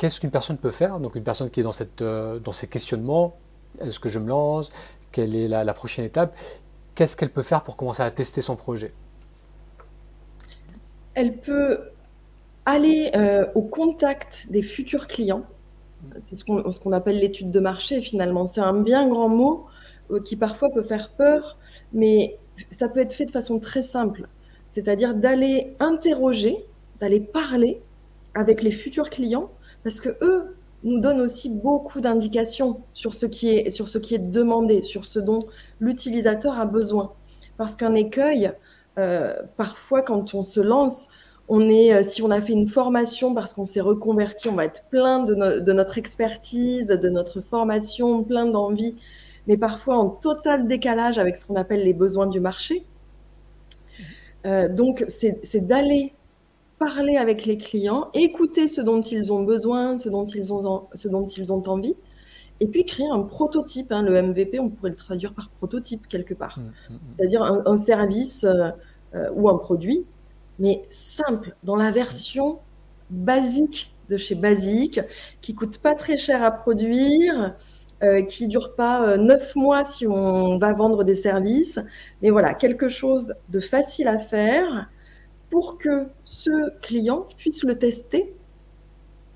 qu'est-ce 0.01 0.19
qu'une 0.19 0.31
personne 0.31 0.57
peut 0.57 0.71
faire 0.71 0.99
Donc 0.99 1.15
une 1.15 1.23
personne 1.23 1.51
qui 1.51 1.61
est 1.61 1.63
dans, 1.63 1.73
cette, 1.73 2.03
dans 2.03 2.53
ces 2.53 2.67
questionnements, 2.67 3.37
est-ce 3.83 4.01
que 4.01 4.09
je 4.09 4.19
me 4.19 4.29
lance? 4.29 4.73
Quelle 5.13 5.37
est 5.37 5.47
la, 5.47 5.75
prochaine 5.75 6.07
étape, 6.07 6.35
qu'est-ce 6.95 7.19
qu'elle 7.19 7.31
peut 7.31 7.43
faire 7.43 7.63
pour 7.63 7.77
commencer 7.77 8.03
à 8.03 8.11
tester 8.11 8.41
son 8.41 8.57
projet? 8.57 8.95
Elle 11.13 11.37
peut 11.37 11.81
aller 12.65 13.11
euh, 13.15 13.45
au 13.55 13.61
contact 13.61 14.47
des 14.49 14.63
futurs 14.63 15.07
clients. 15.07 15.45
C'est 16.21 16.35
ce 16.35 16.45
qu'on 16.45 16.93
appelle 16.93 17.19
l'étude 17.19 17.51
de 17.51 17.61
marché 17.61 18.01
finalement. 18.01 18.47
C'est 18.47 18.63
un 18.63 18.73
bien 18.73 19.07
grand 19.07 19.29
mot 19.29 19.67
euh, 20.11 20.21
qui 20.23 20.37
parfois 20.37 20.71
peut 20.71 20.83
faire 20.83 21.11
peur, 21.11 21.59
mais 21.93 22.39
ça 22.71 22.89
peut 22.89 23.01
être 23.01 23.13
fait 23.13 23.27
de 23.27 23.33
façon 23.33 23.59
très 23.59 23.83
simple. 23.83 24.29
C'est-à-dire 24.67 25.15
d'aller 25.15 25.77
interroger, 25.79 26.65
d'aller 27.01 27.21
parler 27.21 27.83
avec 28.35 28.63
les 28.63 28.73
futurs 28.73 29.11
clients, 29.11 29.51
parce 29.83 30.01
que 30.01 30.11
eux 30.23 30.57
nous 30.83 31.01
donne 31.01 31.21
aussi 31.21 31.51
beaucoup 31.51 32.01
d'indications 32.01 32.81
sur, 32.95 33.15
ce 33.15 33.27
qui 33.27 33.51
est, 33.51 33.71
sur 33.71 33.89
ce 33.89 33.99
qui 33.99 34.15
est 34.15 34.31
demandé, 34.31 34.83
sur 34.83 35.05
ce 35.05 35.19
dont 35.19 35.41
l'utilisateur 35.79 36.59
a 36.59 36.65
besoin. 36.65 37.13
Parce 37.57 37.77
qu'un 37.77 37.95
écueil, 37.95 38.53
euh, 38.99 39.35
parfois 39.57 40.03
quand 40.03 40.35
on 40.35 40.43
se 40.43 40.61
lance, 40.61 41.09
on 41.49 41.69
est, 41.69 41.93
euh, 41.93 42.03
si 42.03 42.23
on 42.23 42.31
a 42.31 42.41
fait 42.41 42.53
une 42.53 42.69
formation 42.69 43.35
parce 43.35 43.53
qu'on 43.53 43.67
s'est 43.67 43.81
reconverti, 43.81 44.49
on 44.49 44.55
va 44.55 44.65
être 44.65 44.85
plein 44.89 45.23
de, 45.23 45.61
de, 45.61 45.73
notre 45.73 45.99
expertise, 45.99 46.87
de 46.87 47.09
notre 47.09 47.41
formation, 47.41 48.23
plein 48.23 48.47
d'envie, 48.47 48.97
mais 49.47 49.57
parfois 49.57 49.97
en 49.97 50.09
total 50.09 50.69
décalage 50.69 51.19
avec 51.19 51.37
ce 51.37 51.45
qu'on 51.45 51.57
appelle 51.57 51.85
les 51.85 51.95
besoins 51.95 52.27
du 52.27 52.41
marché. 52.41 52.85
Euh, 54.47 54.69
donc, 54.69 55.05
c'est 55.09 55.67
d'aller 55.67 56.15
parler 56.81 57.19
avec 57.19 57.45
les 57.45 57.59
clients, 57.59 58.09
écouter 58.15 58.67
ce 58.67 58.81
dont 58.81 59.03
ils 59.03 59.33
ont 59.33 59.43
besoin, 59.43 59.99
ce 59.99 60.09
dont 60.09 60.25
ils 60.25 60.53
ont, 60.53 60.89
ce 60.95 61.09
dont 61.09 61.27
ils 61.27 61.53
ont 61.53 61.63
envie, 61.69 61.95
et 62.59 62.67
puis 62.67 62.85
créer 62.87 63.07
un 63.13 63.21
prototype. 63.21 63.93
Hein. 63.93 64.03
Le 64.03 64.21
MVP, 64.21 64.59
on 64.59 64.69
pourrait 64.69 64.91
le 64.91 64.97
traduire 64.97 65.35
par 65.35 65.51
prototype 65.51 66.09
quelque 66.09 66.35
part, 66.35 66.59
mmh, 66.59 66.63
mmh, 66.63 66.95
mmh. 66.95 66.99
c'est-à-dire 67.05 67.43
un, 67.43 67.77
service 67.77 68.45
euh, 68.45 68.71
euh, 69.15 69.31
ou 69.35 69.49
un 69.51 69.59
produit, 69.59 70.07
mais 70.59 70.83
simple, 70.89 71.55
dans 71.65 71.77
la 71.77 71.91
version 71.91 72.59
basique 73.11 73.95
de 74.09 74.17
chez 74.17 74.35
Basique, 74.35 75.01
qui 75.43 75.55
coûte 75.55 75.79
pas 75.79 75.95
très 75.95 76.17
cher 76.17 76.43
à 76.43 76.51
produire, 76.51 77.55
euh, 78.03 78.23
qui 78.23 78.49
dure 78.49 78.75
pas 78.75 79.19
neuf 79.19 79.55
mois 79.55 79.85
si 79.85 80.07
on 80.07 80.59
va 80.59 80.73
vendre 80.73 81.05
des 81.05 81.15
services, 81.15 81.79
mais 82.23 82.31
voilà, 82.31 82.55
quelque 82.55 82.89
chose 82.89 83.35
de 83.51 83.61
facile 83.61 84.09
à 84.09 84.19
faire, 84.19 84.89
pour 85.51 85.79
que 85.79 86.07
ce 86.25 86.79
client 86.81 87.27
puisse 87.37 87.65
le 87.65 87.79
tester, 87.79 88.35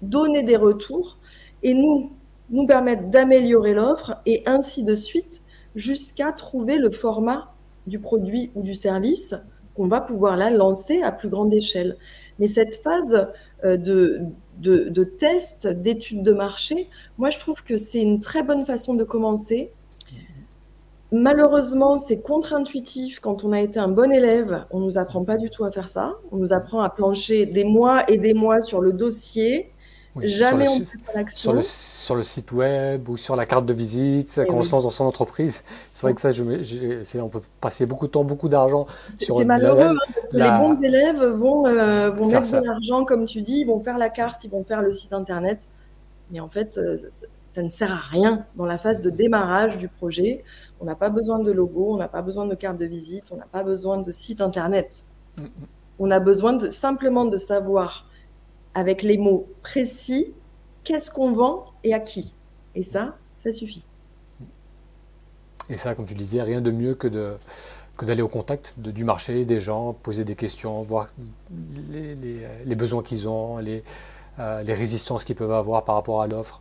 donner 0.02 0.42
des 0.42 0.56
retours 0.56 1.18
et 1.62 1.74
nous, 1.74 2.12
nous 2.50 2.66
permettre 2.66 3.08
d'améliorer 3.08 3.74
l'offre 3.74 4.16
et 4.26 4.42
ainsi 4.46 4.84
de 4.84 4.94
suite 4.94 5.42
jusqu'à 5.74 6.32
trouver 6.32 6.78
le 6.78 6.90
format 6.90 7.54
du 7.86 7.98
produit 7.98 8.50
ou 8.54 8.62
du 8.62 8.74
service 8.74 9.34
qu'on 9.74 9.88
va 9.88 10.00
pouvoir 10.00 10.36
lancer 10.36 11.02
à 11.02 11.10
plus 11.10 11.28
grande 11.28 11.52
échelle. 11.52 11.96
Mais 12.38 12.46
cette 12.46 12.76
phase 12.76 13.28
euh, 13.64 13.76
de, 13.76 14.20
de 14.60 15.04
test, 15.04 15.66
d'étude 15.66 16.22
de 16.22 16.32
marché, 16.32 16.88
moi 17.18 17.30
je 17.30 17.38
trouve 17.38 17.64
que 17.64 17.76
c'est 17.76 18.00
une 18.00 18.20
très 18.20 18.44
bonne 18.44 18.64
façon 18.64 18.94
de 18.94 19.04
commencer 19.04 19.72
Malheureusement, 21.14 21.96
c'est 21.96 22.22
contre-intuitif. 22.22 23.20
Quand 23.20 23.44
on 23.44 23.52
a 23.52 23.60
été 23.60 23.78
un 23.78 23.86
bon 23.86 24.10
élève, 24.10 24.64
on 24.72 24.80
ne 24.80 24.86
nous 24.86 24.98
apprend 24.98 25.22
pas 25.22 25.38
du 25.38 25.48
tout 25.48 25.64
à 25.64 25.70
faire 25.70 25.86
ça. 25.86 26.14
On 26.32 26.36
nous 26.38 26.52
apprend 26.52 26.80
à 26.80 26.90
plancher 26.90 27.46
des 27.46 27.62
mois 27.62 28.02
et 28.10 28.18
des 28.18 28.34
mois 28.34 28.60
sur 28.60 28.80
le 28.80 28.92
dossier. 28.92 29.70
Jamais 30.20 30.68
on 30.68 30.80
fait 30.80 30.98
l'action. 31.14 31.50
Sur 31.50 31.52
le, 31.52 31.62
sur 31.62 32.14
le 32.16 32.22
site 32.24 32.50
web 32.50 33.08
ou 33.08 33.16
sur 33.16 33.36
la 33.36 33.46
carte 33.46 33.64
de 33.64 33.72
visite, 33.72 34.40
quand 34.48 34.56
on 34.56 34.62
se 34.62 34.72
lance 34.72 34.82
dans 34.82 34.90
son 34.90 35.04
entreprise. 35.04 35.62
C'est 35.92 36.02
vrai 36.02 36.14
que 36.14 36.20
ça, 36.20 36.32
je, 36.32 36.42
on 37.20 37.28
peut 37.28 37.42
passer 37.60 37.86
beaucoup 37.86 38.08
de 38.08 38.12
temps, 38.12 38.24
beaucoup 38.24 38.48
d'argent 38.48 38.86
sur 39.20 39.38
C'est 39.38 39.44
malheureux, 39.44 39.82
hein, 39.82 39.94
parce 40.16 40.28
que 40.30 40.36
les 40.36 40.50
bons 40.50 40.82
élèves 40.82 41.22
vont, 41.22 41.66
euh, 41.66 42.10
vont 42.10 42.26
mettre 42.26 42.60
de 42.60 42.66
l'argent, 42.66 43.04
comme 43.04 43.26
tu 43.26 43.40
dis, 43.40 43.60
ils 43.60 43.66
vont 43.66 43.78
faire 43.78 43.98
la 43.98 44.08
carte, 44.08 44.42
ils 44.42 44.50
vont 44.50 44.64
faire 44.64 44.82
le 44.82 44.92
site 44.92 45.12
internet. 45.12 45.60
Mais 46.30 46.40
en 46.40 46.48
fait, 46.48 46.78
euh, 46.78 46.96
ça 47.46 47.62
ne 47.62 47.68
sert 47.68 47.92
à 47.92 48.00
rien 48.10 48.44
dans 48.56 48.66
la 48.66 48.78
phase 48.78 49.00
de 49.00 49.10
démarrage 49.10 49.78
du 49.78 49.88
projet. 49.88 50.42
On 50.80 50.84
n'a 50.84 50.94
pas 50.94 51.10
besoin 51.10 51.38
de 51.38 51.50
logo, 51.50 51.94
on 51.94 51.96
n'a 51.96 52.08
pas 52.08 52.22
besoin 52.22 52.46
de 52.46 52.54
carte 52.54 52.78
de 52.78 52.86
visite, 52.86 53.30
on 53.32 53.36
n'a 53.36 53.46
pas 53.46 53.62
besoin 53.62 53.98
de 53.98 54.12
site 54.12 54.40
internet. 54.40 55.04
Mm, 55.36 55.42
mm. 55.42 55.48
On 56.00 56.10
a 56.10 56.20
besoin 56.20 56.52
de, 56.54 56.70
simplement 56.70 57.24
de 57.24 57.38
savoir, 57.38 58.06
avec 58.74 59.02
les 59.02 59.18
mots 59.18 59.46
précis, 59.62 60.34
qu'est-ce 60.82 61.10
qu'on 61.10 61.32
vend 61.32 61.66
et 61.84 61.94
à 61.94 62.00
qui. 62.00 62.34
Et 62.74 62.82
ça, 62.82 63.16
ça 63.38 63.52
suffit. 63.52 63.84
Et 65.70 65.76
ça, 65.76 65.94
comme 65.94 66.06
tu 66.06 66.14
disais, 66.14 66.42
rien 66.42 66.60
de 66.60 66.70
mieux 66.70 66.94
que 66.94 67.08
de 67.08 67.36
que 67.96 68.04
d'aller 68.04 68.22
au 68.22 68.28
contact 68.28 68.74
de, 68.76 68.90
du 68.90 69.04
marché, 69.04 69.44
des 69.44 69.60
gens, 69.60 69.92
poser 69.92 70.24
des 70.24 70.34
questions, 70.34 70.82
voir 70.82 71.08
les, 71.92 72.16
les, 72.64 72.74
besoins 72.74 73.02
qu'ils 73.02 73.28
ont, 73.28 73.58
les, 73.58 73.84
euh, 74.38 74.62
les 74.62 74.74
résistances 74.74 75.24
qu'ils 75.24 75.36
peuvent 75.36 75.52
avoir 75.52 75.84
par 75.84 75.94
rapport 75.94 76.20
à 76.20 76.26
l'offre. 76.26 76.60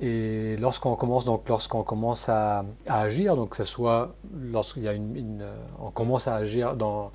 Et 0.00 0.56
lorsqu'on 0.58 0.94
commence, 0.94 1.24
donc 1.24 1.48
lorsqu'on 1.48 1.82
commence 1.82 2.28
à, 2.28 2.64
agir, 2.86 3.34
donc 3.34 3.50
que 3.50 3.56
ce 3.56 3.64
soit 3.64 4.14
lorsqu'il 4.32 4.84
y 4.84 4.88
a 4.88 4.92
une, 4.92 5.40
euh, 5.42 5.56
on 5.80 5.90
commence 5.90 6.28
à 6.28 6.36
agir 6.36 6.76
dans, 6.76 7.10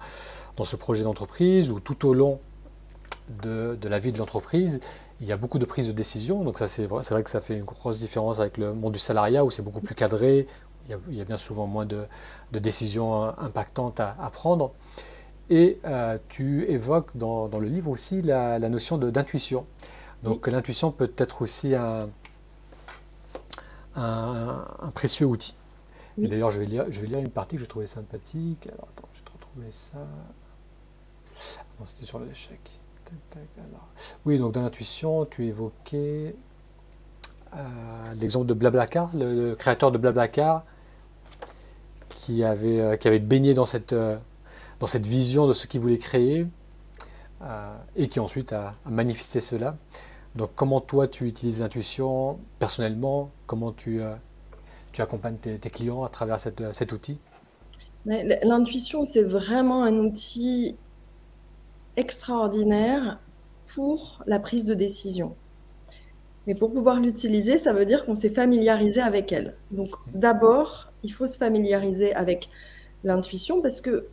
dans 0.57 0.65
ce 0.65 0.75
projet 0.75 1.03
d'entreprise 1.03 1.71
ou 1.71 1.79
tout 1.79 2.05
au 2.05 2.13
long 2.13 2.39
de, 3.41 3.77
de 3.79 3.87
la 3.87 3.99
vie 3.99 4.11
de 4.11 4.17
l'entreprise, 4.17 4.81
il 5.21 5.27
y 5.27 5.31
a 5.31 5.37
beaucoup 5.37 5.59
de 5.59 5.65
prises 5.65 5.87
de 5.87 5.93
décision. 5.93 6.43
Donc 6.43 6.59
ça, 6.59 6.67
c'est 6.67 6.85
vrai, 6.85 7.03
vrai, 7.09 7.23
que 7.23 7.29
ça 7.29 7.39
fait 7.39 7.55
une 7.55 7.63
grosse 7.63 7.99
différence 7.99 8.39
avec 8.39 8.57
le 8.57 8.73
monde 8.73 8.91
du 8.91 8.99
salariat 8.99 9.45
où 9.45 9.51
c'est 9.51 9.61
beaucoup 9.61 9.79
plus 9.79 9.95
cadré. 9.95 10.45
Il 10.89 11.15
y, 11.15 11.21
a, 11.21 11.23
bien 11.23 11.37
souvent 11.37 11.65
moins 11.65 11.85
de, 11.85 12.03
de 12.51 12.59
décisions 12.59 13.23
impactantes 13.39 14.01
à, 14.01 14.17
à 14.21 14.29
prendre. 14.29 14.73
Et 15.49 15.79
euh, 15.85 16.17
tu 16.27 16.69
évoques 16.69 17.15
dans, 17.15 17.47
dans, 17.47 17.59
le 17.59 17.69
livre 17.69 17.89
aussi 17.89 18.21
la, 18.21 18.59
la 18.59 18.67
notion 18.67 18.97
d'intuition. 18.97 19.65
Donc 20.23 20.47
l'intuition 20.47 20.91
peut 20.91 21.11
être 21.17 21.41
aussi 21.41 21.73
un, 21.73 22.09
un, 23.95 24.91
précieux 24.93 25.25
outil. 25.25 25.56
Et 26.21 26.27
d'ailleurs, 26.27 26.51
je, 26.51 26.60
vais 26.60 26.65
lire, 26.65 26.86
je 26.89 27.01
vais 27.01 27.08
lire 27.08 27.19
une 27.19 27.29
partie 27.29 27.56
que 27.56 27.62
je 27.62 27.67
trouvais 27.67 27.88
sympathique. 27.88 28.67
Alors, 28.67 28.88
attends, 28.95 29.10
je 29.13 29.19
vais 29.19 29.32
retrouver 29.34 29.71
ça. 29.71 29.97
Non, 31.79 31.86
c'était 31.86 32.06
sur 32.06 32.19
l'échec. 32.19 32.60
Oui, 34.25 34.39
donc 34.39 34.53
dans 34.53 34.62
l'intuition, 34.62 35.25
tu 35.25 35.45
évoquais 35.45 36.36
euh, 37.56 38.13
l'exemple 38.19 38.45
de 38.45 38.53
Blablacar, 38.53 39.10
le, 39.13 39.56
créateur 39.56 39.91
de 39.91 39.97
Blablacar, 39.97 40.63
qui 42.10 42.43
avait, 42.43 42.79
euh, 42.79 42.95
qui 42.95 43.08
avait 43.08 43.19
baigné 43.19 43.53
dans 43.53 43.65
cette, 43.65 43.93
euh, 43.93 44.17
dans 44.79 44.88
cette 44.88 45.06
vision 45.06 45.47
de 45.47 45.53
ce 45.53 45.67
qu'il 45.67 45.82
voulait 45.82 45.97
créer, 45.97 46.47
et 47.97 48.08
qui 48.08 48.21
ensuite 48.21 48.53
a 48.53 48.75
manifesté 48.86 49.41
cela. 49.41 49.75
Donc 50.35 50.51
comment 50.55 50.81
toi 50.81 51.07
tu 51.07 51.27
utilises 51.27 51.59
l'intuition 51.59 52.39
personnellement? 52.59 53.31
Comment 53.45 53.71
tu, 53.71 54.01
euh, 54.01 54.13
tu 54.91 55.01
accompagnes 55.01 55.38
tes, 55.38 55.69
clients 55.69 56.03
à 56.03 56.09
travers 56.09 56.39
cette, 56.39 56.73
cet 56.73 56.91
outil? 56.91 57.19
L'intuition, 58.05 59.05
c'est 59.05 59.23
vraiment 59.23 59.84
un 59.84 59.95
outil 59.95 60.75
extraordinaire 61.95 63.19
pour 63.73 64.23
la 64.25 64.39
prise 64.39 64.65
de 64.65 64.73
décision. 64.73 65.36
Mais 66.47 66.55
pour 66.55 66.73
pouvoir 66.73 66.99
l'utiliser, 66.99 67.57
ça 67.57 67.71
veut 67.71 67.86
dire 67.86 68.05
qu'on 68.05 68.15
s'est 68.15 68.29
familiarisé 68.29 68.99
avec 68.99 69.31
elle. 69.31 69.55
Donc 69.71 69.89
d'abord, 70.13 70.91
il 71.03 71.13
faut 71.13 71.27
se 71.27 71.38
familiariser 71.38 72.13
avec 72.13 72.49
l'intuition 73.03 73.61
parce 73.61 73.79
que 73.79 74.07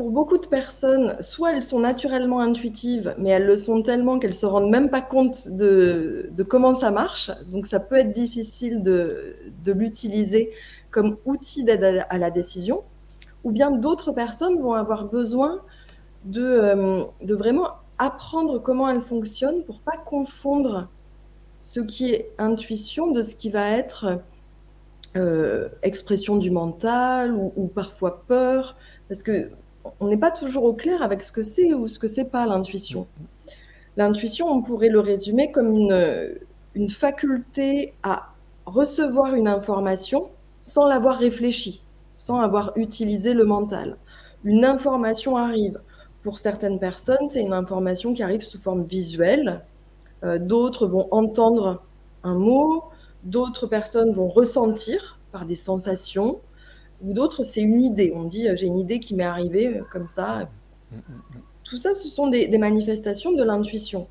pour 0.00 0.12
beaucoup 0.12 0.38
de 0.38 0.46
personnes, 0.46 1.14
soit 1.20 1.52
elles 1.52 1.62
sont 1.62 1.80
naturellement 1.80 2.40
intuitives, 2.40 3.14
mais 3.18 3.28
elles 3.28 3.44
le 3.44 3.54
sont 3.54 3.82
tellement 3.82 4.18
qu'elles 4.18 4.32
se 4.32 4.46
rendent 4.46 4.70
même 4.70 4.88
pas 4.88 5.02
compte 5.02 5.48
de, 5.50 6.32
comment 6.48 6.72
ça 6.74 6.90
marche. 6.90 7.30
Donc 7.48 7.66
ça 7.66 7.80
peut 7.80 7.96
être 7.96 8.12
difficile 8.12 8.82
de, 8.82 9.36
l'utiliser 9.66 10.52
comme 10.90 11.18
outil 11.26 11.64
d'aide 11.64 11.84
à, 12.08 12.16
la 12.16 12.30
décision. 12.30 12.82
Ou 13.44 13.50
bien 13.50 13.70
d'autres 13.70 14.12
personnes 14.12 14.58
vont 14.58 14.72
avoir 14.72 15.04
besoin 15.04 15.60
de, 16.24 16.46
euh, 16.46 17.04
de 17.20 17.34
vraiment 17.34 17.68
apprendre 17.98 18.58
comment 18.58 18.88
elle 18.88 19.02
fonctionne 19.02 19.64
pour 19.64 19.80
pas 19.80 19.98
confondre 19.98 20.88
ce 21.60 21.80
qui 21.80 22.14
est 22.14 22.32
intuition 22.38 23.10
de 23.10 23.22
ce 23.22 23.34
qui 23.34 23.50
va 23.50 23.70
être 23.72 24.22
euh, 25.16 25.68
expression 25.82 26.36
du 26.36 26.52
mental 26.52 27.34
ou, 27.34 27.66
parfois 27.66 28.22
peur, 28.28 28.76
parce 29.08 29.24
que 29.24 29.50
on 30.00 30.08
n'est 30.08 30.16
pas 30.16 30.30
toujours 30.30 30.64
au 30.64 30.72
clair 30.72 31.02
avec 31.02 31.22
ce 31.22 31.32
que 31.32 31.42
c'est 31.42 31.74
ou 31.74 31.88
ce 31.88 31.98
que 31.98 32.08
c'est 32.08 32.30
pas 32.30 32.46
l'intuition. 32.46 33.06
L'intuition, 33.96 34.46
on 34.48 34.62
pourrait 34.62 34.88
le 34.88 35.00
résumer 35.00 35.50
comme 35.50 35.74
une, 35.74 36.90
faculté 36.90 37.94
à 38.02 38.32
recevoir 38.66 39.34
une 39.34 39.48
information 39.48 40.28
sans 40.62 40.86
l'avoir 40.86 41.18
réfléchi, 41.18 41.82
sans 42.18 42.40
avoir 42.40 42.72
utilisé 42.76 43.34
le 43.34 43.44
mental. 43.44 43.96
Une 44.44 44.64
information 44.64 45.36
arrive. 45.36 45.80
Pour 46.22 46.38
certaines 46.38 46.78
personnes, 46.78 47.28
c'est 47.28 47.42
une 47.42 47.52
information 47.52 48.12
qui 48.12 48.22
arrive 48.22 48.42
sous 48.42 48.58
forme 48.58 48.84
visuelle. 48.84 49.64
Euh, 50.22 50.38
d'autres 50.38 50.86
vont 50.86 51.08
entendre 51.10 51.82
un 52.22 52.34
mot, 52.34 52.84
d'autres 53.24 53.66
personnes 53.66 54.12
vont 54.12 54.28
ressentir 54.28 55.18
par 55.32 55.46
des 55.46 55.56
sensations, 55.56 56.40
ou 57.02 57.12
d'autres, 57.12 57.44
c'est 57.44 57.62
une 57.62 57.80
idée. 57.80 58.12
On 58.14 58.24
dit, 58.24 58.48
euh, 58.48 58.56
j'ai 58.56 58.66
une 58.66 58.78
idée 58.78 59.00
qui 59.00 59.14
m'est 59.14 59.24
arrivée 59.24 59.68
euh, 59.68 59.82
comme 59.90 60.08
ça. 60.08 60.48
Mm, 60.90 60.96
mm, 60.96 60.98
mm. 60.98 61.42
Tout 61.64 61.76
ça, 61.76 61.94
ce 61.94 62.08
sont 62.08 62.26
des, 62.26 62.58
manifestations 62.58 63.32
de 63.32 63.42
l'intuition. 63.42 64.08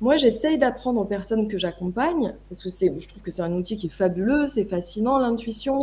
Moi, 0.00 0.16
j'essaye 0.16 0.58
d'apprendre 0.58 1.00
aux 1.00 1.04
personnes 1.04 1.48
que 1.48 1.58
j'accompagne, 1.58 2.34
parce 2.48 2.62
que 2.62 2.70
je 2.70 3.08
trouve 3.08 3.22
que 3.22 3.30
c'est 3.30 3.42
un 3.42 3.52
outil 3.52 3.76
qui 3.76 3.86
est 3.86 3.90
fabuleux, 3.90 4.48
c'est 4.48 4.64
fascinant, 4.64 5.18
l'intuition. 5.18 5.78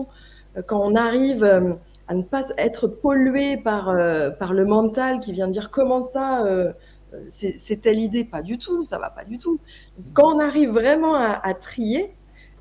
Quand 0.66 0.82
on 0.84 0.96
arrive 0.96 1.46
à 2.08 2.16
ne 2.16 2.24
pas 2.24 2.44
être 2.58 2.88
pollué 2.88 3.56
par, 3.56 3.96
par 4.38 4.54
le 4.54 4.66
mental 4.66 5.20
qui 5.22 5.32
vient 5.32 5.48
dire 5.48 5.72
comment 5.72 6.02
ça, 6.02 6.44
c'est 7.30 7.82
telle 7.82 8.00
idée, 8.00 8.24
pas 8.26 8.42
du 8.42 8.58
tout, 8.58 8.86
ça 8.86 8.98
va 8.98 9.10
pas 9.10 9.26
du 9.26 9.38
tout. 9.38 9.60
Quand 10.14 10.36
on 10.36 10.40
arrive 10.40 10.70
vraiment 10.72 11.16
à, 11.16 11.54
trier, 11.54 12.14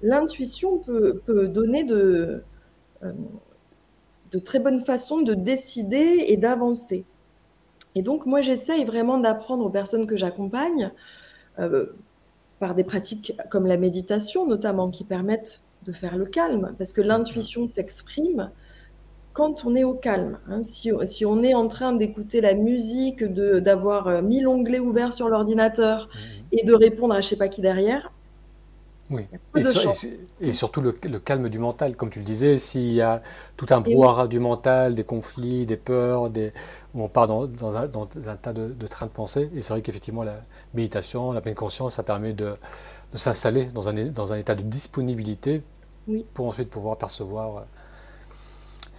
l'intuition 0.02 0.78
peut, 0.78 1.22
donner 1.48 1.84
de, 1.84 2.42
euh, 3.02 3.12
de 4.32 4.38
très 4.38 4.60
bonnes 4.60 4.84
façons 4.84 5.20
de 5.20 5.34
décider 5.34 6.24
et 6.28 6.36
d'avancer. 6.36 7.04
Et 7.94 8.02
donc, 8.02 8.26
moi, 8.26 8.40
j'essaye 8.40 8.84
vraiment 8.84 9.18
d'apprendre 9.18 9.64
aux 9.64 9.70
personnes 9.70 10.06
que 10.06 10.16
j'accompagne, 10.16 10.92
euh, 11.58 11.86
par 12.58 12.74
des 12.74 12.84
pratiques 12.84 13.34
comme 13.50 13.66
la 13.66 13.76
méditation, 13.76 14.46
notamment, 14.46 14.90
qui 14.90 15.04
permettent 15.04 15.62
de 15.86 15.92
faire 15.92 16.16
le 16.16 16.26
calme, 16.26 16.74
parce 16.78 16.92
que 16.92 17.00
l'intuition 17.00 17.66
s'exprime 17.66 18.50
quand 19.32 19.64
on 19.64 19.74
est 19.74 19.84
au 19.84 19.94
calme, 19.94 20.38
hein, 20.48 20.62
si, 20.64 20.92
on 20.92 21.42
est 21.42 21.54
en 21.54 21.68
train 21.68 21.92
d'écouter 21.92 22.40
la 22.40 22.54
musique, 22.54 23.24
d'avoir 23.24 24.08
euh, 24.08 24.22
mille 24.22 24.48
onglets 24.48 24.80
ouverts 24.80 25.12
sur 25.12 25.28
l'ordinateur 25.28 26.08
mmh. 26.08 26.56
et 26.58 26.64
de 26.64 26.74
répondre 26.74 27.14
à 27.14 27.20
je 27.20 27.28
sais 27.28 27.36
pas 27.36 27.48
qui 27.48 27.60
derrière, 27.60 28.12
oui, 29.10 29.26
et, 30.40 30.52
surtout 30.52 30.80
le, 30.80 30.92
calme 30.92 31.48
du 31.48 31.58
mental, 31.58 31.96
comme 31.96 32.10
tu 32.10 32.20
le 32.20 32.24
disais, 32.24 32.58
s'il 32.58 32.92
y 32.92 33.00
a 33.00 33.22
tout 33.56 33.66
un 33.70 33.80
brouhaha 33.80 34.28
du 34.28 34.38
mental, 34.38 34.94
des 34.94 35.02
conflits, 35.02 35.66
des 35.66 35.76
peurs, 35.76 36.30
des, 36.30 36.52
où 36.94 37.02
on 37.02 37.08
part 37.08 37.26
dans, 37.26 37.42
un, 37.76 37.88
tas 38.36 38.52
de, 38.52 38.86
trains 38.86 39.06
de 39.06 39.10
pensée, 39.10 39.50
et 39.54 39.62
c'est 39.62 39.72
vrai 39.72 39.82
qu'effectivement 39.82 40.22
la 40.22 40.40
méditation, 40.74 41.32
la 41.32 41.40
pleine 41.40 41.56
conscience, 41.56 41.94
ça 41.94 42.04
permet 42.04 42.32
de, 42.32 42.54
s'installer 43.14 43.66
dans 43.66 43.88
un, 43.88 44.06
dans 44.06 44.32
un 44.32 44.36
état 44.36 44.54
de 44.54 44.62
disponibilité 44.62 45.62
pour 46.32 46.46
ensuite 46.46 46.70
pouvoir 46.70 46.96
percevoir 46.96 47.64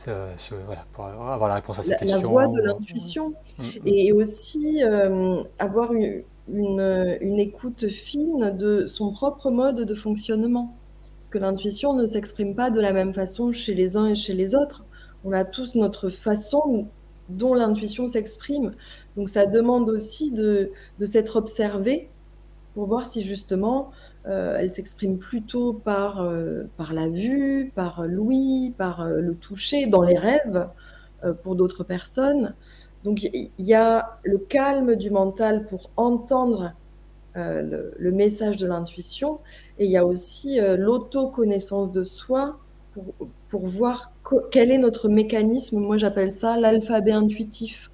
euh, 0.08 0.34
voilà, 0.66 0.86
pour 0.94 1.06
avoir 1.06 1.48
la 1.48 1.56
réponse 1.56 1.80
à 1.80 1.84
ces 1.84 1.96
questions. 1.96 2.22
La 2.22 2.28
voie 2.28 2.48
de 2.48 2.62
l'intuition. 2.62 3.34
Mm. 3.60 3.64
Et 3.86 4.12
aussi 4.12 4.84
euh, 4.84 5.44
avoir 5.60 5.94
une, 5.94 6.24
une, 6.48 7.40
écoute 7.40 7.88
fine 7.90 8.56
de 8.58 8.88
son 8.88 9.12
propre 9.12 9.52
mode 9.52 9.82
de 9.82 9.96
fonctionnement. 9.96 10.76
Parce 11.20 11.30
que 11.30 11.38
l'intuition 11.38 11.94
ne 11.94 12.06
s'exprime 12.06 12.56
pas 12.56 12.72
de 12.72 12.80
la 12.80 12.94
même 12.94 13.14
façon 13.14 13.52
chez 13.52 13.74
les 13.74 13.96
uns 13.96 14.08
et 14.08 14.16
chez 14.16 14.34
les 14.34 14.56
autres. 14.56 14.86
On 15.24 15.32
a 15.32 15.46
tous 15.46 15.76
notre 15.76 16.10
façon 16.10 16.88
dont 17.30 17.54
l'intuition 17.54 18.08
s'exprime. 18.08 18.74
Donc 19.16 19.30
ça 19.30 19.46
demande 19.46 19.90
aussi 19.90 20.32
de, 20.32 20.72
de 21.00 21.06
s'être 21.06 21.36
observé 21.36 22.10
pour 22.74 22.88
voir 22.88 23.06
si 23.06 23.22
justement 23.24 23.92
euh, 24.28 24.58
elle 24.60 24.72
s'exprime 24.72 25.18
plutôt 25.18 25.74
par, 25.74 26.22
euh, 26.22 26.64
par 26.78 26.94
la 26.94 27.10
vue, 27.10 27.72
par 27.74 28.06
l'ouïe, 28.06 28.74
par 28.78 29.02
euh, 29.02 29.20
le 29.20 29.36
toucher, 29.36 29.88
dans 29.88 30.04
les 30.04 30.18
rêves 30.18 30.68
pour 31.44 31.56
d'autres 31.56 31.84
personnes. 31.84 32.56
Donc 33.04 33.24
il 33.24 33.52
y 33.58 33.74
a 33.74 34.20
le 34.24 34.38
calme 34.38 34.96
du 34.96 35.10
mental 35.10 35.66
pour 35.66 35.90
entendre 35.98 36.74
le, 37.36 38.12
message 38.12 38.58
de 38.58 38.68
l'intuition 38.68 39.40
et 39.80 39.86
il 39.86 39.92
y 39.92 39.98
a 39.98 40.06
aussi 40.06 40.60
l'autoconnaissance 40.78 41.92
de 41.92 42.04
soi 42.04 42.60
pour, 43.48 43.66
voir 43.68 44.12
quel 44.52 44.70
est 44.70 44.78
notre 44.78 45.10
mécanisme. 45.10 45.80
Moi 45.80 45.98
j'appelle 45.98 46.32
ça 46.32 46.58
l'alphabet 46.58 47.14
intuitif. 47.14 47.90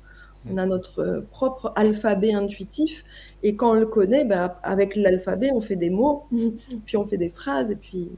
On 0.51 0.57
a 0.57 0.65
notre 0.65 1.23
propre 1.31 1.71
alphabet 1.75 2.33
intuitif 2.33 3.05
et 3.43 3.55
quand 3.55 3.71
on 3.71 3.73
le 3.73 3.85
connaît, 3.85 4.25
bah, 4.25 4.59
avec 4.63 4.95
l'alphabet, 4.95 5.51
on 5.53 5.61
fait 5.61 5.75
des 5.75 5.89
mots, 5.89 6.25
puis 6.85 6.97
on 6.97 7.05
fait 7.07 7.17
des 7.17 7.29
phrases, 7.29 7.71
et 7.71 7.75
puis 7.75 8.09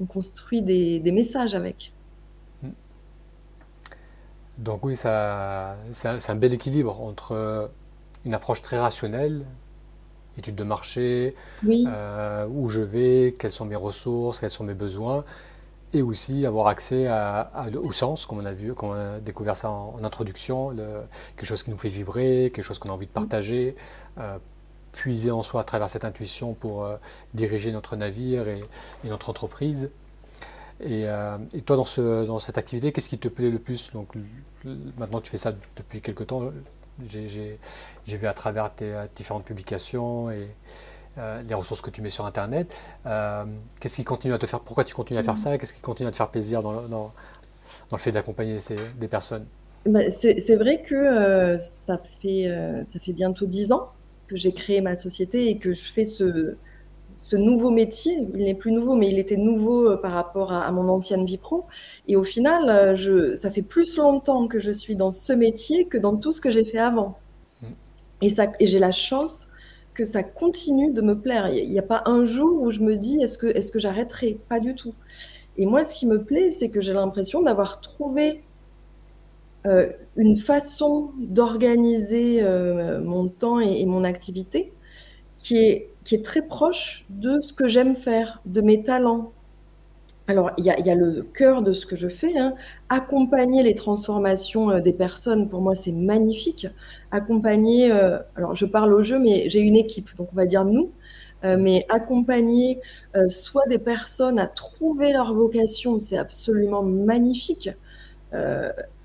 on 0.00 0.06
construit 0.06 0.62
des, 0.62 1.00
messages 1.12 1.54
avec. 1.54 1.92
Donc 4.60 4.84
oui, 4.84 4.94
ça, 4.94 5.76
c'est 5.90 6.30
un, 6.30 6.34
bel 6.36 6.52
équilibre 6.52 7.00
entre 7.00 7.70
une 8.24 8.34
approche 8.34 8.62
très 8.62 8.78
rationnelle, 8.78 9.44
étude 10.38 10.54
de 10.54 10.64
marché, 10.64 11.34
euh, 11.66 12.46
où 12.48 12.68
je 12.68 12.80
vais, 12.80 13.34
quelles 13.38 13.50
sont 13.50 13.64
mes 13.64 13.76
ressources, 13.76 14.40
quels 14.40 14.50
sont 14.50 14.64
mes 14.64 14.74
besoins, 14.74 15.24
et 15.92 16.02
aussi 16.02 16.46
avoir 16.46 16.68
accès 16.68 17.06
à, 17.08 17.50
au 17.82 17.92
sens, 17.92 18.26
comme 18.26 18.38
on 18.38 18.44
a 18.44 18.52
vu, 18.52 18.74
comme 18.74 18.90
on 18.90 19.16
a 19.16 19.20
découvert 19.20 19.56
ça 19.56 19.70
en, 19.70 20.02
introduction, 20.04 20.76
quelque 21.36 21.46
chose 21.46 21.62
qui 21.62 21.70
nous 21.70 21.76
fait 21.76 21.88
vibrer, 21.88 22.52
quelque 22.54 22.64
chose 22.64 22.78
qu'on 22.78 22.90
a 22.90 22.92
envie 22.92 23.06
de 23.06 23.12
partager, 23.12 23.76
euh, 24.18 24.38
puiser 24.92 25.30
en 25.30 25.42
soi 25.42 25.62
à 25.62 25.64
travers 25.64 25.88
cette 25.88 26.04
intuition 26.04 26.54
pour 26.54 26.84
euh, 26.84 26.96
diriger 27.34 27.72
notre 27.72 27.96
navire 27.96 28.46
et, 28.48 28.62
notre 29.04 29.30
entreprise. 29.30 29.90
Euh, 30.82 31.38
et, 31.52 31.60
toi, 31.60 31.76
dans, 31.76 31.84
ce, 31.84 32.24
dans 32.26 32.38
cette 32.38 32.58
activité, 32.58 32.92
qu'est-ce 32.92 33.08
qui 33.08 33.18
te 33.18 33.28
plaît 33.28 33.50
le 33.50 33.58
plus? 33.58 33.90
Donc, 33.92 34.08
maintenant, 34.98 35.20
tu 35.20 35.30
fais 35.30 35.36
ça 35.36 35.52
depuis 35.76 36.00
quelque 36.00 36.24
temps. 36.24 36.50
J'ai 37.04 37.58
vu 38.06 38.26
à 38.26 38.34
travers 38.34 38.74
tes 38.74 38.92
différentes 39.14 39.44
publications 39.44 40.30
et 40.30 40.48
euh, 41.18 41.42
les 41.42 41.54
ressources 41.54 41.80
que 41.80 41.90
tu 41.90 42.02
mets 42.02 42.08
sur 42.08 42.24
Internet. 42.24 42.72
Euh, 43.04 43.44
qu'est-ce 43.80 43.96
qui 43.96 44.04
continue 44.04 44.32
à 44.32 44.38
te 44.38 44.46
faire 44.46 44.60
Pourquoi 44.60 44.84
tu 44.84 44.94
continues 44.94 45.18
à 45.18 45.24
faire 45.24 45.36
ça? 45.36 45.58
Qu'est-ce 45.58 45.72
qui 45.72 45.80
continue 45.80 46.08
à 46.08 46.12
te 46.12 46.16
faire 46.16 46.30
plaisir 46.30 46.62
dans, 46.62 46.82
dans, 46.82 47.12
le 47.90 47.98
fait 47.98 48.12
d'accompagner 48.12 48.58
des 48.98 49.08
personnes? 49.08 49.44
Bah, 49.86 50.10
C'est 50.12 50.56
vrai 50.56 50.82
que 50.82 50.94
euh, 50.94 51.58
ça, 51.58 52.00
fait, 52.22 52.48
ça 52.84 53.00
fait 53.00 53.12
bientôt 53.12 53.46
dix 53.46 53.72
ans 53.72 53.90
que 54.28 54.36
j'ai 54.36 54.52
créé 54.52 54.80
ma 54.80 54.94
société 54.94 55.50
et 55.50 55.58
que 55.58 55.72
je 55.72 55.90
fais 55.90 56.04
ce, 56.04 56.56
ce 57.20 57.36
nouveau 57.36 57.70
métier. 57.70 58.26
Il 58.34 58.44
n'est 58.44 58.54
plus 58.54 58.72
nouveau, 58.72 58.94
mais 58.96 59.08
il 59.08 59.18
était 59.18 59.36
nouveau 59.36 59.96
par 59.98 60.12
rapport 60.12 60.52
à, 60.52 60.72
mon 60.72 60.88
ancienne 60.88 61.26
vie 61.26 61.36
pro. 61.36 61.66
Et 62.08 62.16
au 62.16 62.24
final, 62.24 62.96
je, 62.96 63.36
ça 63.36 63.50
fait 63.50 63.62
plus 63.62 63.98
longtemps 63.98 64.48
que 64.48 64.58
je 64.58 64.70
suis 64.70 64.96
dans 64.96 65.10
ce 65.10 65.34
métier 65.34 65.84
que 65.84 65.98
dans 65.98 66.16
tout 66.16 66.32
ce 66.32 66.40
que 66.40 66.50
j'ai 66.50 66.64
fait 66.64 66.78
avant. 66.78 67.18
Mmh. 67.60 67.66
Et, 68.22 68.30
ça, 68.30 68.46
et 68.58 68.66
j'ai 68.66 68.78
la 68.78 68.90
chance 68.90 69.48
que 69.92 70.06
ça 70.06 70.22
continue 70.22 70.92
de 70.92 71.02
me 71.02 71.14
plaire. 71.14 71.48
Il 71.48 71.68
n'y 71.68 71.78
a 71.78 71.82
pas 71.82 72.02
un 72.06 72.24
jour 72.24 72.62
où 72.62 72.70
je 72.70 72.80
me 72.80 72.96
dis 72.96 73.20
est-ce 73.22 73.36
que, 73.36 73.48
est 73.48 73.70
que 73.70 73.78
j'arrêterai? 73.78 74.38
Pas 74.48 74.58
du 74.58 74.74
tout. 74.74 74.94
Et 75.58 75.66
moi, 75.66 75.84
ce 75.84 75.94
qui 75.94 76.06
me 76.06 76.24
plaît, 76.24 76.52
c'est 76.52 76.70
que 76.70 76.80
j'ai 76.80 76.94
l'impression 76.94 77.42
d'avoir 77.42 77.82
trouvé 77.82 78.42
euh, 79.66 79.90
une 80.16 80.36
façon 80.36 81.10
d'organiser 81.18 82.42
euh, 82.42 83.02
mon 83.02 83.28
temps 83.28 83.60
et, 83.60 83.84
mon 83.84 84.04
activité 84.04 84.72
qui 85.38 85.58
est, 85.58 85.89
qui 86.04 86.14
est 86.14 86.24
très 86.24 86.42
proche 86.42 87.04
de 87.10 87.40
ce 87.40 87.52
que 87.52 87.68
j'aime 87.68 87.96
faire, 87.96 88.40
de 88.46 88.60
mes 88.60 88.82
talents, 88.82 89.32
alors, 90.30 90.52
il 90.58 90.64
y, 90.64 90.70
a, 90.70 90.94
le 90.94 91.22
cœur 91.22 91.60
de 91.60 91.72
ce 91.72 91.86
que 91.86 91.96
je 91.96 92.06
fais. 92.06 92.38
Hein. 92.38 92.54
Accompagner 92.88 93.64
les 93.64 93.74
transformations 93.74 94.70
euh, 94.70 94.80
des 94.80 94.92
personnes, 94.92 95.48
pour 95.48 95.60
moi, 95.60 95.74
c'est 95.74 95.90
magnifique. 95.90 96.68
Accompagner, 97.10 97.90
euh, 97.90 98.18
alors 98.36 98.54
je 98.54 98.64
parle 98.64 98.94
au 98.94 99.02
jeu, 99.02 99.18
mais 99.18 99.50
j'ai 99.50 99.58
une 99.58 99.74
équipe, 99.74 100.16
donc 100.16 100.28
on 100.32 100.36
va 100.36 100.46
dire 100.46 100.64
nous, 100.64 100.92
euh, 101.44 101.56
mais 101.58 101.84
accompagner 101.88 102.78
soit 103.28 103.66
des 103.68 103.80
personnes 103.80 104.38
à 104.38 104.46
trouver 104.46 105.12
leur 105.12 105.34
vocation, 105.34 105.98
c'est 105.98 106.18
absolument 106.18 106.84
magnifique. 106.84 107.68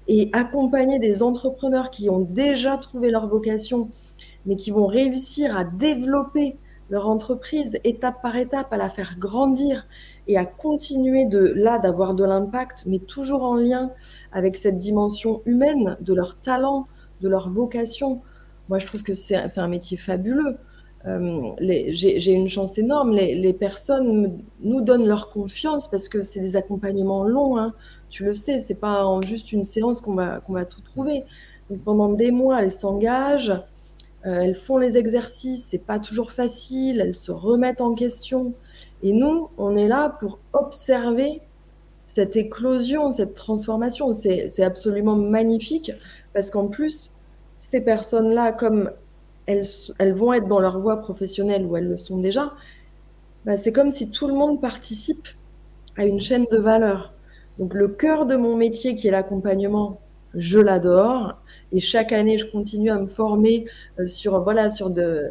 et 0.07 0.29
accompagner 0.33 0.99
des 0.99 1.23
entrepreneurs 1.23 1.89
qui 1.89 2.07
ont 2.11 2.19
déjà 2.19 2.77
trouvé 2.77 3.09
leur 3.09 3.27
vocation, 3.27 3.89
mais 4.45 4.55
qui 4.55 4.69
vont 4.69 4.85
réussir 4.85 5.57
à 5.57 5.63
développer 5.63 6.57
leur 6.89 7.09
entreprise 7.09 7.79
étape 7.83 8.21
par 8.21 8.35
étape, 8.35 8.71
à 8.71 8.77
la 8.77 8.89
faire 8.89 9.17
grandir 9.17 9.87
et 10.27 10.37
à 10.37 10.45
continuer 10.45 11.25
de 11.25 11.53
là 11.55 11.79
d'avoir 11.79 12.13
de 12.13 12.23
l'impact, 12.23 12.83
mais 12.85 12.99
toujours 12.99 13.43
en 13.43 13.55
lien 13.55 13.91
avec 14.31 14.57
cette 14.57 14.77
dimension 14.77 15.41
humaine 15.45 15.97
de 16.01 16.13
leur 16.13 16.39
talent, 16.39 16.85
de 17.21 17.29
leur 17.29 17.49
vocation. 17.49 18.21
moi, 18.69 18.79
je 18.79 18.85
trouve 18.85 19.03
que 19.03 19.13
c'est 19.13 19.57
un 19.57 19.67
métier 19.67 19.97
fabuleux. 19.97 20.57
Euh, 21.05 21.51
j'ai 21.59 22.31
une 22.31 22.47
chance 22.47 22.77
énorme. 22.77 23.11
Les, 23.11 23.53
personnes 23.53 24.39
nous 24.61 24.81
donnent 24.81 25.07
leur 25.07 25.29
confiance 25.29 25.87
parce 25.89 26.09
que 26.09 26.21
c'est 26.21 26.39
des 26.39 26.55
accompagnements 26.55 27.23
longs. 27.23 27.57
Hein. 27.57 27.73
Tu 28.09 28.25
le 28.25 28.33
sais, 28.33 28.59
c'est 28.59 28.79
pas 28.79 29.05
en 29.05 29.21
juste 29.21 29.51
une 29.51 29.63
séance 29.63 30.01
qu'on 30.01 30.15
va, 30.15 30.39
qu'on 30.39 30.53
va 30.53 30.65
tout 30.65 30.81
trouver. 30.81 31.23
Pendant 31.83 32.09
des 32.09 32.31
mois, 32.31 32.61
elles 32.61 32.71
s'engagent, 32.71 33.53
elles 34.25 34.55
font 34.55 34.77
les 34.77 34.97
exercices, 34.97 35.65
c'est 35.65 35.85
pas 35.85 35.99
toujours 35.99 36.31
facile, 36.31 36.99
elles 36.99 37.15
se 37.15 37.31
remettent 37.31 37.81
en 37.81 37.93
question. 37.93 38.53
Et 39.03 39.13
nous, 39.13 39.49
on 39.57 39.77
est 39.77 39.87
là 39.87 40.17
pour 40.19 40.39
observer 40.53 41.41
cette 42.07 42.35
éclosion, 42.35 43.11
cette 43.11 43.33
transformation. 43.33 44.13
C'est 44.13 44.63
absolument 44.63 45.15
magnifique 45.15 45.91
parce 46.33 46.49
qu'en 46.49 46.67
plus, 46.67 47.11
ces 47.57 47.83
personnes-là, 47.83 48.51
comme 48.51 48.91
elles, 49.45 49.63
vont 50.13 50.33
être 50.33 50.47
dans 50.47 50.59
leur 50.59 50.79
voie 50.79 50.97
professionnelle 50.97 51.65
ou 51.65 51.77
elles 51.77 51.87
le 51.87 51.97
sont 51.97 52.17
déjà, 52.17 52.53
bah, 53.45 53.57
c'est 53.57 53.71
comme 53.71 53.91
si 53.91 54.09
tout 54.09 54.27
le 54.27 54.33
monde 54.33 54.59
participe 54.59 55.27
à 55.97 56.05
une 56.05 56.19
chaîne 56.19 56.45
de 56.51 56.57
valeur. 56.57 57.13
Donc 57.59 57.73
le 57.73 57.87
cœur 57.87 58.25
de 58.25 58.35
mon 58.35 58.57
métier 58.57 58.95
qui 58.95 59.07
est 59.07 59.11
l'accompagnement, 59.11 60.01
je 60.33 60.59
l'adore. 60.59 61.37
Et 61.71 61.79
chaque 61.79 62.11
année, 62.11 62.37
je 62.37 62.45
continue 62.45 62.89
à 62.89 62.99
me 62.99 63.05
former 63.05 63.65
euh, 63.99 64.07
sur, 64.07 64.41
voilà, 64.43 64.69
sur 64.69 64.93
euh, 64.97 65.29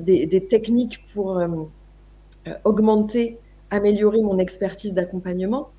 des, 0.00 0.46
techniques 0.48 1.04
pour 1.12 1.38
euh, 1.38 1.48
augmenter, 2.64 3.38
améliorer 3.70 4.22
mon 4.22 4.38
expertise 4.38 4.94
d'accompagnement. 4.94 5.70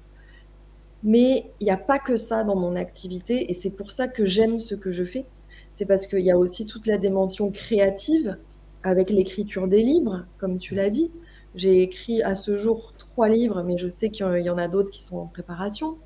Mais 1.03 1.51
il 1.59 1.65
n'y 1.65 1.71
a 1.71 1.77
pas 1.77 1.99
que 1.99 2.15
ça 2.15 2.43
dans 2.43 2.55
mon 2.55 2.75
activité 2.75 3.49
et 3.51 3.53
c'est 3.53 3.75
pour 3.75 3.91
ça 3.91 4.07
que 4.07 4.25
j'aime 4.25 4.59
ce 4.59 4.73
que 4.75 4.91
je 4.91 5.03
fais 5.03 5.25
c'est 5.73 5.85
parce 5.85 6.07
qu'il 6.07 6.19
y 6.19 6.31
a 6.31 6.37
aussi 6.37 6.65
toute 6.65 6.85
la 6.87 6.97
dimension 6.97 7.51
créative 7.51 8.37
avec 8.83 9.09
l'écriture 9.09 9.67
des 9.67 9.81
livres, 9.81 10.25
comme 10.37 10.59
tu 10.59 10.75
l'as 10.75 10.91
dit. 10.91 11.11
J'ai 11.55 11.81
écrit 11.81 12.21
à 12.21 12.35
ce 12.35 12.57
jour 12.57 12.93
trois 12.97 13.27
livres, 13.27 13.63
mais 13.63 13.77
je 13.77 13.87
sais 13.87 14.09
qu'il 14.09 14.25
y 14.25 14.49
en 14.49 14.57
a 14.57 14.67
d'autres 14.67 14.91
qui 14.91 15.03
sont 15.03 15.17
en 15.17 15.25
préparation. 15.25 15.97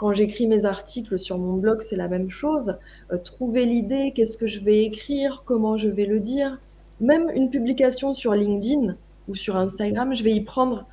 Quand 0.00 0.14
j'écris 0.14 0.46
mes 0.46 0.64
articles 0.64 1.18
sur 1.18 1.36
mon 1.36 1.58
blog, 1.58 1.82
c'est 1.82 1.94
la 1.94 2.08
même 2.08 2.30
chose. 2.30 2.78
Euh, 3.12 3.18
trouver 3.18 3.66
l'idée, 3.66 4.14
qu'est-ce 4.16 4.38
que 4.38 4.46
je 4.46 4.60
vais 4.60 4.82
écrire, 4.84 5.42
comment 5.44 5.76
je 5.76 5.88
vais 5.88 6.06
le 6.06 6.20
dire. 6.20 6.58
Même 7.02 7.30
une 7.34 7.50
publication 7.50 8.14
sur 8.14 8.32
LinkedIn 8.32 8.96
ou 9.28 9.34
sur 9.34 9.56
Instagram, 9.56 10.14
je 10.14 10.24
vais 10.24 10.32
y 10.32 10.40
prendre 10.40 10.86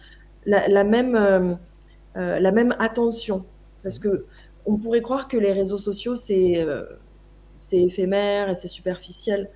la, 0.45 0.84
même, 0.84 1.16
euh, 1.16 1.55
euh, 2.18 2.51
même 2.51 2.76
attention. 2.80 3.45
Parce 3.82 3.97
que 3.97 4.26
on 4.66 4.78
pourrait 4.78 5.01
croire 5.01 5.30
que 5.30 5.38
les 5.38 5.53
réseaux 5.53 5.78
sociaux, 5.78 6.18
c'est 6.18 6.66
éphémère 7.72 8.49
et 8.49 8.55
c'est 8.55 8.68
superficiel. 8.68 9.49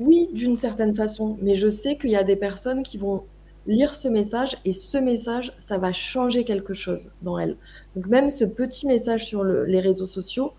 Oui, 0.00 0.30
d'une 0.32 0.56
certaine 0.56 0.96
façon, 0.96 1.38
mais 1.40 1.54
je 1.54 1.70
sais 1.70 1.96
qu'il 1.96 2.10
y 2.10 2.16
a 2.16 2.24
des 2.24 2.34
personnes 2.34 2.82
qui 2.82 2.98
vont 2.98 3.22
lire 3.68 3.94
ce 3.94 4.08
message 4.08 4.56
et 4.64 4.72
ce 4.72 4.98
message, 4.98 5.52
ça 5.58 5.78
va 5.78 5.92
changer 5.92 6.42
quelque 6.42 6.74
chose 6.74 7.12
dans 7.22 7.38
elles. 7.38 7.56
Donc 7.96 8.06
même 8.06 8.30
ce 8.30 8.44
petit 8.44 8.86
message 8.86 9.26
sur 9.26 9.44
les 9.44 9.80
réseaux 9.80 10.06
sociaux, 10.06 10.52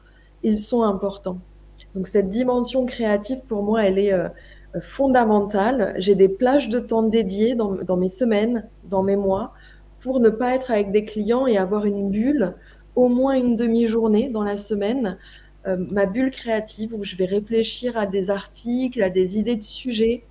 ils 0.44 0.60
sont 0.60 0.84
importants. 0.84 1.40
Donc 1.96 2.08
cette 2.08 2.30
dimension 2.30 2.86
créative, 2.86 3.42
pour 3.48 3.64
moi, 3.64 3.84
elle 3.86 4.00
est 4.00 4.14
euh, 4.14 4.30
fondamentale. 4.80 5.94
J'ai 5.98 6.16
des 6.16 6.30
plages 6.30 6.70
de 6.70 6.80
temps 6.80 7.04
dédiées 7.04 7.56
dans, 7.56 7.98
mes 7.98 8.10
semaines, 8.10 8.68
dans 8.86 9.04
mes 9.04 9.16
mois, 9.16 9.54
pour 10.00 10.20
ne 10.20 10.30
pas 10.30 10.56
être 10.56 10.72
avec 10.72 10.92
des 10.92 11.06
clients 11.06 11.48
et 11.48 11.58
avoir 11.58 11.86
une 11.86 12.10
bulle, 12.10 12.56
au 12.96 13.08
moins 13.08 13.34
une 13.34 13.56
demi-journée 13.56 14.30
dans 14.30 14.44
la 14.44 14.58
semaine, 14.58 15.18
euh, 15.68 15.78
ma 15.92 16.06
bulle 16.06 16.32
créative 16.32 16.94
où 16.94 17.04
je 17.04 17.16
vais 17.16 17.26
réfléchir 17.26 17.98
à 17.98 18.06
des 18.06 18.30
articles, 18.30 19.02
à 19.04 19.10
des 19.10 19.38
idées 19.38 19.56
de 19.56 19.64
sujets. 19.64 20.24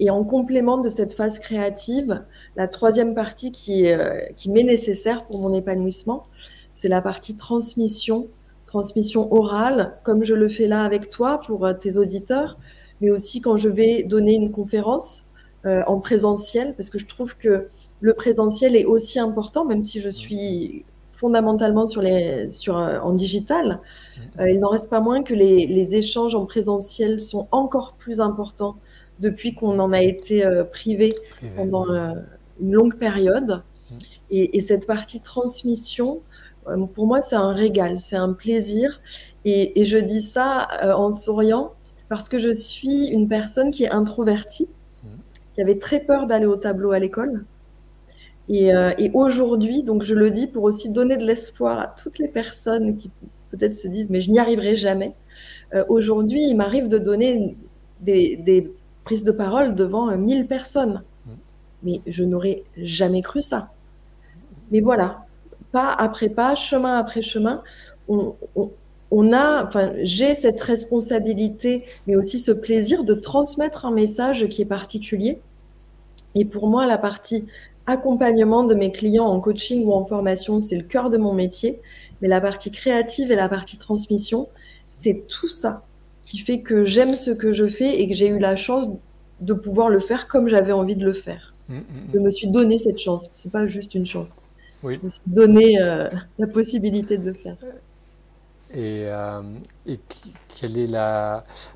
Et 0.00 0.10
en 0.10 0.24
complément 0.24 0.78
de 0.78 0.90
cette 0.90 1.14
phase 1.14 1.38
créative, 1.38 2.24
la 2.56 2.68
troisième 2.68 3.14
partie 3.14 3.52
qui, 3.52 3.90
euh, 3.90 4.20
qui 4.36 4.50
m'est 4.50 4.62
nécessaire 4.62 5.24
pour 5.26 5.40
mon 5.40 5.52
épanouissement, 5.52 6.24
c'est 6.72 6.88
la 6.88 7.02
partie 7.02 7.36
transmission, 7.36 8.28
transmission 8.66 9.32
orale, 9.32 9.98
comme 10.04 10.24
je 10.24 10.34
le 10.34 10.48
fais 10.48 10.68
là 10.68 10.84
avec 10.84 11.08
toi 11.08 11.40
pour 11.46 11.66
euh, 11.66 11.74
tes 11.74 11.98
auditeurs, 11.98 12.58
mais 13.00 13.10
aussi 13.10 13.40
quand 13.40 13.56
je 13.56 13.68
vais 13.68 14.02
donner 14.02 14.34
une 14.34 14.50
conférence 14.50 15.26
en 15.64 16.00
présentiel, 16.00 16.74
parce 16.74 16.90
que 16.90 16.98
je 16.98 17.06
trouve 17.06 17.36
que 17.36 17.68
le 18.00 18.14
présentiel 18.14 18.74
est 18.74 18.84
aussi 18.84 19.20
important, 19.20 19.64
même 19.64 19.84
si 19.84 20.00
je 20.00 20.08
suis 20.08 20.84
fondamentalement 21.22 21.86
sur 21.86 22.02
les, 22.02 22.50
sur, 22.50 22.76
euh, 22.76 22.98
en 22.98 23.12
digital, 23.12 23.78
euh, 24.40 24.50
il 24.50 24.58
n'en 24.58 24.70
reste 24.70 24.90
pas 24.90 25.00
moins 25.00 25.22
que 25.22 25.34
les, 25.34 25.94
échanges 25.94 26.34
en 26.34 26.46
présentiel 26.46 27.20
sont 27.20 27.46
encore 27.52 27.94
plus 27.96 28.20
importants 28.20 28.74
depuis 29.22 29.54
qu'on 29.54 29.78
en 29.78 29.92
a 29.92 30.02
été 30.02 30.44
euh, 30.44 30.64
privé, 30.64 31.14
pendant 31.56 31.86
une 32.60 32.72
longue 32.72 32.96
période. 32.96 33.62
Mm. 33.90 33.96
Et, 34.30 34.60
cette 34.60 34.86
partie 34.86 35.20
transmission, 35.20 36.20
pour 36.94 37.06
moi, 37.06 37.20
c'est 37.20 37.36
un 37.36 37.54
régal, 37.54 37.98
c'est 37.98 38.16
un 38.16 38.34
plaisir. 38.34 39.00
Et, 39.44 39.80
et, 39.80 39.84
je 39.84 39.98
dis 39.98 40.20
ça 40.20 40.68
en 40.96 41.10
souriant 41.10 41.72
parce 42.08 42.28
que 42.28 42.38
je 42.38 42.52
suis 42.52 43.06
une 43.06 43.28
personne 43.28 43.70
qui 43.70 43.84
est 43.84 43.90
introvertie, 43.90 44.68
mm. 45.02 45.08
qui 45.54 45.62
avait 45.62 45.78
très 45.78 46.00
peur 46.00 46.26
d'aller 46.26 46.46
au 46.46 46.56
tableau 46.56 46.92
à 46.92 46.98
l'école. 46.98 47.44
Euh, 48.50 48.92
et, 48.98 49.10
aujourd'hui, 49.14 49.82
donc 49.82 50.02
je 50.02 50.14
le 50.14 50.30
dis 50.30 50.46
pour 50.46 50.64
aussi 50.64 50.90
donner 50.90 51.16
de 51.16 51.24
l'espoir 51.24 51.78
à 51.78 51.86
toutes 51.86 52.18
les 52.18 52.28
personnes 52.28 52.96
qui 52.96 53.10
peut-être 53.50 53.74
se 53.74 53.88
disent 53.88 54.10
mais 54.10 54.20
je 54.20 54.30
n'y 54.30 54.38
arriverai 54.38 54.76
jamais. 54.76 55.14
Euh, 55.74 55.84
aujourd'hui, 55.88 56.44
il 56.48 56.56
m'arrive 56.56 56.88
de 56.88 56.98
donner 56.98 57.56
des, 58.00 58.72
prises 59.04 59.24
de 59.24 59.32
parole 59.32 59.74
devant 59.74 60.16
1000 60.16 60.46
personnes. 60.46 61.02
Mm. 61.26 61.30
Mais 61.82 62.00
je 62.06 62.24
n'aurais 62.24 62.64
jamais 62.76 63.22
cru 63.22 63.42
ça. 63.42 63.68
Mais 64.70 64.80
voilà, 64.80 65.26
pas 65.72 65.92
après 65.92 66.28
pas, 66.28 66.54
chemin 66.54 66.98
après 66.98 67.22
chemin, 67.22 67.62
on, 68.08 68.34
on 69.14 69.32
a, 69.34 69.66
enfin, 69.66 69.92
j'ai 70.02 70.34
cette 70.34 70.60
responsabilité, 70.60 71.84
mais 72.06 72.16
aussi 72.16 72.38
ce 72.38 72.50
plaisir 72.50 73.04
de 73.04 73.12
transmettre 73.12 73.84
un 73.84 73.90
message 73.90 74.48
qui 74.48 74.62
est 74.62 74.66
particulier. 74.66 75.38
Et 76.34 76.46
pour 76.46 76.66
moi, 76.66 76.86
la 76.86 76.96
partie 76.96 77.46
accompagnement 77.86 78.64
de 78.64 78.74
mes 78.74 78.90
clients 78.90 79.26
en 79.26 79.38
coaching 79.38 79.84
ou 79.84 79.92
en 79.92 80.04
formation, 80.06 80.60
c'est 80.60 80.78
le 80.78 80.84
cœur 80.84 81.10
de 81.10 81.18
mon 81.18 81.34
métier. 81.34 81.80
Mais 82.22 82.28
la 82.28 82.40
partie 82.40 82.70
créative 82.70 83.30
et 83.30 83.36
la 83.36 83.50
partie 83.50 83.76
transmission, 83.76 84.48
c'est 84.90 85.26
tout 85.28 85.48
ça 85.48 85.84
qui 86.32 86.38
fait 86.38 86.60
que 86.60 86.82
j'aime 86.82 87.10
ce 87.10 87.30
que 87.30 87.52
je 87.52 87.68
fais 87.68 88.00
et 88.00 88.08
que 88.08 88.14
j'ai 88.14 88.28
eu 88.28 88.38
la 88.38 88.56
chance 88.56 88.86
de 89.42 89.52
pouvoir 89.52 89.90
le 89.90 90.00
faire 90.00 90.28
comme 90.28 90.48
j'avais 90.48 90.72
envie 90.72 90.96
de 90.96 91.04
le 91.04 91.12
faire. 91.12 91.52
Mmh, 91.68 91.74
mmh, 91.74 91.78
mmh. 91.80 92.10
Je 92.14 92.18
me 92.20 92.30
suis 92.30 92.48
donné 92.48 92.78
cette 92.78 92.96
chance. 92.96 93.30
C'est 93.34 93.52
pas 93.52 93.66
juste 93.66 93.94
une 93.94 94.06
chance. 94.06 94.38
Oui. 94.82 94.96
Je 94.98 95.04
me 95.04 95.10
suis 95.10 95.20
donné 95.26 95.78
euh, 95.78 96.08
la 96.38 96.46
possibilité 96.46 97.18
de 97.18 97.26
le 97.26 97.32
faire. 97.34 97.56
Et, 98.72 99.04
euh, 99.08 99.42
quel 100.58 100.78
est 100.78 100.86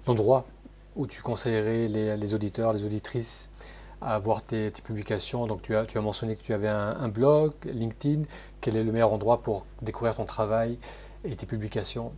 l'endroit 0.07 0.46
où 0.96 1.07
tu 1.07 1.20
conseillerais 1.20 1.88
les, 1.88 2.16
les, 2.16 2.34
auditeurs, 2.34 2.72
les 2.72 2.86
auditrices 2.86 3.50
à 4.00 4.18
voir 4.18 4.42
tes, 4.42 4.70
publications? 4.70 5.46
Donc 5.46 5.61
tu 5.61 5.76
as, 5.76 5.84
tu 5.84 5.98
as 5.98 6.00
mentionné 6.00 6.34
que 6.34 6.42
tu 6.42 6.54
avais 6.54 6.68
un, 6.68 7.09
blog, 7.09 7.52
LinkedIn. 7.66 8.22
Quel 8.62 8.78
est 8.78 8.84
le 8.84 8.90
meilleur 8.90 9.12
endroit 9.12 9.42
pour 9.42 9.66
découvrir 9.82 10.14
ton 10.14 10.24
travail 10.24 10.78
et 11.26 11.36
tes 11.36 11.44
publications? 11.44 12.11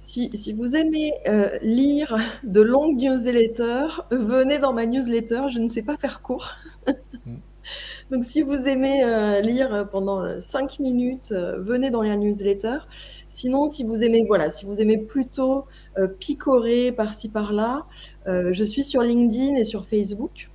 Si, 0.00 0.30
si, 0.32 0.54
vous 0.54 0.76
aimez 0.76 1.12
euh, 1.28 1.58
lire 1.60 2.16
de 2.42 2.62
longues 2.62 2.96
newsletters, 2.96 4.00
venez 4.10 4.58
dans 4.58 4.72
ma 4.72 4.86
newsletter. 4.86 5.42
Je 5.52 5.58
ne 5.58 5.68
sais 5.68 5.82
pas 5.82 5.96
faire 5.98 6.22
court. 6.22 6.52
Mm. 7.26 7.34
Donc, 8.10 8.24
si 8.24 8.40
vous 8.40 8.66
aimez 8.66 9.04
euh, 9.04 9.42
lire 9.42 9.86
pendant 9.92 10.40
5 10.40 10.80
minutes, 10.80 11.32
euh, 11.32 11.60
venez 11.60 11.90
dans 11.90 12.00
la 12.00 12.16
newsletter. 12.16 12.78
Sinon, 13.28 13.68
si 13.68 13.84
vous 13.84 14.02
aimez, 14.02 14.24
voilà, 14.26 14.50
si 14.50 14.64
vous 14.64 14.80
aimez 14.80 14.96
plutôt 14.96 15.66
picorer 16.18 16.92
par-ci 16.92 17.28
par-là, 17.28 17.84
je 18.26 18.64
suis 18.64 18.82
sur 18.82 19.02
LinkedIn 19.02 19.56
et 19.56 19.64
sur 19.64 19.84
Facebook. 19.84 20.49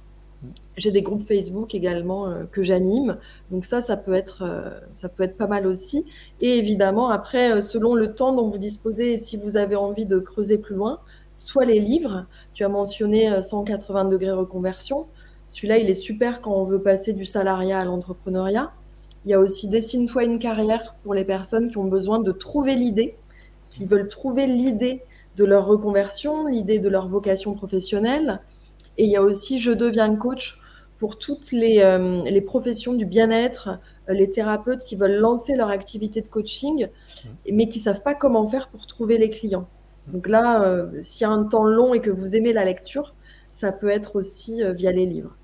J'ai 0.77 0.91
des 0.91 1.01
groupes 1.01 1.25
Facebook 1.25 1.73
également 1.73 2.27
euh, 2.27 2.43
que 2.51 2.61
j'anime, 2.61 3.17
donc 3.49 3.65
ça, 3.65 3.81
ça 3.81 3.95
peut 3.95 4.13
être, 4.13 4.43
euh, 4.43 4.69
ça 4.93 5.07
peut 5.07 5.23
être 5.23 5.37
pas 5.37 5.47
mal 5.47 5.67
aussi. 5.67 6.05
Et 6.41 6.57
évidemment, 6.57 7.09
après, 7.09 7.53
euh, 7.53 7.61
selon 7.61 7.95
le 7.95 8.13
temps 8.13 8.33
dont 8.33 8.49
vous 8.49 8.57
disposez, 8.57 9.17
si 9.17 9.37
vous 9.37 9.55
avez 9.55 9.77
envie 9.77 10.05
de 10.05 10.19
creuser 10.19 10.57
plus 10.57 10.75
loin, 10.75 10.99
soit 11.35 11.65
les 11.65 11.79
livres. 11.79 12.25
Tu 12.53 12.63
as 12.63 12.69
mentionné 12.69 13.41
180 13.41 14.05
degrés 14.05 14.31
reconversion. 14.31 15.07
Celui-là, 15.49 15.77
il 15.77 15.89
est 15.89 15.93
super 15.93 16.41
quand 16.41 16.53
on 16.53 16.63
veut 16.63 16.81
passer 16.81 17.13
du 17.13 17.25
salariat 17.25 17.79
à 17.79 17.85
l'entrepreneuriat. 17.85 18.71
Il 19.25 19.31
y 19.31 19.33
a 19.33 19.39
aussi 19.39 19.67
Dessine-toi 19.67 20.23
une 20.23 20.39
carrière 20.39 20.95
pour 21.03 21.13
les 21.13 21.25
personnes 21.25 21.71
qui 21.71 21.77
ont 21.77 21.85
besoin 21.85 22.19
de 22.19 22.31
trouver 22.31 22.75
l'idée, 22.75 23.15
qui 23.69 23.85
veulent 23.85 24.07
trouver 24.07 24.47
l'idée 24.47 25.01
de 25.35 25.43
leur 25.43 25.65
reconversion, 25.65 26.47
l'idée 26.47 26.79
de 26.79 26.89
leur 26.89 27.07
vocation 27.07 27.53
professionnelle. 27.53 28.41
Et 28.97 29.05
il 29.05 29.11
y 29.11 29.17
a 29.17 29.21
aussi 29.21 29.59
Je 29.59 29.71
deviens 29.71 30.15
coach 30.15 30.61
pour 31.05 31.19
toutes 31.19 31.51
les, 31.51 31.81
euh, 31.83 32.23
les 32.23 32.41
professions 32.41 32.95
du 32.95 33.05
bien-être, 33.05 33.77
euh, 34.09 34.13
les 34.13 34.27
thérapeutes 34.27 34.83
qui 34.83 34.95
veulent 34.95 35.19
lancer 35.19 35.55
leur 35.55 35.69
activité 35.69 36.19
de 36.21 36.27
coaching, 36.27 36.87
mmh. 36.87 37.29
mais 37.53 37.69
qui 37.69 37.77
ne 37.77 37.83
savent 37.83 38.01
pas 38.01 38.15
comment 38.15 38.47
faire 38.47 38.69
pour 38.69 38.87
trouver 38.87 39.19
les 39.19 39.29
clients. 39.29 39.67
Donc 40.07 40.27
là, 40.27 40.63
euh, 40.63 40.89
s'il 41.03 41.21
y 41.21 41.29
a 41.29 41.29
un 41.29 41.43
temps 41.43 41.63
long 41.63 41.93
et 41.93 42.01
que 42.01 42.09
vous 42.09 42.35
aimez 42.35 42.53
la 42.53 42.65
lecture, 42.65 43.13
ça 43.53 43.71
peut 43.71 43.89
être 43.89 44.15
aussi 44.15 44.63
euh, 44.63 44.71
via 44.71 44.91
les 44.91 45.05
livres. 45.05 45.35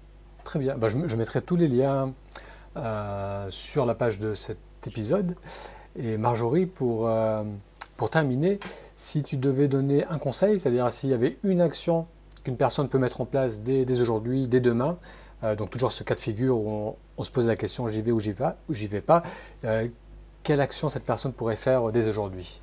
Très 0.43 0.57
bien. 0.57 0.75
Bah, 0.75 0.87
je, 0.87 1.15
mettrai 1.15 1.43
tous 1.43 1.57
les 1.57 1.67
liens 1.67 2.11
sur 3.51 3.85
la 3.85 3.93
page 3.93 4.17
de 4.17 4.33
cet 4.33 4.57
épisode. 4.87 5.35
Et 5.95 6.17
Marjorie, 6.17 6.65
pour, 6.65 7.07
pour 7.97 8.09
terminer, 8.09 8.59
si 8.95 9.21
tu 9.21 9.37
devais 9.37 9.67
donner 9.67 10.05
un 10.05 10.17
conseil, 10.17 10.59
c'est-à-dire 10.59 10.91
s'il 10.91 11.11
y 11.11 11.13
avait 11.13 11.37
une 11.43 11.61
action 11.61 12.07
qu'une 12.43 12.57
personne 12.57 12.89
peut 12.89 12.97
mettre 12.97 13.21
en 13.21 13.25
place 13.25 13.61
dès, 13.61 13.99
aujourd'hui, 13.99 14.47
dès 14.47 14.59
demain, 14.59 14.97
donc 15.57 15.69
toujours 15.71 15.91
ce 15.91 16.03
cas 16.03 16.15
de 16.15 16.19
figure 16.19 16.57
où 16.57 16.95
on, 17.17 17.23
se 17.23 17.31
pose 17.31 17.47
la 17.47 17.55
question 17.55 17.87
j'y 17.89 18.01
vais 18.01 18.11
ou 18.11 18.19
j'y 18.19 18.29
vais 18.29 18.35
pas, 18.35 18.57
ou 18.69 18.73
j'y 18.73 18.87
vais 18.87 19.01
pas 19.01 19.23
quelle 20.43 20.61
action 20.61 20.89
cette 20.89 21.03
personne 21.03 21.33
pourrait 21.33 21.55
faire 21.55 21.91
dès 21.91 22.07
aujourd'hui? 22.07 22.61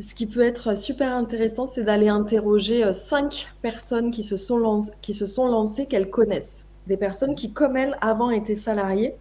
Ce 0.00 0.14
qui 0.14 0.26
peut 0.26 0.40
être 0.40 0.76
super 0.76 1.14
intéressant, 1.14 1.66
c'est 1.66 1.84
d'aller 1.84 2.08
interroger 2.08 2.84
euh, 2.84 2.92
cinq 2.92 3.52
personnes 3.62 4.10
qui 4.10 4.24
se 4.24 4.36
sont, 4.36 4.82
qui 5.02 5.14
se 5.14 5.24
sont 5.24 5.46
lancées 5.46 5.86
qu'elles 5.86 6.10
connaissent. 6.10 6.66
Des 6.88 6.96
personnes 6.96 7.36
qui, 7.36 7.52
comme 7.52 7.76
elles, 7.76 7.96
avant 8.00 8.30
étaient 8.30 8.56
salariées 8.56 9.14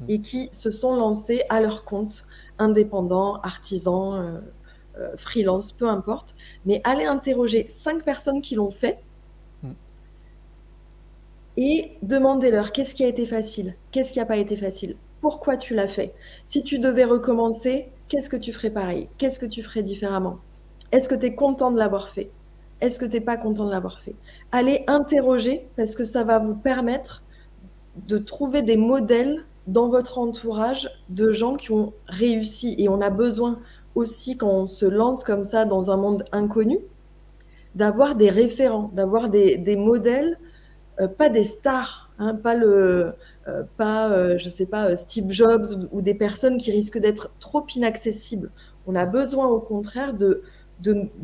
mmh. 0.00 0.04
et 0.08 0.20
qui 0.20 0.48
se 0.52 0.70
sont 0.70 0.94
lancées 0.94 1.42
à 1.48 1.60
leur 1.60 1.84
compte, 1.84 2.26
indépendants, 2.58 3.40
artisans, 3.42 4.14
euh, 4.14 4.40
euh, 4.98 5.16
freelance, 5.16 5.72
peu 5.72 5.88
importe. 5.88 6.36
Mais 6.66 6.80
aller 6.84 7.04
interroger 7.04 7.66
cinq 7.68 8.04
personnes 8.04 8.42
qui 8.42 8.54
l'ont 8.54 8.70
fait. 8.70 9.00
Et 11.56 11.92
demandez-leur 12.02 12.72
qu'est-ce 12.72 12.94
qui 12.94 13.04
a 13.04 13.08
été 13.08 13.26
facile, 13.26 13.74
qu'est-ce 13.90 14.12
qui 14.12 14.18
n'a 14.18 14.26
pas 14.26 14.36
été 14.36 14.56
facile 14.56 14.96
pourquoi 15.22 15.56
tu 15.56 15.74
l'as 15.74 15.88
fait. 15.88 16.12
Si 16.44 16.64
tu 16.64 16.80
devais 16.80 17.04
recommencer, 17.04 17.88
qu'est-ce 18.08 18.28
que 18.28 18.36
tu 18.36 18.52
ferais 18.52 18.70
pareil 18.70 19.08
Qu'est-ce 19.16 19.38
que 19.38 19.46
tu 19.46 19.62
ferais 19.62 19.84
différemment? 19.84 20.38
Est-ce 20.90 21.08
que 21.08 21.14
tu 21.14 21.26
es 21.26 21.34
content 21.34 21.70
de 21.70 21.78
l'avoir 21.78 22.10
fait? 22.10 22.30
Est-ce 22.80 22.98
que 22.98 23.04
tu 23.04 23.12
n'es 23.12 23.20
pas 23.20 23.36
content 23.36 23.64
de 23.64 23.70
l'avoir 23.70 24.00
fait? 24.00 24.16
Allez 24.50 24.82
interroger 24.88 25.68
parce 25.76 25.94
que 25.94 26.04
ça 26.04 26.24
va 26.24 26.40
vous 26.40 26.56
permettre 26.56 27.22
de 28.08 28.18
trouver 28.18 28.62
des 28.62 28.76
modèles 28.76 29.44
dans 29.68 29.88
votre 29.88 30.18
entourage 30.18 30.90
de 31.08 31.30
gens 31.30 31.54
qui 31.54 31.70
ont 31.70 31.92
réussi. 32.08 32.74
Et 32.78 32.88
on 32.88 33.00
a 33.00 33.10
besoin 33.10 33.60
aussi, 33.94 34.36
quand 34.36 34.50
on 34.50 34.66
se 34.66 34.86
lance 34.86 35.22
comme 35.22 35.44
ça 35.44 35.64
dans 35.64 35.92
un 35.92 35.96
monde 35.96 36.24
inconnu, 36.32 36.80
d'avoir 37.76 38.16
des 38.16 38.28
référents, 38.28 38.90
d'avoir 38.92 39.28
des, 39.28 39.76
modèles, 39.76 40.36
euh, 40.36 40.51
pas 41.18 41.28
des 41.28 41.44
stars, 41.44 42.10
hein, 42.18 42.34
pas 42.34 42.54
le, 42.54 43.14
euh, 43.48 43.64
pas, 43.76 44.12
euh, 44.12 44.38
sais 44.38 44.66
pas, 44.66 44.90
euh, 44.90 44.96
Steve 44.96 45.32
Jobs 45.32 45.88
ou, 45.90 46.00
des 46.00 46.14
personnes 46.14 46.58
qui 46.58 46.70
risquent 46.70 46.98
d'être 46.98 47.32
trop 47.40 47.66
inaccessibles. 47.74 48.52
On 48.86 48.94
a 48.94 49.04
besoin 49.04 49.48
au 49.48 49.58
contraire 49.58 50.14
de, 50.14 50.42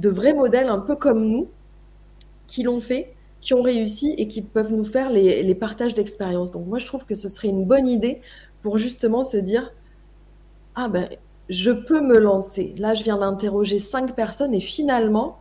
vrais 0.02 0.34
modèles 0.34 0.68
un 0.68 0.80
peu 0.80 0.96
comme 0.96 1.24
nous, 1.24 1.48
qui 2.48 2.64
l'ont 2.64 2.80
fait, 2.80 3.14
qui 3.40 3.54
ont 3.54 3.62
réussi 3.62 4.14
et 4.18 4.26
qui 4.26 4.42
peuvent 4.42 4.72
nous 4.72 4.84
faire 4.84 5.10
les, 5.10 5.44
les 5.44 5.54
partages 5.54 5.94
d'expériences. 5.94 6.50
Donc 6.50 6.66
moi, 6.66 6.80
je 6.80 6.86
trouve 6.86 7.06
que 7.06 7.14
ce 7.14 7.28
serait 7.28 7.48
une 7.48 7.64
bonne 7.64 7.86
idée 7.86 8.20
pour 8.62 8.78
justement 8.78 9.22
se 9.22 9.36
dire, 9.36 9.72
ah 10.74 10.88
ben, 10.88 11.08
je 11.48 11.70
peux 11.70 12.00
me 12.00 12.18
lancer. 12.18 12.74
Là, 12.78 12.94
je 12.94 13.04
viens 13.04 13.18
d'interroger 13.18 13.78
cinq 13.78 14.16
personnes 14.16 14.54
et 14.54 14.60
finalement, 14.60 15.38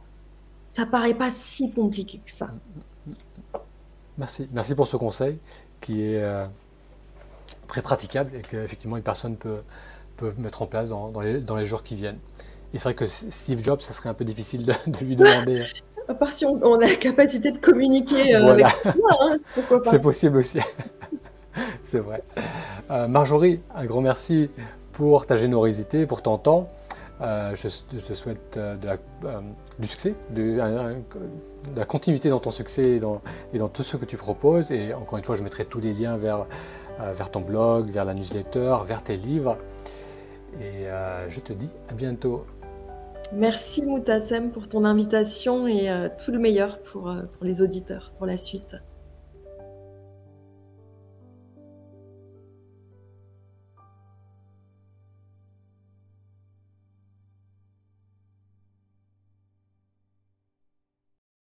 ça 0.67 0.85
paraît 0.85 1.15
pas 1.15 1.31
si 1.31 1.71
compliqué 1.71 2.21
que 2.23 2.31
ça. 2.31 2.51
Merci, 4.17 4.47
merci 4.51 4.75
pour 4.75 4.87
ce 4.87 4.97
conseil 4.97 5.37
qui 5.79 6.03
est 6.03 6.23
très 7.67 7.81
praticable 7.81 8.31
et 8.35 8.41
qu'effectivement 8.41 8.97
une 8.97 9.03
personne 9.03 9.35
peut, 9.35 9.59
peut 10.17 10.33
mettre 10.37 10.61
en 10.61 10.67
place 10.67 10.89
dans, 10.89 11.11
les, 11.21 11.39
dans, 11.39 11.55
les, 11.55 11.65
jours 11.65 11.83
qui 11.83 11.95
viennent. 11.95 12.19
Et 12.73 12.77
c'est 12.77 12.85
vrai 12.85 12.95
que 12.95 13.05
Steve 13.05 13.63
Jobs, 13.63 13.81
ça 13.81 13.93
serait 13.93 14.09
un 14.09 14.13
peu 14.13 14.25
difficile 14.25 14.65
de, 14.65 14.73
lui 15.05 15.15
demander. 15.15 15.63
à 16.07 16.13
part 16.13 16.33
si 16.33 16.45
on, 16.45 16.79
a 16.79 16.87
la 16.87 16.95
capacité 16.95 17.51
de 17.51 17.57
communiquer 17.57 18.35
euh, 18.35 18.51
avec 18.51 18.67
toi, 18.81 19.17
hein, 19.21 19.37
pourquoi 19.53 19.81
pas. 19.81 19.91
C'est 19.91 20.01
possible 20.01 20.37
aussi. 20.37 20.59
c'est 21.83 21.99
vrai. 21.99 22.23
Euh, 22.91 23.07
Marjorie, 23.07 23.61
un 23.75 23.85
grand 23.85 24.01
merci 24.01 24.49
pour 24.91 25.25
ta 25.25 25.35
générosité, 25.35 26.05
pour 26.05 26.21
ton 26.21 26.37
temps. 26.37 26.69
Euh, 27.21 27.55
je, 27.55 27.67
te 27.99 28.13
souhaite 28.13 28.57
de 28.57 28.87
du 29.79 29.87
succès, 29.87 30.15
de, 30.31 30.57
la 31.75 31.85
continuité 31.85 32.29
dans 32.29 32.39
ton 32.39 32.51
succès 32.51 32.91
et 32.91 32.99
dans, 32.99 33.21
tout 33.69 33.83
ce 33.83 33.97
que 33.97 34.05
tu 34.05 34.17
proposes. 34.17 34.71
Et 34.71 34.93
encore 34.93 35.17
une 35.17 35.23
fois, 35.23 35.35
je 35.35 35.43
mettrai 35.43 35.65
tous 35.65 35.79
les 35.79 35.93
liens 35.93 36.17
vers 36.17 36.45
euh, 36.99 37.13
vers 37.13 37.29
ton 37.29 37.41
blog, 37.41 37.91
vers 37.91 38.05
la 38.05 38.15
newsletter, 38.15 38.77
vers 38.85 39.03
tes 39.03 39.17
livres. 39.17 39.57
Et 40.59 40.87
euh, 40.87 41.29
je 41.29 41.39
te 41.39 41.53
dis 41.53 41.69
à 41.89 41.93
bientôt. 41.93 42.43
Merci 43.33 43.83
Moutassem 43.83 44.49
pour 44.49 44.67
ton 44.67 44.83
invitation 44.83 45.67
et 45.67 45.91
euh, 45.91 46.07
tout 46.23 46.31
le 46.31 46.39
meilleur 46.39 46.79
pour, 46.79 47.03
pour 47.03 47.45
les 47.45 47.61
auditeurs 47.61 48.13
pour 48.17 48.25
la 48.25 48.37
suite. 48.37 48.77